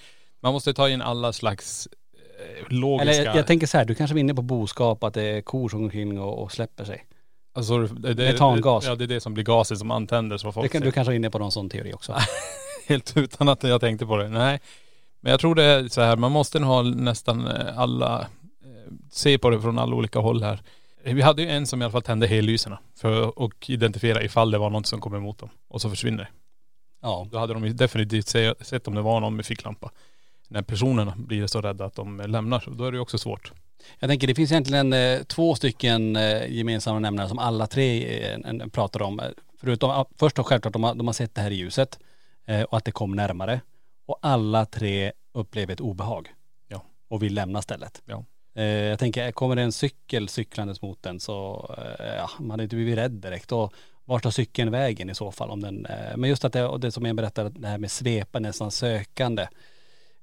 man 0.42 0.52
måste 0.52 0.74
ta 0.74 0.88
in 0.88 1.02
alla 1.02 1.32
slags 1.32 1.88
eh, 2.58 2.64
logiska.. 2.74 3.12
Eller 3.14 3.24
jag, 3.24 3.36
jag 3.36 3.46
tänker 3.46 3.66
så 3.66 3.78
här, 3.78 3.84
du 3.84 3.94
kanske 3.94 4.14
var 4.14 4.20
inne 4.20 4.34
på 4.34 4.42
boskap, 4.42 5.04
att 5.04 5.14
det 5.14 5.22
är 5.22 5.40
kor 5.40 5.68
som 5.68 5.78
går 5.78 5.84
omkring 5.86 6.20
och, 6.20 6.42
och 6.42 6.52
släpper 6.52 6.84
sig. 6.84 7.04
Alltså, 7.52 7.78
det, 7.78 8.14
det, 8.14 8.32
metangas. 8.32 8.86
Ja 8.86 8.94
det 8.94 9.04
är 9.04 9.08
det 9.08 9.20
som 9.20 9.34
blir 9.34 9.44
gasen 9.44 9.76
som 9.76 9.90
antänder 9.90 10.36
så 10.36 10.52
folk 10.52 10.64
Det 10.64 10.68
kan, 10.68 10.82
du 10.82 10.92
kanske 10.92 11.10
var 11.10 11.16
inne 11.16 11.30
på 11.30 11.38
någon 11.38 11.52
sån 11.52 11.70
teori 11.70 11.92
också. 11.94 12.16
Helt 12.86 13.16
utan 13.16 13.48
att 13.48 13.62
jag 13.62 13.80
tänkte 13.80 14.06
på 14.06 14.16
det. 14.16 14.28
Nej. 14.28 14.60
Men 15.20 15.30
jag 15.30 15.40
tror 15.40 15.54
det 15.54 15.64
är 15.64 15.88
så 15.88 16.00
här, 16.00 16.16
man 16.16 16.32
måste 16.32 16.58
ha 16.58 16.82
nästan 16.82 17.46
eh, 17.46 17.78
alla, 17.78 18.20
eh, 18.20 18.92
se 19.10 19.38
på 19.38 19.50
det 19.50 19.60
från 19.60 19.78
alla 19.78 19.96
olika 19.96 20.18
håll 20.18 20.42
här. 20.42 20.62
Vi 21.04 21.22
hade 21.22 21.42
ju 21.42 21.48
en 21.48 21.66
som 21.66 21.82
i 21.82 21.84
alla 21.84 21.92
fall 21.92 22.02
tände 22.02 22.26
hellyserna 22.26 22.78
för 22.96 23.44
att 23.44 23.70
identifiera 23.70 24.22
ifall 24.22 24.50
det 24.50 24.58
var 24.58 24.70
något 24.70 24.86
som 24.86 25.00
kom 25.00 25.14
emot 25.14 25.38
dem. 25.38 25.48
Och 25.68 25.80
så 25.80 25.90
försvinner 25.90 26.18
det. 26.18 26.28
Ja. 27.02 27.28
Då 27.30 27.38
hade 27.38 27.54
de 27.54 27.64
ju 27.64 27.72
definitivt 27.72 28.28
se, 28.28 28.54
sett 28.60 28.88
om 28.88 28.94
det 28.94 29.02
var 29.02 29.20
någon 29.20 29.36
med 29.36 29.46
ficklampa. 29.46 29.90
När 30.48 30.62
personerna 30.62 31.14
blir 31.16 31.46
så 31.46 31.60
rädda 31.60 31.84
att 31.84 31.94
de 31.94 32.20
lämnar, 32.26 32.64
då 32.66 32.84
är 32.84 32.92
det 32.92 32.96
ju 32.96 33.00
också 33.00 33.18
svårt. 33.18 33.52
Jag 33.98 34.10
tänker 34.10 34.26
det 34.26 34.34
finns 34.34 34.52
egentligen 34.52 34.92
eh, 34.92 35.22
två 35.22 35.54
stycken 35.54 36.16
eh, 36.16 36.46
gemensamma 36.46 36.98
nämnare 36.98 37.28
som 37.28 37.38
alla 37.38 37.66
tre 37.66 38.18
eh, 38.34 38.66
pratar 38.72 39.02
om. 39.02 39.20
Förutom, 39.60 40.04
först 40.18 40.38
och 40.38 40.46
självklart 40.46 40.72
de 40.72 40.84
har, 40.84 40.94
de 40.94 41.06
har 41.06 41.14
sett 41.14 41.34
det 41.34 41.40
här 41.40 41.50
i 41.50 41.54
ljuset 41.54 41.98
och 42.68 42.76
att 42.76 42.84
det 42.84 42.92
kom 42.92 43.16
närmare. 43.16 43.60
Och 44.06 44.18
alla 44.22 44.66
tre 44.66 45.12
upplever 45.32 45.72
ett 45.72 45.80
obehag. 45.80 46.28
Ja. 46.68 46.82
Och 47.08 47.22
vill 47.22 47.34
lämna 47.34 47.62
stället. 47.62 48.02
Ja. 48.04 48.24
Jag 48.62 48.98
tänker, 48.98 49.32
kommer 49.32 49.56
det 49.56 49.62
en 49.62 49.72
cykel 49.72 50.28
cyklandes 50.28 50.82
mot 50.82 51.02
den 51.02 51.20
så, 51.20 51.70
ja, 51.98 52.30
man 52.38 52.50
hade 52.50 52.62
inte 52.62 52.76
blivit 52.76 52.98
rädd 52.98 53.10
direkt. 53.10 53.52
Och 53.52 53.74
vart 54.04 54.22
tar 54.22 54.30
cykeln 54.30 54.70
vägen 54.70 55.10
i 55.10 55.14
så 55.14 55.32
fall? 55.32 55.50
Om 55.50 55.60
den, 55.60 55.86
men 56.16 56.30
just 56.30 56.44
att 56.44 56.52
det, 56.52 56.66
och 56.66 56.80
det 56.80 56.92
som 56.92 57.06
jag 57.06 57.16
berättade, 57.16 57.50
det 57.50 57.68
här 57.68 57.78
med 57.78 57.90
svepa, 57.90 58.38
nästan 58.38 58.70
sökande. 58.70 59.46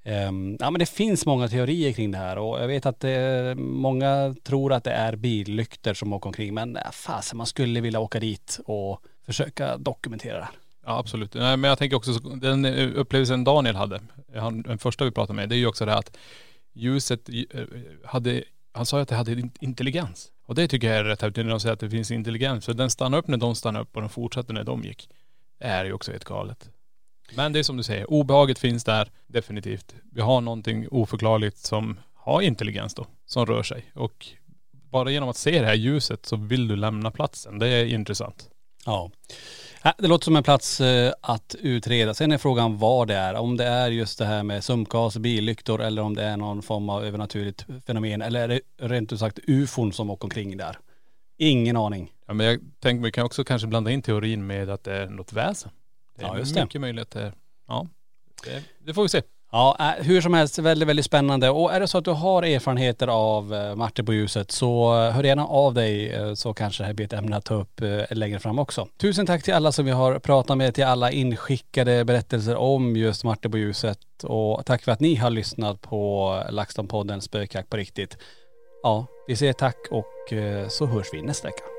Ehm, 0.09 0.57
ja 0.59 0.71
men 0.71 0.79
det 0.79 0.85
finns 0.85 1.25
många 1.25 1.47
teorier 1.47 1.93
kring 1.93 2.11
det 2.11 2.17
här 2.17 2.37
och 2.37 2.59
jag 2.59 2.67
vet 2.67 2.85
att 2.85 3.03
eh, 3.03 3.55
många 3.55 4.35
tror 4.43 4.73
att 4.73 4.83
det 4.83 4.91
är 4.91 5.15
billyktor 5.15 5.93
som 5.93 6.13
åker 6.13 6.27
omkring 6.27 6.53
men 6.53 6.75
eh, 6.75 6.91
fasen 6.91 7.37
man 7.37 7.47
skulle 7.47 7.81
vilja 7.81 7.99
åka 7.99 8.19
dit 8.19 8.59
och 8.65 9.03
försöka 9.25 9.77
dokumentera 9.77 10.37
det 10.37 10.43
här. 10.43 10.53
Ja 10.85 10.97
absolut. 10.99 11.33
Nej, 11.33 11.57
men 11.57 11.69
jag 11.69 11.77
tänker 11.77 11.97
också, 11.97 12.11
den 12.19 12.65
eh, 12.65 12.89
upplevelsen 12.95 13.43
Daniel 13.43 13.75
hade, 13.75 13.99
han, 14.35 14.61
den 14.61 14.77
första 14.77 15.05
vi 15.05 15.11
pratade 15.11 15.35
med, 15.35 15.49
det 15.49 15.55
är 15.55 15.57
ju 15.57 15.67
också 15.67 15.85
det 15.85 15.91
här 15.91 15.99
att 15.99 16.17
ljuset 16.73 17.29
eh, 17.29 17.61
hade, 18.05 18.43
han 18.71 18.85
sa 18.85 18.97
ju 18.97 19.03
att 19.03 19.09
det 19.09 19.15
hade 19.15 19.49
intelligens. 19.59 20.31
Och 20.45 20.55
det 20.55 20.67
tycker 20.67 20.87
jag 20.87 20.97
är 20.97 21.03
rätt 21.03 21.21
häftigt 21.21 21.45
när 21.45 21.51
de 21.51 21.59
säger 21.59 21.73
att 21.73 21.79
det 21.79 21.89
finns 21.89 22.11
intelligens. 22.11 22.65
För 22.65 22.73
den 22.73 22.89
stannade 22.89 23.19
upp 23.19 23.27
när 23.27 23.37
de 23.37 23.55
stannade 23.55 23.83
upp 23.83 23.95
och 23.95 24.01
den 24.01 24.09
fortsatte 24.09 24.53
när 24.53 24.63
de 24.63 24.83
gick. 24.83 25.09
Det 25.59 25.65
är 25.65 25.85
ju 25.85 25.93
också 25.93 26.11
helt 26.11 26.23
galet. 26.23 26.69
Men 27.35 27.53
det 27.53 27.59
är 27.59 27.63
som 27.63 27.77
du 27.77 27.83
säger, 27.83 28.11
obehaget 28.11 28.59
finns 28.59 28.83
där 28.83 29.11
definitivt. 29.27 29.95
Vi 30.11 30.21
har 30.21 30.41
någonting 30.41 30.87
oförklarligt 30.91 31.57
som 31.57 31.99
har 32.13 32.41
intelligens 32.41 32.93
då, 32.93 33.07
som 33.25 33.45
rör 33.45 33.63
sig. 33.63 33.91
Och 33.95 34.27
bara 34.71 35.11
genom 35.11 35.29
att 35.29 35.37
se 35.37 35.59
det 35.59 35.65
här 35.65 35.75
ljuset 35.75 36.25
så 36.25 36.35
vill 36.35 36.67
du 36.67 36.75
lämna 36.75 37.11
platsen. 37.11 37.59
Det 37.59 37.67
är 37.67 37.85
intressant. 37.85 38.49
Ja. 38.85 39.11
Ja, 39.83 39.93
Det 39.97 40.07
låter 40.07 40.25
som 40.25 40.35
en 40.35 40.43
plats 40.43 40.81
eh, 40.81 41.13
att 41.21 41.55
utreda. 41.59 42.13
Sen 42.13 42.31
är 42.31 42.37
frågan 42.37 42.77
vad 42.77 43.07
det 43.07 43.15
är. 43.15 43.33
Om 43.33 43.57
det 43.57 43.65
är 43.65 43.91
just 43.91 44.19
det 44.19 44.25
här 44.25 44.43
med 44.43 44.63
sumpgas, 44.63 45.17
billyktor 45.17 45.81
eller 45.81 46.01
om 46.01 46.15
det 46.15 46.23
är 46.23 46.37
någon 46.37 46.61
form 46.61 46.89
av 46.89 47.05
övernaturligt 47.05 47.65
fenomen. 47.87 48.21
Eller 48.21 48.39
är 48.39 48.47
det 48.47 48.61
rent 48.87 49.13
ut 49.13 49.19
sagt 49.19 49.39
ufon 49.47 49.93
som 49.93 50.09
åker 50.09 50.25
omkring 50.25 50.57
där? 50.57 50.77
Ingen 51.37 51.77
aning. 51.77 52.11
Ja 52.27 52.33
men 52.33 52.45
jag 52.45 52.59
tänker 52.79 53.03
vi 53.03 53.11
kan 53.11 53.25
också 53.25 53.43
kanske 53.43 53.67
blanda 53.67 53.91
in 53.91 54.01
teorin 54.01 54.47
med 54.47 54.69
att 54.69 54.83
det 54.83 54.93
är 54.93 55.09
något 55.09 55.33
väsen. 55.33 55.71
Det 56.19 56.25
är 56.25 56.27
Ja, 56.27 56.37
just 56.37 56.55
det. 56.55 56.61
mycket 56.61 57.11
det, 57.11 57.33
ja. 57.67 57.87
Det, 58.43 58.63
det 58.85 58.93
får 58.93 59.03
vi 59.03 59.09
se. 59.09 59.21
Ja, 59.51 59.75
äh, 59.79 60.05
hur 60.05 60.21
som 60.21 60.33
helst 60.33 60.59
väldigt, 60.59 60.89
väldigt 60.89 61.05
spännande. 61.05 61.49
Och 61.49 61.73
är 61.73 61.79
det 61.79 61.87
så 61.87 61.97
att 61.97 62.05
du 62.05 62.11
har 62.11 62.43
erfarenheter 62.43 63.07
av 63.07 63.53
eh, 63.53 63.75
Martin 63.75 64.05
på 64.05 64.13
ljuset 64.13 64.51
så 64.51 65.03
eh, 65.03 65.11
hör 65.11 65.23
gärna 65.23 65.45
av 65.45 65.73
dig 65.73 66.15
så 66.35 66.53
kanske 66.53 66.83
det 66.83 66.87
här 66.87 66.93
blir 66.93 67.05
ett 67.05 67.13
ämne 67.13 67.37
att 67.37 67.45
ta 67.45 67.53
upp 67.53 67.81
längre 68.09 68.39
fram 68.39 68.59
också. 68.59 68.87
Tusen 68.97 69.25
tack 69.25 69.43
till 69.43 69.53
alla 69.53 69.71
som 69.71 69.85
vi 69.85 69.91
har 69.91 70.19
pratat 70.19 70.57
med, 70.57 70.75
till 70.75 70.85
alla 70.85 71.11
inskickade 71.11 72.05
berättelser 72.05 72.55
om 72.55 72.95
just 72.95 73.23
Martin 73.23 73.51
på 73.51 73.57
ljuset 73.57 73.99
och 74.23 74.65
tack 74.65 74.83
för 74.83 74.91
att 74.91 74.99
ni 74.99 75.15
har 75.15 75.29
lyssnat 75.29 75.81
på 75.81 76.31
LaxTon-podden 76.49 77.19
Spökjakt 77.19 77.69
på 77.69 77.77
riktigt. 77.77 78.17
Ja, 78.83 79.05
vi 79.27 79.35
säger 79.35 79.53
tack 79.53 79.77
och 79.91 80.33
så 80.69 80.85
hörs 80.85 81.07
vi 81.13 81.21
nästa 81.21 81.47
vecka. 81.47 81.78